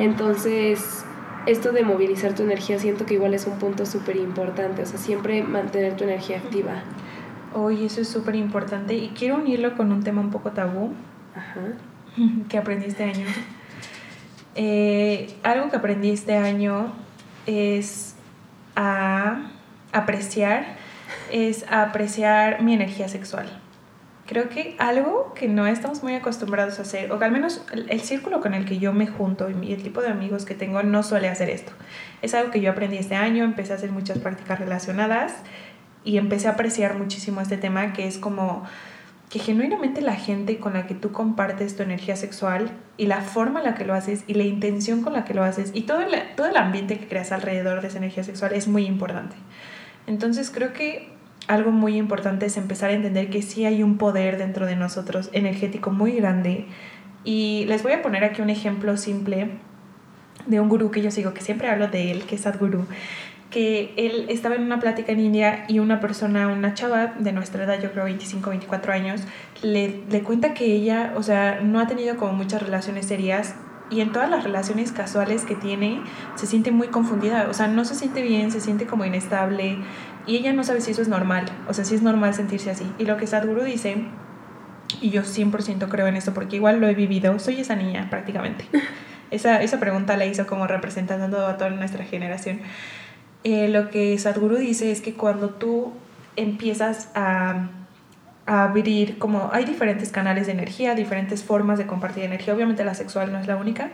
Entonces, 0.00 1.04
esto 1.46 1.70
de 1.70 1.84
movilizar 1.84 2.34
tu 2.34 2.42
energía 2.42 2.76
siento 2.80 3.06
que 3.06 3.14
igual 3.14 3.34
es 3.34 3.46
un 3.46 3.56
punto 3.60 3.86
súper 3.86 4.16
importante, 4.16 4.82
o 4.82 4.86
sea, 4.86 4.98
siempre 4.98 5.44
mantener 5.44 5.96
tu 5.96 6.02
energía 6.02 6.38
activa. 6.38 6.82
Oye, 7.52 7.86
eso 7.86 8.00
es 8.00 8.08
súper 8.08 8.34
importante 8.34 8.94
y 8.94 9.10
quiero 9.10 9.36
unirlo 9.36 9.76
con 9.76 9.92
un 9.92 10.02
tema 10.02 10.20
un 10.20 10.30
poco 10.30 10.50
tabú 10.50 10.92
que 12.48 12.58
aprendí 12.58 12.86
este 12.86 13.04
año. 13.04 13.26
Eh, 14.56 15.34
algo 15.44 15.70
que 15.70 15.76
aprendí 15.76 16.10
este 16.10 16.36
año 16.36 16.92
es 17.46 18.16
a 18.74 19.50
apreciar, 19.94 20.66
es 21.32 21.64
apreciar 21.70 22.62
mi 22.62 22.74
energía 22.74 23.08
sexual. 23.08 23.48
Creo 24.26 24.48
que 24.48 24.74
algo 24.78 25.34
que 25.34 25.48
no 25.48 25.66
estamos 25.66 26.02
muy 26.02 26.14
acostumbrados 26.14 26.78
a 26.78 26.82
hacer, 26.82 27.12
o 27.12 27.18
que 27.18 27.24
al 27.26 27.30
menos 27.30 27.62
el, 27.72 28.00
círculo 28.00 28.40
con 28.40 28.54
el 28.54 28.64
que 28.64 28.78
yo 28.78 28.92
me 28.92 29.06
junto 29.06 29.48
y 29.50 29.72
el 29.72 29.82
tipo 29.82 30.00
de 30.00 30.08
amigos 30.08 30.46
que 30.46 30.54
tengo 30.54 30.82
no 30.82 31.02
suele 31.02 31.28
hacer 31.28 31.50
esto. 31.50 31.72
Es 32.22 32.34
algo 32.34 32.50
que 32.50 32.60
yo 32.60 32.70
aprendí 32.70 32.96
este 32.96 33.16
año, 33.16 33.44
empecé 33.44 33.72
a 33.72 33.76
hacer 33.76 33.92
muchas 33.92 34.18
prácticas 34.18 34.58
relacionadas 34.58 35.34
y 36.04 36.16
empecé 36.16 36.48
a 36.48 36.52
apreciar 36.52 36.98
muchísimo 36.98 37.40
este 37.42 37.58
tema 37.58 37.92
que 37.92 38.06
es 38.06 38.18
como 38.18 38.64
que 39.28 39.38
genuinamente 39.40 40.00
la 40.00 40.14
gente 40.14 40.58
con 40.58 40.74
la 40.74 40.86
que 40.86 40.94
tú 40.94 41.12
compartes 41.12 41.76
tu 41.76 41.82
energía 41.82 42.16
sexual 42.16 42.70
y 42.96 43.06
la 43.06 43.20
forma 43.20 43.60
en 43.60 43.66
la 43.66 43.74
que 43.74 43.84
lo 43.84 43.92
haces 43.92 44.22
y 44.26 44.34
la 44.34 44.44
intención 44.44 45.02
con 45.02 45.12
la 45.12 45.24
que 45.24 45.34
lo 45.34 45.42
haces 45.42 45.70
y 45.74 45.82
todo 45.82 46.00
todo 46.36 46.46
el 46.46 46.56
ambiente 46.56 46.98
que 46.98 47.08
creas 47.08 47.32
alrededor 47.32 47.80
de 47.80 47.88
esa 47.88 47.98
energía 47.98 48.22
sexual 48.22 48.52
es 48.52 48.68
muy 48.68 48.86
importante. 48.86 49.34
Entonces 50.06 50.50
creo 50.50 50.72
que 50.72 51.08
algo 51.46 51.70
muy 51.70 51.96
importante 51.96 52.46
es 52.46 52.56
empezar 52.56 52.90
a 52.90 52.94
entender 52.94 53.30
que 53.30 53.42
sí 53.42 53.64
hay 53.66 53.82
un 53.82 53.98
poder 53.98 54.38
dentro 54.38 54.66
de 54.66 54.76
nosotros 54.76 55.30
energético 55.32 55.90
muy 55.90 56.12
grande. 56.12 56.66
Y 57.24 57.64
les 57.68 57.82
voy 57.82 57.92
a 57.92 58.02
poner 58.02 58.24
aquí 58.24 58.42
un 58.42 58.50
ejemplo 58.50 58.96
simple 58.96 59.50
de 60.46 60.60
un 60.60 60.68
gurú 60.68 60.90
que 60.90 61.02
yo 61.02 61.10
sigo, 61.10 61.32
que 61.32 61.40
siempre 61.40 61.68
hablo 61.68 61.88
de 61.88 62.10
él, 62.10 62.24
que 62.24 62.34
es 62.34 62.42
Sadhguru 62.42 62.86
que 63.54 63.94
él 63.96 64.26
estaba 64.30 64.56
en 64.56 64.62
una 64.62 64.80
plática 64.80 65.12
en 65.12 65.20
India 65.20 65.64
y 65.68 65.78
una 65.78 66.00
persona, 66.00 66.48
una 66.48 66.74
chava 66.74 67.14
de 67.20 67.30
nuestra 67.30 67.62
edad, 67.62 67.80
yo 67.80 67.92
creo 67.92 68.04
25, 68.04 68.50
24 68.50 68.92
años, 68.92 69.20
le, 69.62 70.00
le 70.10 70.22
cuenta 70.24 70.54
que 70.54 70.64
ella, 70.64 71.12
o 71.16 71.22
sea, 71.22 71.60
no 71.62 71.78
ha 71.78 71.86
tenido 71.86 72.16
como 72.16 72.32
muchas 72.32 72.64
relaciones 72.64 73.06
serias 73.06 73.54
y 73.94 74.00
en 74.00 74.10
todas 74.12 74.28
las 74.28 74.42
relaciones 74.42 74.90
casuales 74.90 75.44
que 75.44 75.54
tiene 75.54 76.02
se 76.34 76.46
siente 76.46 76.72
muy 76.72 76.88
confundida, 76.88 77.46
o 77.48 77.54
sea, 77.54 77.68
no 77.68 77.84
se 77.84 77.94
siente 77.94 78.22
bien, 78.22 78.50
se 78.50 78.60
siente 78.60 78.86
como 78.86 79.04
inestable 79.04 79.78
y 80.26 80.36
ella 80.36 80.52
no 80.52 80.64
sabe 80.64 80.80
si 80.80 80.90
eso 80.90 81.00
es 81.00 81.08
normal, 81.08 81.44
o 81.68 81.74
sea, 81.74 81.84
si 81.84 81.94
es 81.94 82.02
normal 82.02 82.34
sentirse 82.34 82.70
así. 82.70 82.90
Y 82.98 83.04
lo 83.04 83.16
que 83.16 83.26
Sadhguru 83.26 83.62
dice, 83.62 84.04
y 85.00 85.10
yo 85.10 85.22
100% 85.22 85.88
creo 85.88 86.08
en 86.08 86.16
esto 86.16 86.34
porque 86.34 86.56
igual 86.56 86.80
lo 86.80 86.88
he 86.88 86.94
vivido, 86.94 87.38
soy 87.38 87.60
esa 87.60 87.76
niña 87.76 88.08
prácticamente. 88.10 88.66
Esa, 89.30 89.62
esa 89.62 89.80
pregunta 89.80 90.16
la 90.16 90.26
hizo 90.26 90.46
como 90.46 90.68
representando 90.68 91.44
a 91.44 91.56
toda 91.56 91.70
nuestra 91.70 92.04
generación. 92.04 92.60
Eh, 93.42 93.66
lo 93.68 93.90
que 93.90 94.16
Sadhguru 94.16 94.58
dice 94.58 94.92
es 94.92 95.00
que 95.00 95.14
cuando 95.14 95.50
tú 95.50 95.92
empiezas 96.36 97.10
a, 97.16 97.68
abrir, 98.46 99.18
como 99.18 99.50
hay 99.52 99.64
diferentes 99.64 100.10
canales 100.10 100.46
de 100.46 100.52
energía, 100.52 100.94
diferentes 100.94 101.42
formas 101.42 101.78
de 101.78 101.86
compartir 101.86 102.24
energía, 102.24 102.54
obviamente 102.54 102.84
la 102.84 102.94
sexual 102.94 103.32
no 103.32 103.38
es 103.38 103.46
la 103.46 103.56
única, 103.56 103.90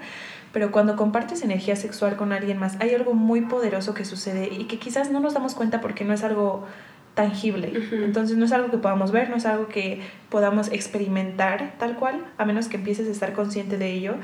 pero 0.53 0.73
cuando 0.73 0.97
compartes 0.97 1.43
energía 1.43 1.77
sexual 1.77 2.17
con 2.17 2.33
alguien 2.33 2.59
más, 2.59 2.77
hay 2.81 2.95
algo 2.95 3.15
muy 3.15 3.43
poderoso 3.43 3.95
que 3.95 4.05
sucede 4.05 4.49
y 4.53 4.65
que 4.65 4.79
quizás 4.79 5.11
no 5.11 5.21
nos 5.21 5.35
damos 5.35 5.55
cuenta 5.55 5.81
porque 5.81 6.05
no 6.05 6.13
es 6.13 6.25
algo 6.25 6.67
tangible. 7.15 7.73
Entonces 7.93 8.37
no 8.37 8.45
es 8.45 8.53
algo 8.53 8.71
que 8.71 8.79
podamos 8.79 9.13
ver, 9.13 9.31
no 9.31 9.37
es 9.37 9.47
algo 9.47 9.69
que 9.69 10.01
podamos 10.29 10.69
experimentar 10.73 11.75
tal 11.79 11.97
cual, 11.97 12.25
a 12.39 12.45
menos 12.45 12.69
que 12.69 12.77
empieces 12.77 13.09
a 13.09 13.11
estar 13.11 13.33
consciente 13.33 13.79
de 13.79 13.91
ello. 13.91 14.15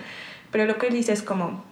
Pero 0.51 0.67
lo 0.67 0.79
que 0.79 0.89
él 0.89 0.95
dice 0.95 1.13
es 1.13 1.23
como, 1.23 1.63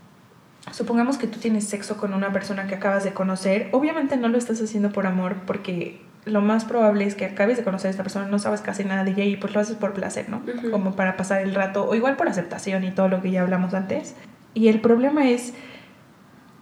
supongamos 0.72 1.18
que 1.18 1.26
tú 1.26 1.38
tienes 1.38 1.66
sexo 1.66 1.96
con 1.96 2.14
una 2.14 2.32
persona 2.32 2.66
que 2.66 2.74
acabas 2.74 3.04
de 3.04 3.12
conocer, 3.12 3.68
obviamente 3.72 4.16
no 4.16 4.28
lo 4.28 4.38
estás 4.38 4.60
haciendo 4.60 4.92
por 4.92 5.06
amor 5.06 5.36
porque 5.46 6.00
lo 6.24 6.40
más 6.40 6.64
probable 6.64 7.04
es 7.04 7.14
que 7.14 7.26
acabes 7.26 7.58
de 7.58 7.64
conocer 7.64 7.88
a 7.88 7.90
esta 7.90 8.02
persona, 8.02 8.26
no 8.26 8.38
sabes 8.38 8.60
casi 8.60 8.84
nada 8.84 9.04
de 9.04 9.10
ella 9.10 9.24
y 9.24 9.36
pues 9.36 9.54
lo 9.54 9.60
haces 9.60 9.76
por 9.76 9.92
placer, 9.92 10.28
¿no? 10.28 10.42
Como 10.70 10.96
para 10.96 11.16
pasar 11.16 11.42
el 11.42 11.54
rato 11.54 11.86
o 11.88 11.94
igual 11.94 12.16
por 12.16 12.28
aceptación 12.28 12.84
y 12.84 12.90
todo 12.90 13.08
lo 13.08 13.20
que 13.20 13.30
ya 13.30 13.42
hablamos 13.42 13.74
antes. 13.74 14.14
Y 14.54 14.68
el 14.68 14.80
problema 14.80 15.28
es 15.28 15.54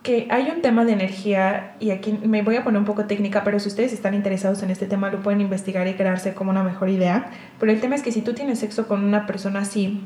que 0.03 0.27
hay 0.31 0.51
un 0.51 0.63
tema 0.63 0.85
de 0.85 0.93
energía 0.93 1.77
y 1.79 1.91
aquí 1.91 2.19
me 2.25 2.43
voy 2.43 2.57
a 2.57 2.65
poner 2.65 2.81
un 2.81 2.85
poco 2.85 3.05
técnica, 3.05 3.45
pero 3.45 3.61
si 3.61 3.69
ustedes 3.69 3.93
están 3.93 4.15
interesados 4.15 4.63
en 4.63 4.71
este 4.71 4.87
tema 4.87 5.11
lo 5.11 5.23
pueden 5.23 5.41
investigar 5.41 5.87
y 5.87 5.95
crearse 5.95 6.35
como 6.35 6.51
una 6.51 6.65
mejor 6.65 6.89
idea. 6.89 7.31
Pero 7.61 7.71
el 7.71 7.81
tema 7.81 7.95
es 7.95 8.03
que 8.03 8.11
si 8.11 8.23
tú 8.23 8.35
tienes 8.35 8.59
sexo 8.59 8.89
con 8.89 9.05
una 9.05 9.27
persona 9.27 9.61
así 9.61 10.01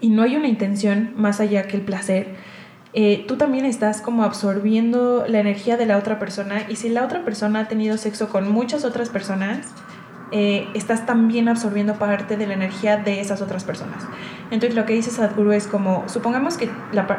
y 0.00 0.10
no 0.10 0.22
hay 0.22 0.36
una 0.36 0.48
intención 0.48 1.12
más 1.16 1.40
allá 1.40 1.62
que 1.68 1.76
el 1.76 1.82
placer, 1.82 2.34
eh, 2.94 3.24
tú 3.26 3.36
también 3.36 3.64
estás 3.64 4.02
como 4.02 4.22
absorbiendo 4.22 5.24
la 5.26 5.40
energía 5.40 5.76
de 5.76 5.86
la 5.86 5.96
otra 5.96 6.18
persona 6.18 6.62
y 6.68 6.76
si 6.76 6.90
la 6.90 7.04
otra 7.04 7.24
persona 7.24 7.60
ha 7.60 7.68
tenido 7.68 7.96
sexo 7.96 8.28
con 8.28 8.50
muchas 8.52 8.84
otras 8.84 9.08
personas, 9.08 9.66
eh, 10.30 10.66
estás 10.74 11.04
también 11.04 11.48
absorbiendo 11.48 11.94
parte 11.94 12.36
de 12.36 12.46
la 12.46 12.54
energía 12.54 12.96
de 12.96 13.20
esas 13.20 13.40
otras 13.42 13.64
personas. 13.64 14.02
Entonces 14.50 14.74
lo 14.74 14.84
que 14.84 14.94
dice 14.94 15.10
Sadhguru 15.10 15.52
es 15.52 15.66
como, 15.66 16.06
supongamos 16.06 16.56
que 16.58 16.70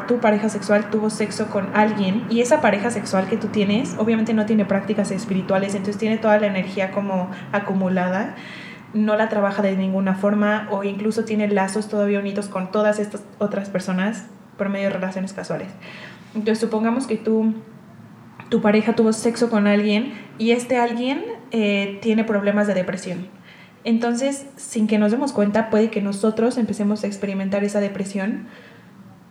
tu 0.06 0.18
pareja 0.18 0.48
sexual 0.48 0.90
tuvo 0.90 1.10
sexo 1.10 1.46
con 1.46 1.68
alguien 1.74 2.24
y 2.30 2.40
esa 2.40 2.60
pareja 2.60 2.90
sexual 2.90 3.28
que 3.28 3.36
tú 3.36 3.48
tienes 3.48 3.94
obviamente 3.98 4.34
no 4.34 4.46
tiene 4.46 4.64
prácticas 4.64 5.10
espirituales, 5.10 5.74
entonces 5.74 5.98
tiene 5.98 6.18
toda 6.18 6.38
la 6.38 6.46
energía 6.46 6.92
como 6.92 7.30
acumulada 7.52 8.36
no 8.94 9.16
la 9.16 9.28
trabaja 9.28 9.60
de 9.60 9.76
ninguna 9.76 10.14
forma 10.14 10.68
o 10.70 10.84
incluso 10.84 11.24
tiene 11.24 11.48
lazos 11.48 11.88
todavía 11.88 12.20
unidos 12.20 12.46
con 12.46 12.70
todas 12.70 13.00
estas 13.00 13.24
otras 13.38 13.68
personas 13.68 14.26
por 14.56 14.68
medio 14.68 14.88
de 14.88 14.94
relaciones 14.94 15.32
casuales. 15.32 15.68
Entonces, 16.34 16.58
supongamos 16.58 17.06
que 17.06 17.16
tú, 17.16 17.54
tu 18.48 18.60
pareja 18.60 18.94
tuvo 18.94 19.12
sexo 19.12 19.50
con 19.50 19.66
alguien 19.66 20.14
y 20.38 20.50
este 20.50 20.78
alguien 20.78 21.24
eh, 21.50 21.98
tiene 22.02 22.24
problemas 22.24 22.66
de 22.66 22.74
depresión. 22.74 23.28
Entonces, 23.84 24.46
sin 24.56 24.86
que 24.86 24.98
nos 24.98 25.12
demos 25.12 25.32
cuenta, 25.32 25.70
puede 25.70 25.90
que 25.90 26.00
nosotros 26.00 26.56
empecemos 26.56 27.04
a 27.04 27.06
experimentar 27.06 27.64
esa 27.64 27.80
depresión 27.80 28.46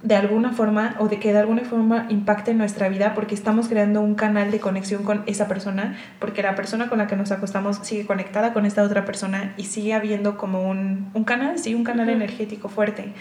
de 0.04 0.16
alguna 0.16 0.52
forma 0.52 0.96
o 1.00 1.08
de 1.08 1.18
que 1.18 1.32
de 1.32 1.40
alguna 1.40 1.64
forma 1.64 2.08
impacte 2.10 2.54
nuestra 2.54 2.90
vida 2.90 3.16
porque 3.16 3.34
estamos 3.34 3.70
creando 3.70 4.02
un 4.02 4.16
canal 4.16 4.52
de 4.52 4.60
conexión 4.60 5.04
con 5.04 5.24
esa 5.28 5.48
persona, 5.48 5.98
porque 6.20 6.44
la 6.44 6.56
persona 6.56 6.90
con 6.90 6.98
la 6.98 7.08
que 7.08 7.16
nos 7.16 7.32
acostamos 7.32 7.78
sigue 7.84 8.06
conectada 8.06 8.54
con 8.54 8.66
esta 8.66 8.84
otra 8.84 9.06
persona 9.06 9.54
y 9.58 9.64
sigue 9.64 9.94
habiendo 9.94 10.38
como 10.38 10.70
un, 10.70 11.10
un 11.14 11.24
canal, 11.24 11.58
sí, 11.58 11.74
un 11.74 11.86
canal 11.86 12.10
energético 12.10 12.68
fuerte. 12.68 13.14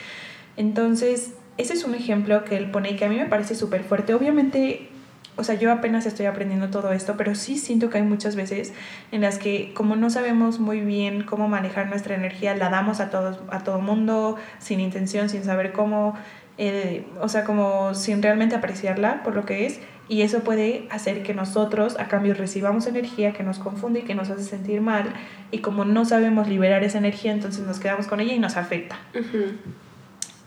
Entonces, 0.57 1.34
ese 1.59 1.74
es 1.74 1.84
un 1.84 1.94
ejemplo 1.94 2.44
que 2.44 2.57
él 2.57 2.70
pone 2.70 2.90
y 2.90 2.96
que 2.96 3.05
a 3.05 3.09
mí 3.09 3.16
me 3.16 3.26
parece 3.26 3.55
súper 3.55 3.84
fuerte. 3.84 4.14
Obviamente 4.14 4.88
o 5.34 5.44
sea, 5.44 5.55
yo 5.55 5.72
apenas 5.72 6.05
estoy 6.05 6.26
aprendiendo 6.26 6.68
todo 6.68 6.92
esto, 6.92 7.14
pero 7.16 7.34
sí 7.34 7.57
siento 7.57 7.88
que 7.88 7.98
hay 7.98 8.05
muchas 8.05 8.36
veces 8.36 8.74
en 9.12 9.22
las 9.22 9.38
que 9.38 9.72
como 9.72 9.96
no 9.96 10.11
sabemos 10.11 10.59
muy 10.59 10.80
bien 10.80 11.22
cómo 11.22 11.48
manejar 11.48 11.88
nuestra 11.88 12.14
energía, 12.14 12.55
la 12.55 12.68
damos 12.68 13.00
a 13.00 13.09
todos, 13.09 13.38
a 13.50 13.61
todo 13.61 13.80
mundo, 13.80 14.36
sin 14.59 14.78
intención, 14.80 15.30
sin 15.30 15.42
saber 15.42 15.72
cómo, 15.72 16.14
eh, 16.59 17.07
o 17.20 17.28
sea, 17.28 17.44
como 17.44 17.94
sin 17.94 18.22
realmente 18.22 18.57
apreciarla 18.57 19.22
por 19.22 19.34
lo 19.34 19.46
que 19.46 19.64
es, 19.64 19.80
y 20.07 20.20
eso 20.20 20.40
puede 20.40 20.86
hacer 20.90 21.22
que 21.22 21.32
nosotros 21.32 21.98
a 21.98 22.09
cambio 22.09 22.34
recibamos 22.34 22.86
energía 22.86 23.32
que 23.32 23.42
nos 23.42 23.59
confunde 23.59 24.00
y 24.00 24.03
que 24.03 24.14
nos 24.14 24.28
hace 24.28 24.44
sentir 24.44 24.82
mal, 24.82 25.14
y 25.50 25.59
como 25.59 25.86
no 25.86 26.05
sabemos 26.05 26.46
liberar 26.46 26.84
esa 26.84 26.98
energía, 26.98 27.32
entonces 27.32 27.64
nos 27.66 27.80
quedamos 27.80 28.07
con 28.07 28.20
ella 28.20 28.34
y 28.34 28.38
nos 28.38 28.59
afecta. 28.59 28.98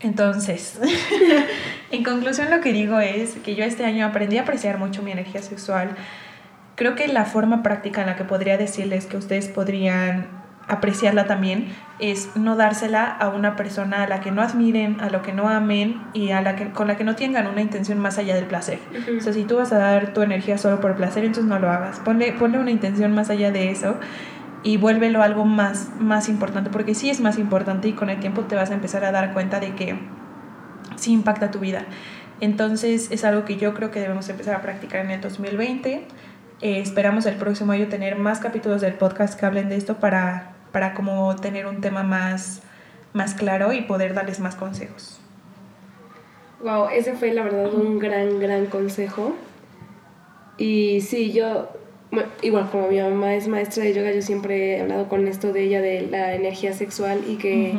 Entonces, 0.00 0.78
en 1.90 2.04
conclusión 2.04 2.50
lo 2.50 2.60
que 2.60 2.72
digo 2.72 3.00
es 3.00 3.34
que 3.36 3.54
yo 3.54 3.64
este 3.64 3.84
año 3.84 4.06
aprendí 4.06 4.38
a 4.38 4.42
apreciar 4.42 4.78
mucho 4.78 5.02
mi 5.02 5.12
energía 5.12 5.42
sexual. 5.42 5.96
Creo 6.74 6.94
que 6.94 7.08
la 7.08 7.24
forma 7.24 7.62
práctica 7.62 8.02
en 8.02 8.08
la 8.08 8.16
que 8.16 8.24
podría 8.24 8.58
decirles 8.58 9.06
que 9.06 9.16
ustedes 9.16 9.48
podrían 9.48 10.28
apreciarla 10.68 11.26
también 11.26 11.68
es 11.98 12.30
no 12.34 12.56
dársela 12.56 13.04
a 13.04 13.28
una 13.28 13.56
persona 13.56 14.02
a 14.02 14.08
la 14.08 14.20
que 14.20 14.32
no 14.32 14.42
admiren, 14.42 15.00
a 15.00 15.10
lo 15.10 15.22
que 15.22 15.32
no 15.32 15.48
amen 15.48 16.02
y 16.12 16.32
a 16.32 16.42
la 16.42 16.56
que, 16.56 16.70
con 16.70 16.88
la 16.88 16.96
que 16.96 17.04
no 17.04 17.14
tengan 17.14 17.46
una 17.46 17.62
intención 17.62 17.98
más 17.98 18.18
allá 18.18 18.34
del 18.34 18.46
placer. 18.46 18.80
O 19.16 19.20
sea, 19.20 19.32
si 19.32 19.44
tú 19.44 19.56
vas 19.56 19.72
a 19.72 19.78
dar 19.78 20.12
tu 20.12 20.22
energía 20.22 20.58
solo 20.58 20.80
por 20.80 20.96
placer, 20.96 21.24
entonces 21.24 21.48
no 21.48 21.58
lo 21.58 21.70
hagas. 21.70 22.00
Ponle, 22.00 22.32
ponle 22.32 22.58
una 22.58 22.70
intención 22.70 23.14
más 23.14 23.30
allá 23.30 23.50
de 23.50 23.70
eso 23.70 23.98
y 24.66 24.78
vuélvelo 24.78 25.22
algo 25.22 25.44
más, 25.44 25.90
más 26.00 26.28
importante, 26.28 26.70
porque 26.70 26.96
sí 26.96 27.08
es 27.08 27.20
más 27.20 27.38
importante 27.38 27.86
y 27.86 27.92
con 27.92 28.10
el 28.10 28.18
tiempo 28.18 28.42
te 28.42 28.56
vas 28.56 28.72
a 28.72 28.74
empezar 28.74 29.04
a 29.04 29.12
dar 29.12 29.32
cuenta 29.32 29.60
de 29.60 29.76
que 29.76 29.96
sí 30.96 31.12
impacta 31.12 31.52
tu 31.52 31.60
vida. 31.60 31.84
Entonces 32.40 33.12
es 33.12 33.24
algo 33.24 33.44
que 33.44 33.58
yo 33.58 33.74
creo 33.74 33.92
que 33.92 34.00
debemos 34.00 34.28
empezar 34.28 34.56
a 34.56 34.62
practicar 34.62 35.04
en 35.04 35.12
el 35.12 35.20
2020. 35.20 36.08
Eh, 36.62 36.80
esperamos 36.80 37.26
el 37.26 37.36
próximo 37.36 37.70
año 37.70 37.86
tener 37.86 38.16
más 38.16 38.40
capítulos 38.40 38.80
del 38.80 38.94
podcast 38.94 39.38
que 39.38 39.46
hablen 39.46 39.68
de 39.68 39.76
esto 39.76 39.98
para, 39.98 40.56
para 40.72 40.94
como 40.94 41.36
tener 41.36 41.68
un 41.68 41.80
tema 41.80 42.02
más, 42.02 42.60
más 43.12 43.34
claro 43.34 43.72
y 43.72 43.82
poder 43.82 44.14
darles 44.14 44.40
más 44.40 44.56
consejos. 44.56 45.20
Wow, 46.60 46.88
ese 46.88 47.14
fue 47.14 47.32
la 47.32 47.44
verdad 47.44 47.72
un 47.72 48.00
gran, 48.00 48.40
gran 48.40 48.66
consejo. 48.66 49.36
Y 50.58 51.02
sí, 51.02 51.30
yo 51.32 51.68
igual 52.42 52.70
como 52.70 52.88
mi 52.88 53.00
mamá 53.00 53.34
es 53.34 53.48
maestra 53.48 53.84
de 53.84 53.94
yoga, 53.94 54.12
yo 54.12 54.22
siempre 54.22 54.76
he 54.76 54.80
hablado 54.80 55.08
con 55.08 55.26
esto 55.28 55.52
de 55.52 55.64
ella, 55.64 55.80
de 55.80 56.06
la 56.10 56.34
energía 56.34 56.72
sexual 56.72 57.20
y 57.28 57.36
que 57.36 57.74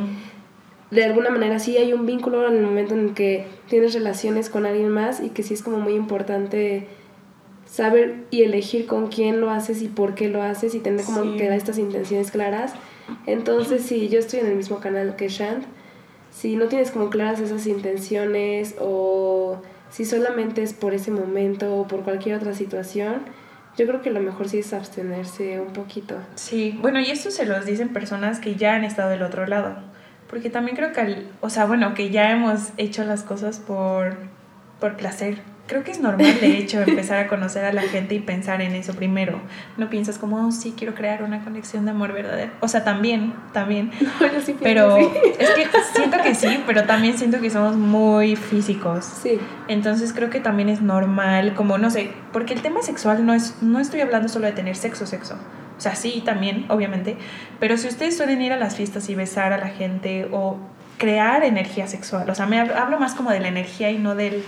de 0.90 1.04
alguna 1.04 1.30
manera 1.30 1.58
sí 1.58 1.76
hay 1.76 1.92
un 1.92 2.06
vínculo 2.06 2.48
en 2.48 2.56
el 2.56 2.62
momento 2.62 2.94
en 2.94 3.14
que 3.14 3.46
tienes 3.68 3.94
relaciones 3.94 4.48
con 4.48 4.66
alguien 4.66 4.88
más 4.88 5.20
y 5.20 5.30
que 5.30 5.42
sí 5.42 5.54
es 5.54 5.62
como 5.62 5.78
muy 5.78 5.94
importante 5.94 6.86
saber 7.66 8.24
y 8.30 8.42
elegir 8.42 8.86
con 8.86 9.08
quién 9.08 9.40
lo 9.40 9.50
haces 9.50 9.82
y 9.82 9.88
por 9.88 10.14
qué 10.14 10.28
lo 10.28 10.42
haces 10.42 10.74
y 10.74 10.80
tener 10.80 11.04
como 11.04 11.36
que 11.36 11.54
estas 11.54 11.78
intenciones 11.78 12.30
claras. 12.30 12.72
Entonces, 13.26 13.82
si 13.82 14.08
yo 14.08 14.18
estoy 14.18 14.40
en 14.40 14.46
el 14.46 14.56
mismo 14.56 14.80
canal 14.80 15.16
que 15.16 15.28
Shant, 15.28 15.64
si 16.30 16.56
no 16.56 16.66
tienes 16.66 16.90
como 16.90 17.10
claras 17.10 17.40
esas 17.40 17.66
intenciones 17.66 18.74
o 18.80 19.58
si 19.90 20.04
solamente 20.04 20.62
es 20.62 20.72
por 20.72 20.94
ese 20.94 21.10
momento 21.10 21.76
o 21.76 21.86
por 21.86 22.04
cualquier 22.04 22.36
otra 22.36 22.54
situación, 22.54 23.22
yo 23.78 23.86
creo 23.86 24.02
que 24.02 24.10
lo 24.10 24.20
mejor 24.20 24.48
sí 24.48 24.58
es 24.58 24.72
abstenerse 24.72 25.60
un 25.60 25.72
poquito. 25.72 26.16
Sí, 26.34 26.76
bueno, 26.82 26.98
y 26.98 27.12
esto 27.12 27.30
se 27.30 27.46
los 27.46 27.64
dicen 27.64 27.90
personas 27.90 28.40
que 28.40 28.56
ya 28.56 28.74
han 28.74 28.82
estado 28.82 29.10
del 29.10 29.22
otro 29.22 29.46
lado. 29.46 29.76
Porque 30.28 30.50
también 30.50 30.76
creo 30.76 30.92
que, 30.92 31.28
o 31.40 31.48
sea, 31.48 31.64
bueno, 31.64 31.94
que 31.94 32.10
ya 32.10 32.32
hemos 32.32 32.70
hecho 32.76 33.04
las 33.04 33.22
cosas 33.22 33.60
por, 33.60 34.16
por 34.80 34.96
placer 34.96 35.38
creo 35.68 35.84
que 35.84 35.92
es 35.92 36.00
normal, 36.00 36.40
de 36.40 36.58
hecho, 36.58 36.80
empezar 36.80 37.18
a 37.18 37.28
conocer 37.28 37.64
a 37.64 37.72
la 37.72 37.82
gente 37.82 38.14
y 38.14 38.20
pensar 38.20 38.62
en 38.62 38.74
eso 38.74 38.94
primero. 38.94 39.40
No 39.76 39.90
piensas 39.90 40.18
como, 40.18 40.44
oh, 40.44 40.50
sí, 40.50 40.74
quiero 40.76 40.94
crear 40.94 41.22
una 41.22 41.44
conexión 41.44 41.84
de 41.84 41.92
amor 41.92 42.12
verdadero. 42.12 42.50
O 42.60 42.68
sea, 42.68 42.82
también, 42.82 43.34
también. 43.52 43.92
pero 44.62 44.96
es 44.96 45.50
que 45.50 45.68
siento 45.94 46.16
que 46.22 46.34
sí, 46.34 46.62
pero 46.66 46.84
también 46.84 47.16
siento 47.18 47.40
que 47.40 47.50
somos 47.50 47.76
muy 47.76 48.34
físicos. 48.34 49.04
Sí. 49.04 49.38
Entonces 49.68 50.12
creo 50.12 50.30
que 50.30 50.40
también 50.40 50.70
es 50.70 50.80
normal, 50.80 51.54
como, 51.54 51.76
no 51.76 51.90
sé, 51.90 52.10
porque 52.32 52.54
el 52.54 52.62
tema 52.62 52.82
sexual 52.82 53.24
no 53.26 53.34
es, 53.34 53.62
no 53.62 53.78
estoy 53.78 54.00
hablando 54.00 54.28
solo 54.28 54.46
de 54.46 54.52
tener 54.52 54.74
sexo, 54.74 55.06
sexo. 55.06 55.36
O 55.76 55.80
sea, 55.80 55.94
sí, 55.94 56.22
también, 56.24 56.64
obviamente. 56.70 57.16
Pero 57.60 57.76
si 57.76 57.88
ustedes 57.88 58.16
suelen 58.16 58.40
ir 58.40 58.52
a 58.52 58.56
las 58.56 58.74
fiestas 58.74 59.08
y 59.10 59.14
besar 59.14 59.52
a 59.52 59.58
la 59.58 59.68
gente 59.68 60.28
o 60.32 60.58
crear 60.96 61.44
energía 61.44 61.86
sexual, 61.86 62.28
o 62.30 62.34
sea, 62.34 62.46
me 62.46 62.58
hablo 62.58 62.98
más 62.98 63.14
como 63.14 63.30
de 63.30 63.38
la 63.38 63.48
energía 63.48 63.90
y 63.90 63.98
no 63.98 64.16
del 64.16 64.42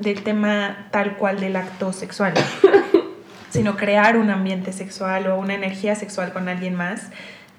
del 0.00 0.22
tema 0.22 0.88
tal 0.90 1.16
cual 1.16 1.40
del 1.40 1.56
acto 1.56 1.92
sexual, 1.92 2.34
sino 3.50 3.76
crear 3.76 4.16
un 4.16 4.30
ambiente 4.30 4.72
sexual 4.72 5.26
o 5.28 5.38
una 5.38 5.54
energía 5.54 5.94
sexual 5.94 6.32
con 6.32 6.48
alguien 6.48 6.74
más. 6.74 7.10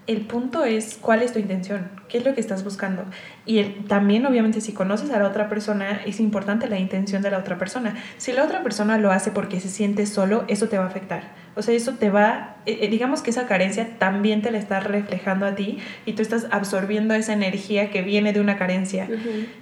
El 0.08 0.22
punto 0.22 0.66
es 0.66 0.98
cuál 1.00 1.22
es 1.22 1.34
tu 1.34 1.40
intención, 1.40 1.92
qué 2.08 2.18
es 2.18 2.26
lo 2.26 2.34
que 2.34 2.42
estás 2.42 2.64
buscando. 2.64 3.06
Y 3.46 3.64
también, 3.88 4.26
obviamente, 4.26 4.60
si 4.60 4.74
conoces 4.74 5.12
a 5.12 5.20
la 5.20 5.28
otra 5.28 5.50
persona, 5.50 6.02
es 6.06 6.20
importante 6.20 6.68
la 6.68 6.80
intención 6.80 7.22
de 7.22 7.30
la 7.30 7.38
otra 7.38 7.60
persona. 7.60 7.96
Si 8.18 8.32
la 8.32 8.44
otra 8.44 8.64
persona 8.64 8.98
lo 8.98 9.12
hace 9.12 9.30
porque 9.30 9.60
se 9.60 9.70
siente 9.70 10.08
solo, 10.08 10.46
eso 10.48 10.68
te 10.68 10.80
va 10.80 10.86
a 10.86 10.88
afectar 10.88 11.39
o 11.56 11.62
sea, 11.62 11.76
eso 11.76 11.94
te 11.96 12.10
va, 12.10 12.58
eh, 12.66 12.80
eh, 12.82 12.88
digamos 12.90 13.22
que 13.22 13.32
esa 13.32 13.48
carencia 13.48 13.98
también 13.98 14.42
te 14.42 14.52
la 14.52 14.58
está 14.58 14.80
reflejando 14.80 15.46
a 15.46 15.56
ti 15.56 15.80
y 16.06 16.14
tú 16.14 16.22
estás 16.22 16.48
absorbiendo 16.52 17.14
esa 17.14 17.34
energía 17.34 17.90
que 17.90 18.02
viene 18.02 18.34
de 18.34 18.40
una 18.40 18.58
carencia. 18.58 19.08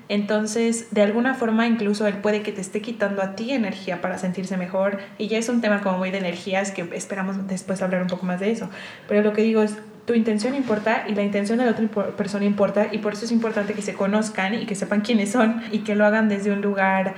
Entonces, 0.10 0.88
de 0.92 1.02
alguna 1.02 1.34
forma, 1.34 1.68
incluso 1.68 2.08
él 2.08 2.16
puede 2.16 2.42
que 2.42 2.52
te 2.52 2.62
esté 2.62 2.82
quitando 2.82 3.22
a 3.22 3.36
ti 3.36 3.52
energía 3.52 4.02
para 4.02 4.18
sentirse 4.18 4.58
mejor. 4.58 5.00
Y 5.18 5.28
ya 5.28 5.38
es 5.38 5.50
un 5.50 5.62
tema 5.62 5.82
como 5.82 5.98
muy 5.98 6.12
de 6.12 6.20
energías 6.20 6.72
que 6.72 6.88
esperamos 6.94 7.48
después 7.48 7.82
hablar 7.82 8.02
un 8.02 8.08
poco 8.08 8.26
más 8.26 8.40
de 8.40 8.52
eso. 8.52 8.70
Pero 9.08 9.22
lo 9.22 9.34
que 9.34 9.42
digo 9.42 9.62
es, 9.62 9.78
tu 10.08 10.14
intención 10.14 10.56
importa 10.56 11.04
y 11.06 11.16
la 11.16 11.22
intención 11.22 11.58
de 11.58 11.66
la 11.66 11.72
otra 11.72 11.86
persona 12.16 12.46
importa 12.46 12.88
y 12.94 13.00
por 13.00 13.14
eso 13.14 13.26
es 13.26 13.32
importante 13.32 13.74
que 13.74 13.82
se 13.82 13.94
conozcan 13.94 14.54
y 14.54 14.66
que 14.66 14.74
sepan 14.74 15.02
quiénes 15.02 15.34
son 15.34 15.62
y 15.70 15.80
que 15.80 15.96
lo 15.96 16.06
hagan 16.06 16.30
desde 16.30 16.50
un 16.50 16.62
lugar, 16.62 17.16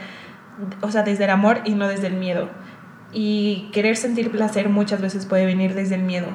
o 0.81 0.91
sea, 0.91 1.03
desde 1.03 1.25
el 1.25 1.29
amor 1.29 1.61
y 1.65 1.75
no 1.75 1.87
desde 1.87 2.07
el 2.07 2.15
miedo. 2.15 2.49
Y 3.11 3.69
querer 3.73 3.97
sentir 3.97 4.31
placer 4.31 4.69
muchas 4.69 5.01
veces 5.01 5.25
puede 5.25 5.45
venir 5.45 5.73
desde 5.73 5.95
el 5.95 6.03
miedo. 6.03 6.27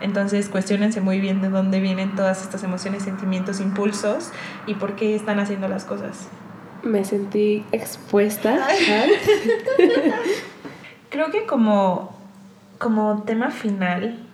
Entonces, 0.00 0.48
cuestionense 0.48 1.00
muy 1.00 1.20
bien 1.20 1.40
de 1.42 1.48
dónde 1.48 1.78
vienen 1.80 2.16
todas 2.16 2.42
estas 2.42 2.64
emociones, 2.64 3.04
sentimientos, 3.04 3.60
impulsos 3.60 4.30
y 4.66 4.74
por 4.74 4.96
qué 4.96 5.14
están 5.14 5.38
haciendo 5.38 5.68
las 5.68 5.84
cosas. 5.84 6.28
Me 6.82 7.04
sentí 7.04 7.64
expuesta. 7.70 8.66
Creo 11.10 11.30
que 11.30 11.44
como, 11.44 12.18
como 12.78 13.22
tema 13.22 13.50
final, 13.50 14.26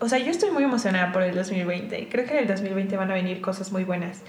o 0.00 0.08
sea, 0.08 0.18
yo 0.18 0.30
estoy 0.30 0.50
muy 0.50 0.64
emocionada 0.64 1.12
por 1.12 1.22
el 1.22 1.34
2020. 1.34 2.08
Creo 2.08 2.26
que 2.26 2.32
en 2.32 2.38
el 2.38 2.48
2020 2.48 2.96
van 2.96 3.10
a 3.10 3.14
venir 3.14 3.40
cosas 3.40 3.70
muy 3.70 3.84
buenas. 3.84 4.22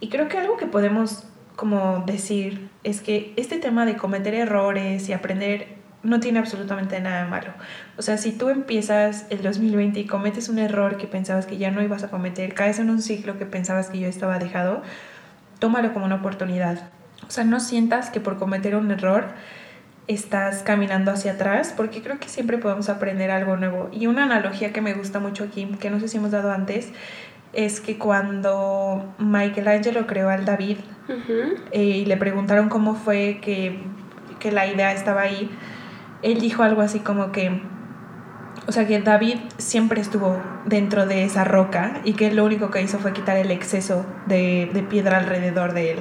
Y 0.00 0.08
creo 0.08 0.28
que 0.28 0.38
algo 0.38 0.56
que 0.56 0.66
podemos 0.66 1.24
como 1.56 2.04
decir 2.06 2.70
es 2.82 3.02
que 3.02 3.34
este 3.36 3.58
tema 3.58 3.84
de 3.84 3.96
cometer 3.96 4.34
errores 4.34 5.08
y 5.08 5.12
aprender 5.12 5.81
no 6.02 6.20
tiene 6.20 6.38
absolutamente 6.38 7.00
nada 7.00 7.24
de 7.24 7.30
malo. 7.30 7.52
O 7.96 8.02
sea, 8.02 8.16
si 8.18 8.32
tú 8.32 8.48
empiezas 8.48 9.26
el 9.30 9.42
2020 9.42 10.00
y 10.00 10.06
cometes 10.06 10.48
un 10.48 10.58
error 10.58 10.96
que 10.96 11.06
pensabas 11.06 11.46
que 11.46 11.58
ya 11.58 11.70
no 11.70 11.82
ibas 11.82 12.02
a 12.02 12.08
cometer, 12.08 12.54
caes 12.54 12.78
en 12.78 12.90
un 12.90 13.00
ciclo 13.00 13.38
que 13.38 13.46
pensabas 13.46 13.88
que 13.88 14.00
yo 14.00 14.08
estaba 14.08 14.38
dejado, 14.38 14.82
tómalo 15.58 15.92
como 15.92 16.06
una 16.06 16.16
oportunidad. 16.16 16.90
O 17.26 17.30
sea, 17.30 17.44
no 17.44 17.60
sientas 17.60 18.10
que 18.10 18.20
por 18.20 18.38
cometer 18.38 18.74
un 18.74 18.90
error 18.90 19.26
estás 20.08 20.62
caminando 20.62 21.12
hacia 21.12 21.32
atrás, 21.32 21.72
porque 21.76 22.02
creo 22.02 22.18
que 22.18 22.28
siempre 22.28 22.58
podemos 22.58 22.88
aprender 22.88 23.30
algo 23.30 23.56
nuevo. 23.56 23.88
Y 23.92 24.08
una 24.08 24.24
analogía 24.24 24.72
que 24.72 24.80
me 24.80 24.94
gusta 24.94 25.20
mucho 25.20 25.44
aquí, 25.44 25.66
que 25.80 25.90
no 25.90 26.00
sé 26.00 26.08
si 26.08 26.16
hemos 26.16 26.32
dado 26.32 26.50
antes, 26.50 26.92
es 27.52 27.80
que 27.80 27.98
cuando 27.98 29.14
Michelangelo 29.18 30.06
creó 30.06 30.30
al 30.30 30.44
David 30.44 30.78
eh, 31.70 31.82
y 31.82 32.04
le 32.06 32.16
preguntaron 32.16 32.68
cómo 32.68 32.94
fue 32.94 33.38
que, 33.42 33.78
que 34.40 34.50
la 34.52 34.66
idea 34.66 34.92
estaba 34.92 35.22
ahí, 35.22 35.50
él 36.22 36.40
dijo 36.40 36.62
algo 36.62 36.82
así 36.82 37.00
como 37.00 37.32
que, 37.32 37.62
o 38.66 38.72
sea, 38.72 38.86
que 38.86 39.00
David 39.00 39.38
siempre 39.58 40.00
estuvo 40.00 40.40
dentro 40.64 41.06
de 41.06 41.24
esa 41.24 41.44
roca 41.44 42.00
y 42.04 42.14
que 42.14 42.32
lo 42.32 42.44
único 42.44 42.70
que 42.70 42.82
hizo 42.82 42.98
fue 42.98 43.12
quitar 43.12 43.36
el 43.36 43.50
exceso 43.50 44.06
de, 44.26 44.70
de 44.72 44.82
piedra 44.82 45.18
alrededor 45.18 45.72
de 45.72 45.92
él. 45.92 45.98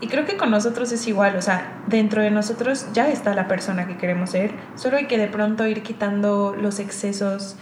Y 0.00 0.06
creo 0.06 0.24
que 0.24 0.36
con 0.36 0.52
nosotros 0.52 0.92
es 0.92 1.08
igual, 1.08 1.36
o 1.36 1.42
sea, 1.42 1.82
dentro 1.88 2.22
de 2.22 2.30
nosotros 2.30 2.86
ya 2.92 3.08
está 3.08 3.34
la 3.34 3.48
persona 3.48 3.88
que 3.88 3.96
queremos 3.96 4.30
ser, 4.30 4.52
solo 4.76 4.96
hay 4.96 5.06
que 5.06 5.18
de 5.18 5.26
pronto 5.26 5.66
ir 5.66 5.82
quitando 5.82 6.54
los 6.56 6.78
excesos 6.78 7.56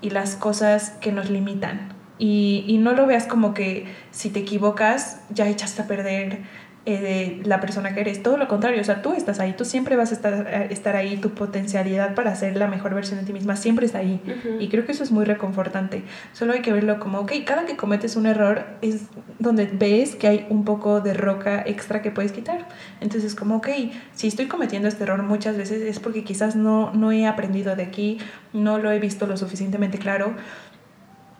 y 0.00 0.10
las 0.10 0.36
cosas 0.36 0.90
que 1.00 1.10
nos 1.10 1.30
limitan. 1.30 1.94
Y, 2.18 2.64
y 2.68 2.78
no 2.78 2.92
lo 2.92 3.06
veas 3.06 3.26
como 3.26 3.54
que 3.54 3.86
si 4.12 4.30
te 4.30 4.40
equivocas 4.40 5.22
ya 5.30 5.48
echaste 5.48 5.82
a 5.82 5.86
perder 5.86 6.42
eh, 6.86 7.42
la 7.44 7.60
persona 7.60 7.92
que 7.94 8.00
eres. 8.00 8.22
Todo 8.22 8.38
lo 8.38 8.48
contrario, 8.48 8.80
o 8.80 8.84
sea, 8.84 9.02
tú 9.02 9.12
estás 9.12 9.38
ahí, 9.38 9.52
tú 9.52 9.66
siempre 9.66 9.96
vas 9.96 10.12
a 10.12 10.14
estar, 10.14 10.46
eh, 10.48 10.68
estar 10.70 10.96
ahí, 10.96 11.18
tu 11.18 11.30
potencialidad 11.30 12.14
para 12.14 12.34
ser 12.34 12.56
la 12.56 12.68
mejor 12.68 12.94
versión 12.94 13.20
de 13.20 13.26
ti 13.26 13.34
misma 13.34 13.56
siempre 13.56 13.84
está 13.84 13.98
ahí. 13.98 14.20
Y 14.58 14.68
creo 14.68 14.86
que 14.86 14.92
eso 14.92 15.02
es 15.04 15.10
muy 15.10 15.26
reconfortante. 15.26 16.02
Solo 16.32 16.54
hay 16.54 16.62
que 16.62 16.72
verlo 16.72 16.98
como, 16.98 17.18
ok, 17.18 17.32
cada 17.44 17.66
que 17.66 17.76
cometes 17.76 18.16
un 18.16 18.24
error 18.24 18.64
es 18.80 19.02
donde 19.38 19.66
ves 19.66 20.16
que 20.16 20.26
hay 20.26 20.46
un 20.48 20.64
poco 20.64 21.02
de 21.02 21.12
roca 21.12 21.62
extra 21.66 22.00
que 22.00 22.10
puedes 22.10 22.32
quitar. 22.32 22.66
Entonces, 23.02 23.34
como, 23.34 23.56
ok, 23.56 23.68
si 24.14 24.28
estoy 24.28 24.46
cometiendo 24.46 24.88
este 24.88 25.04
error 25.04 25.22
muchas 25.22 25.58
veces 25.58 25.82
es 25.82 26.00
porque 26.00 26.24
quizás 26.24 26.56
no, 26.56 26.94
no 26.94 27.12
he 27.12 27.26
aprendido 27.26 27.76
de 27.76 27.82
aquí, 27.82 28.18
no 28.54 28.78
lo 28.78 28.90
he 28.90 28.98
visto 28.98 29.26
lo 29.26 29.36
suficientemente 29.36 29.98
claro. 29.98 30.34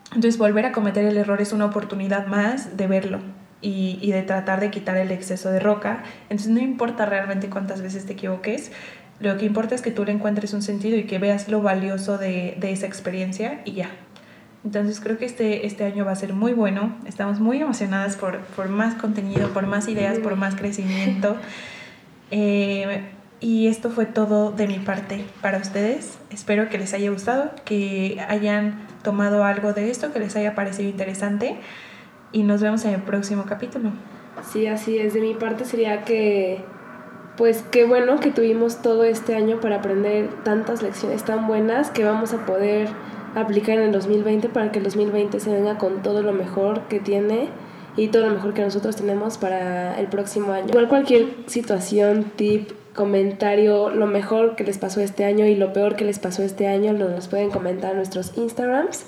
Entonces, 0.09 0.36
volver 0.36 0.66
a 0.66 0.72
cometer 0.72 1.07
el 1.07 1.16
error 1.16 1.41
es 1.41 1.55
una 1.55 1.64
oportunidad 1.64 2.26
más 2.26 2.76
de 2.76 2.86
verlo 2.86 3.39
y, 3.63 3.99
y, 4.01 4.13
de 4.13 4.23
tratar 4.23 4.61
de 4.61 4.71
quitar 4.71 4.97
el 4.97 5.11
exceso 5.11 5.51
de 5.51 5.61
roca. 5.61 6.03
Entonces 6.31 6.49
no 6.49 6.61
importa 6.61 7.07
realmente 7.07 7.51
cuántas 7.51 7.83
veces 7.83 8.07
te 8.07 8.15
equivoques, 8.15 8.73
lo 9.21 9.37
que 9.37 9.45
importa 9.45 9.75
es 9.75 9.83
que 9.83 9.91
tú 9.91 10.05
le 10.05 10.13
encuentres 10.13 10.55
un 10.55 10.63
sentido 10.63 10.97
y 10.97 11.05
que 11.05 11.19
veas 11.19 11.49
lo 11.49 11.61
valioso 11.61 12.17
de, 12.17 12.57
de 12.59 12.73
esa 12.73 12.87
experiencia 12.87 13.61
y 13.67 13.73
ya. 13.73 13.91
Entonces 14.65 14.99
creo 15.01 15.19
que 15.19 15.27
este, 15.27 15.67
este 15.67 15.85
año 15.85 16.07
va 16.07 16.13
a 16.13 16.17
ser 16.17 16.33
muy 16.33 16.55
bueno. 16.55 16.97
Estamos 17.07 17.39
muy 17.39 17.61
emocionadas 17.61 18.17
por, 18.17 18.41
por 18.41 18.69
más 18.71 18.95
contenido, 18.95 19.51
por 19.51 19.67
más 19.67 19.89
ideas, 19.89 20.19
por 20.19 20.37
más 20.37 20.57
crecimiento. 20.57 21.37
Eh, 22.33 23.09
y 23.41 23.67
esto 23.67 23.91
fue 23.91 24.07
todo 24.07 24.53
de 24.53 24.69
mi 24.69 24.79
parte 24.79 25.25
para 25.41 25.59
ustedes. 25.59 26.17
Espero 26.31 26.69
que 26.69 26.79
les 26.79 26.95
haya 26.95 27.11
gustado, 27.11 27.51
que 27.65 28.25
hayan 28.29 28.87
tomado 29.03 29.43
algo 29.43 29.73
de 29.73 29.91
esto, 29.91 30.13
que 30.13 30.21
les 30.21 30.37
haya 30.37 30.55
parecido 30.55 30.89
interesante 30.89 31.57
y 32.33 32.43
nos 32.43 32.61
vemos 32.61 32.85
en 32.85 32.95
el 32.95 33.03
próximo 33.03 33.45
capítulo. 33.47 33.91
Sí, 34.53 34.66
así 34.66 34.99
es. 34.99 35.14
De 35.14 35.20
mi 35.20 35.35
parte 35.35 35.64
sería 35.64 36.05
que, 36.05 36.62
pues 37.37 37.64
qué 37.70 37.85
bueno 37.85 38.20
que 38.20 38.31
tuvimos 38.31 38.83
todo 38.83 39.05
este 39.05 39.35
año 39.35 39.61
para 39.61 39.76
aprender 39.76 40.28
tantas 40.45 40.83
lecciones 40.83 41.24
tan 41.24 41.47
buenas 41.47 41.91
que 41.91 42.05
vamos 42.05 42.33
a 42.33 42.47
poder 42.47 42.89
aplicar 43.35 43.78
en 43.78 43.85
el 43.85 43.93
2020 43.93 44.49
para 44.49 44.72
que 44.72 44.78
el 44.78 44.85
2020 44.85 45.41
se 45.41 45.53
venga 45.53 45.78
con 45.78 46.03
todo 46.03 46.22
lo 46.22 46.33
mejor 46.33 46.83
que 46.89 47.01
tiene 47.01 47.49
y 47.97 48.09
todo 48.09 48.26
lo 48.26 48.35
mejor 48.35 48.55
que 48.55 48.62
nosotros 48.62 48.97
tenemos 48.97 49.39
para 49.39 49.99
el 50.01 50.07
próximo 50.07 50.53
año. 50.53 50.68
Igual 50.68 50.89
cualquier 50.89 51.35
situación, 51.47 52.33
tip, 52.37 52.70
comentario, 52.95 53.91
lo 53.91 54.07
mejor 54.07 54.57
que 54.57 54.64
les 54.64 54.78
pasó 54.78 55.01
este 55.01 55.24
año 55.24 55.47
y 55.47 55.55
lo 55.55 55.72
peor 55.72 55.97
que 55.97 56.05
les 56.05 56.18
pasó 56.18 56.43
este 56.43 56.66
año, 56.66 56.93
nos 56.93 57.28
pueden 57.28 57.51
comentar 57.51 57.93
en 57.93 57.99
nuestros 57.99 58.37
Instagrams. 58.37 59.07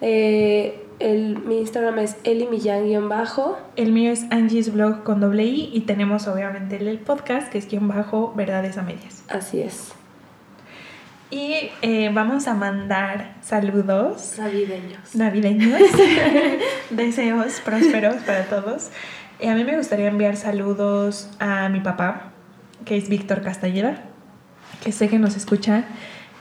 Eh, 0.00 0.83
el, 0.98 1.38
mi 1.38 1.58
Instagram 1.58 1.98
es 1.98 2.16
elimillan-bajo. 2.24 3.58
El 3.76 3.92
mío 3.92 4.12
es 4.12 4.24
Angie's 4.30 4.72
Blog 4.72 5.02
con 5.02 5.20
doble 5.20 5.44
I 5.44 5.70
y 5.72 5.80
tenemos 5.80 6.26
obviamente 6.28 6.76
el 6.76 6.98
podcast 6.98 7.50
que 7.50 7.58
es 7.58 7.68
guion 7.68 7.88
bajo 7.88 8.32
verdades 8.34 8.78
a 8.78 8.82
medias. 8.82 9.24
Así 9.28 9.60
es. 9.60 9.92
Y 11.30 11.70
eh, 11.82 12.10
vamos 12.12 12.46
a 12.46 12.54
mandar 12.54 13.34
saludos. 13.42 14.34
Navideños. 14.38 15.14
Navideños. 15.14 15.80
Deseos 16.90 17.60
prósperos 17.64 18.16
para 18.22 18.44
todos. 18.44 18.90
Y 19.40 19.48
a 19.48 19.54
mí 19.54 19.64
me 19.64 19.76
gustaría 19.76 20.06
enviar 20.08 20.36
saludos 20.36 21.28
a 21.40 21.68
mi 21.68 21.80
papá, 21.80 22.32
que 22.84 22.96
es 22.96 23.08
Víctor 23.08 23.42
Castañeda, 23.42 24.04
que 24.84 24.92
sé 24.92 25.08
que 25.08 25.18
nos 25.18 25.36
escucha 25.36 25.84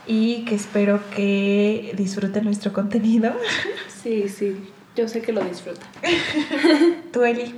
y 0.05 0.45
que 0.45 0.55
espero 0.55 0.99
que 1.15 1.93
disfruten 1.97 2.43
nuestro 2.43 2.71
contenido. 2.71 3.33
Sí, 4.03 4.27
sí, 4.27 4.69
yo 4.97 5.07
sé 5.07 5.21
que 5.21 5.31
lo 5.31 5.41
disfruta. 5.41 5.85
¿Tú, 7.13 7.23
Eli? 7.23 7.55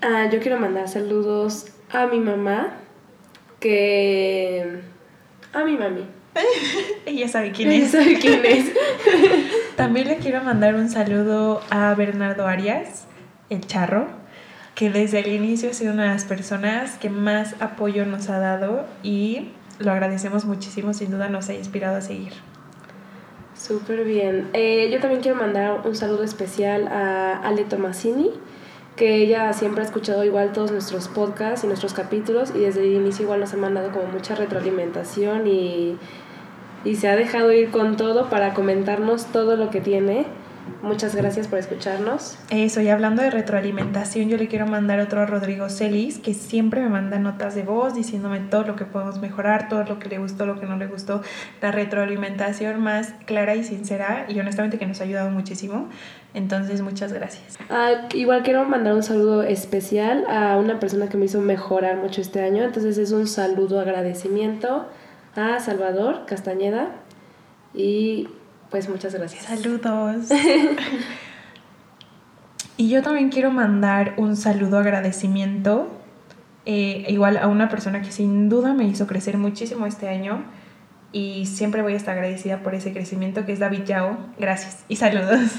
Ah, 0.00 0.28
yo 0.32 0.38
quiero 0.38 0.60
mandar 0.60 0.88
saludos 0.88 1.66
a 1.90 2.06
mi 2.06 2.20
mamá, 2.20 2.74
que... 3.58 4.80
a 5.52 5.64
mi 5.64 5.76
mami. 5.76 6.06
Ella 7.06 7.26
sabe 7.26 7.50
quién 7.50 7.72
es. 7.72 7.92
Ella 7.92 8.04
sabe 8.04 8.18
quién 8.18 8.44
es. 8.44 8.72
También 9.76 10.06
le 10.06 10.18
quiero 10.18 10.42
mandar 10.44 10.76
un 10.76 10.88
saludo 10.88 11.60
a 11.70 11.92
Bernardo 11.94 12.46
Arias, 12.46 13.06
el 13.50 13.66
charro, 13.66 14.06
que 14.76 14.88
desde 14.88 15.18
el 15.18 15.32
inicio 15.32 15.70
ha 15.70 15.74
sido 15.74 15.92
una 15.92 16.04
de 16.04 16.10
las 16.10 16.24
personas 16.24 16.96
que 16.98 17.10
más 17.10 17.56
apoyo 17.60 18.06
nos 18.06 18.30
ha 18.30 18.38
dado 18.38 18.86
y 19.02 19.48
lo 19.80 19.90
agradecemos 19.90 20.44
muchísimo, 20.44 20.94
sin 20.94 21.10
duda 21.10 21.28
nos 21.28 21.48
ha 21.48 21.54
inspirado 21.54 21.96
a 21.96 22.00
seguir. 22.00 22.32
Súper 23.72 24.04
bien. 24.04 24.50
Eh, 24.52 24.90
yo 24.92 25.00
también 25.00 25.22
quiero 25.22 25.38
mandar 25.38 25.80
un 25.86 25.96
saludo 25.96 26.24
especial 26.24 26.88
a 26.88 27.38
Ale 27.38 27.64
Tomasini, 27.64 28.30
que 28.96 29.16
ella 29.16 29.50
siempre 29.54 29.80
ha 29.80 29.86
escuchado 29.86 30.24
igual 30.24 30.52
todos 30.52 30.70
nuestros 30.70 31.08
podcasts 31.08 31.64
y 31.64 31.68
nuestros 31.68 31.94
capítulos 31.94 32.52
y 32.54 32.58
desde 32.58 32.82
el 32.82 32.92
inicio 32.92 33.22
igual 33.22 33.40
nos 33.40 33.54
ha 33.54 33.56
mandado 33.56 33.90
como 33.90 34.08
mucha 34.08 34.34
retroalimentación 34.34 35.46
y, 35.46 35.96
y 36.84 36.96
se 36.96 37.08
ha 37.08 37.16
dejado 37.16 37.50
ir 37.50 37.70
con 37.70 37.96
todo 37.96 38.28
para 38.28 38.52
comentarnos 38.52 39.24
todo 39.32 39.56
lo 39.56 39.70
que 39.70 39.80
tiene. 39.80 40.26
Muchas 40.82 41.14
gracias 41.14 41.46
por 41.46 41.58
escucharnos. 41.58 42.36
Eso, 42.50 42.80
y 42.80 42.88
hablando 42.88 43.22
de 43.22 43.30
retroalimentación, 43.30 44.28
yo 44.28 44.36
le 44.36 44.48
quiero 44.48 44.66
mandar 44.66 44.98
otro 45.00 45.20
a 45.20 45.26
Rodrigo 45.26 45.68
Celis, 45.68 46.18
que 46.18 46.34
siempre 46.34 46.80
me 46.80 46.88
manda 46.88 47.18
notas 47.18 47.54
de 47.54 47.62
voz 47.62 47.94
diciéndome 47.94 48.40
todo 48.40 48.64
lo 48.64 48.76
que 48.76 48.84
podemos 48.84 49.20
mejorar, 49.20 49.68
todo 49.68 49.84
lo 49.84 49.98
que 49.98 50.08
le 50.08 50.18
gustó, 50.18 50.44
lo 50.44 50.58
que 50.58 50.66
no 50.66 50.76
le 50.76 50.88
gustó, 50.88 51.22
la 51.60 51.70
retroalimentación 51.70 52.80
más 52.80 53.14
clara 53.26 53.54
y 53.54 53.62
sincera, 53.62 54.26
y 54.28 54.38
honestamente 54.40 54.78
que 54.78 54.86
nos 54.86 55.00
ha 55.00 55.04
ayudado 55.04 55.30
muchísimo. 55.30 55.88
Entonces, 56.34 56.80
muchas 56.80 57.12
gracias. 57.12 57.58
Ah, 57.70 58.08
igual 58.14 58.42
quiero 58.42 58.64
mandar 58.64 58.94
un 58.94 59.02
saludo 59.02 59.42
especial 59.42 60.24
a 60.28 60.56
una 60.56 60.80
persona 60.80 61.08
que 61.08 61.16
me 61.16 61.26
hizo 61.26 61.40
mejorar 61.40 61.96
mucho 61.96 62.20
este 62.20 62.42
año. 62.42 62.64
Entonces, 62.64 62.98
es 62.98 63.12
un 63.12 63.26
saludo 63.26 63.80
agradecimiento 63.80 64.86
a 65.36 65.60
Salvador 65.60 66.26
Castañeda 66.26 66.88
y 67.74 68.28
pues 68.72 68.88
muchas 68.88 69.14
gracias. 69.14 69.44
Saludos. 69.44 70.28
y 72.76 72.88
yo 72.88 73.02
también 73.02 73.28
quiero 73.28 73.52
mandar 73.52 74.14
un 74.16 74.34
saludo 74.34 74.78
agradecimiento, 74.78 75.88
eh, 76.64 77.04
igual 77.08 77.36
a 77.36 77.46
una 77.46 77.68
persona 77.68 78.02
que 78.02 78.10
sin 78.10 78.48
duda 78.48 78.72
me 78.72 78.84
hizo 78.84 79.06
crecer 79.06 79.36
muchísimo 79.36 79.86
este 79.86 80.08
año 80.08 80.42
y 81.12 81.46
siempre 81.46 81.82
voy 81.82 81.92
a 81.92 81.96
estar 81.96 82.14
agradecida 82.14 82.62
por 82.62 82.74
ese 82.74 82.92
crecimiento, 82.92 83.44
que 83.44 83.52
es 83.52 83.58
David 83.58 83.84
Yao. 83.84 84.16
Gracias 84.38 84.84
y 84.88 84.96
saludos. 84.96 85.50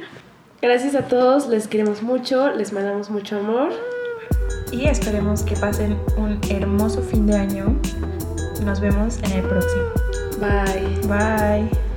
Gracias 0.62 0.94
a 0.94 1.02
todos, 1.02 1.48
les 1.48 1.68
queremos 1.68 2.02
mucho, 2.02 2.50
les 2.50 2.72
mandamos 2.72 3.10
mucho 3.10 3.38
amor. 3.38 3.68
Y 4.72 4.86
esperemos 4.86 5.42
que 5.42 5.54
pasen 5.56 5.98
un 6.16 6.40
hermoso 6.48 7.02
fin 7.02 7.26
de 7.26 7.36
año. 7.36 7.78
Nos 8.64 8.80
vemos 8.80 9.18
en 9.18 9.32
el 9.32 9.42
próximo. 9.42 9.84
Bye. 10.40 11.06
Bye. 11.06 11.93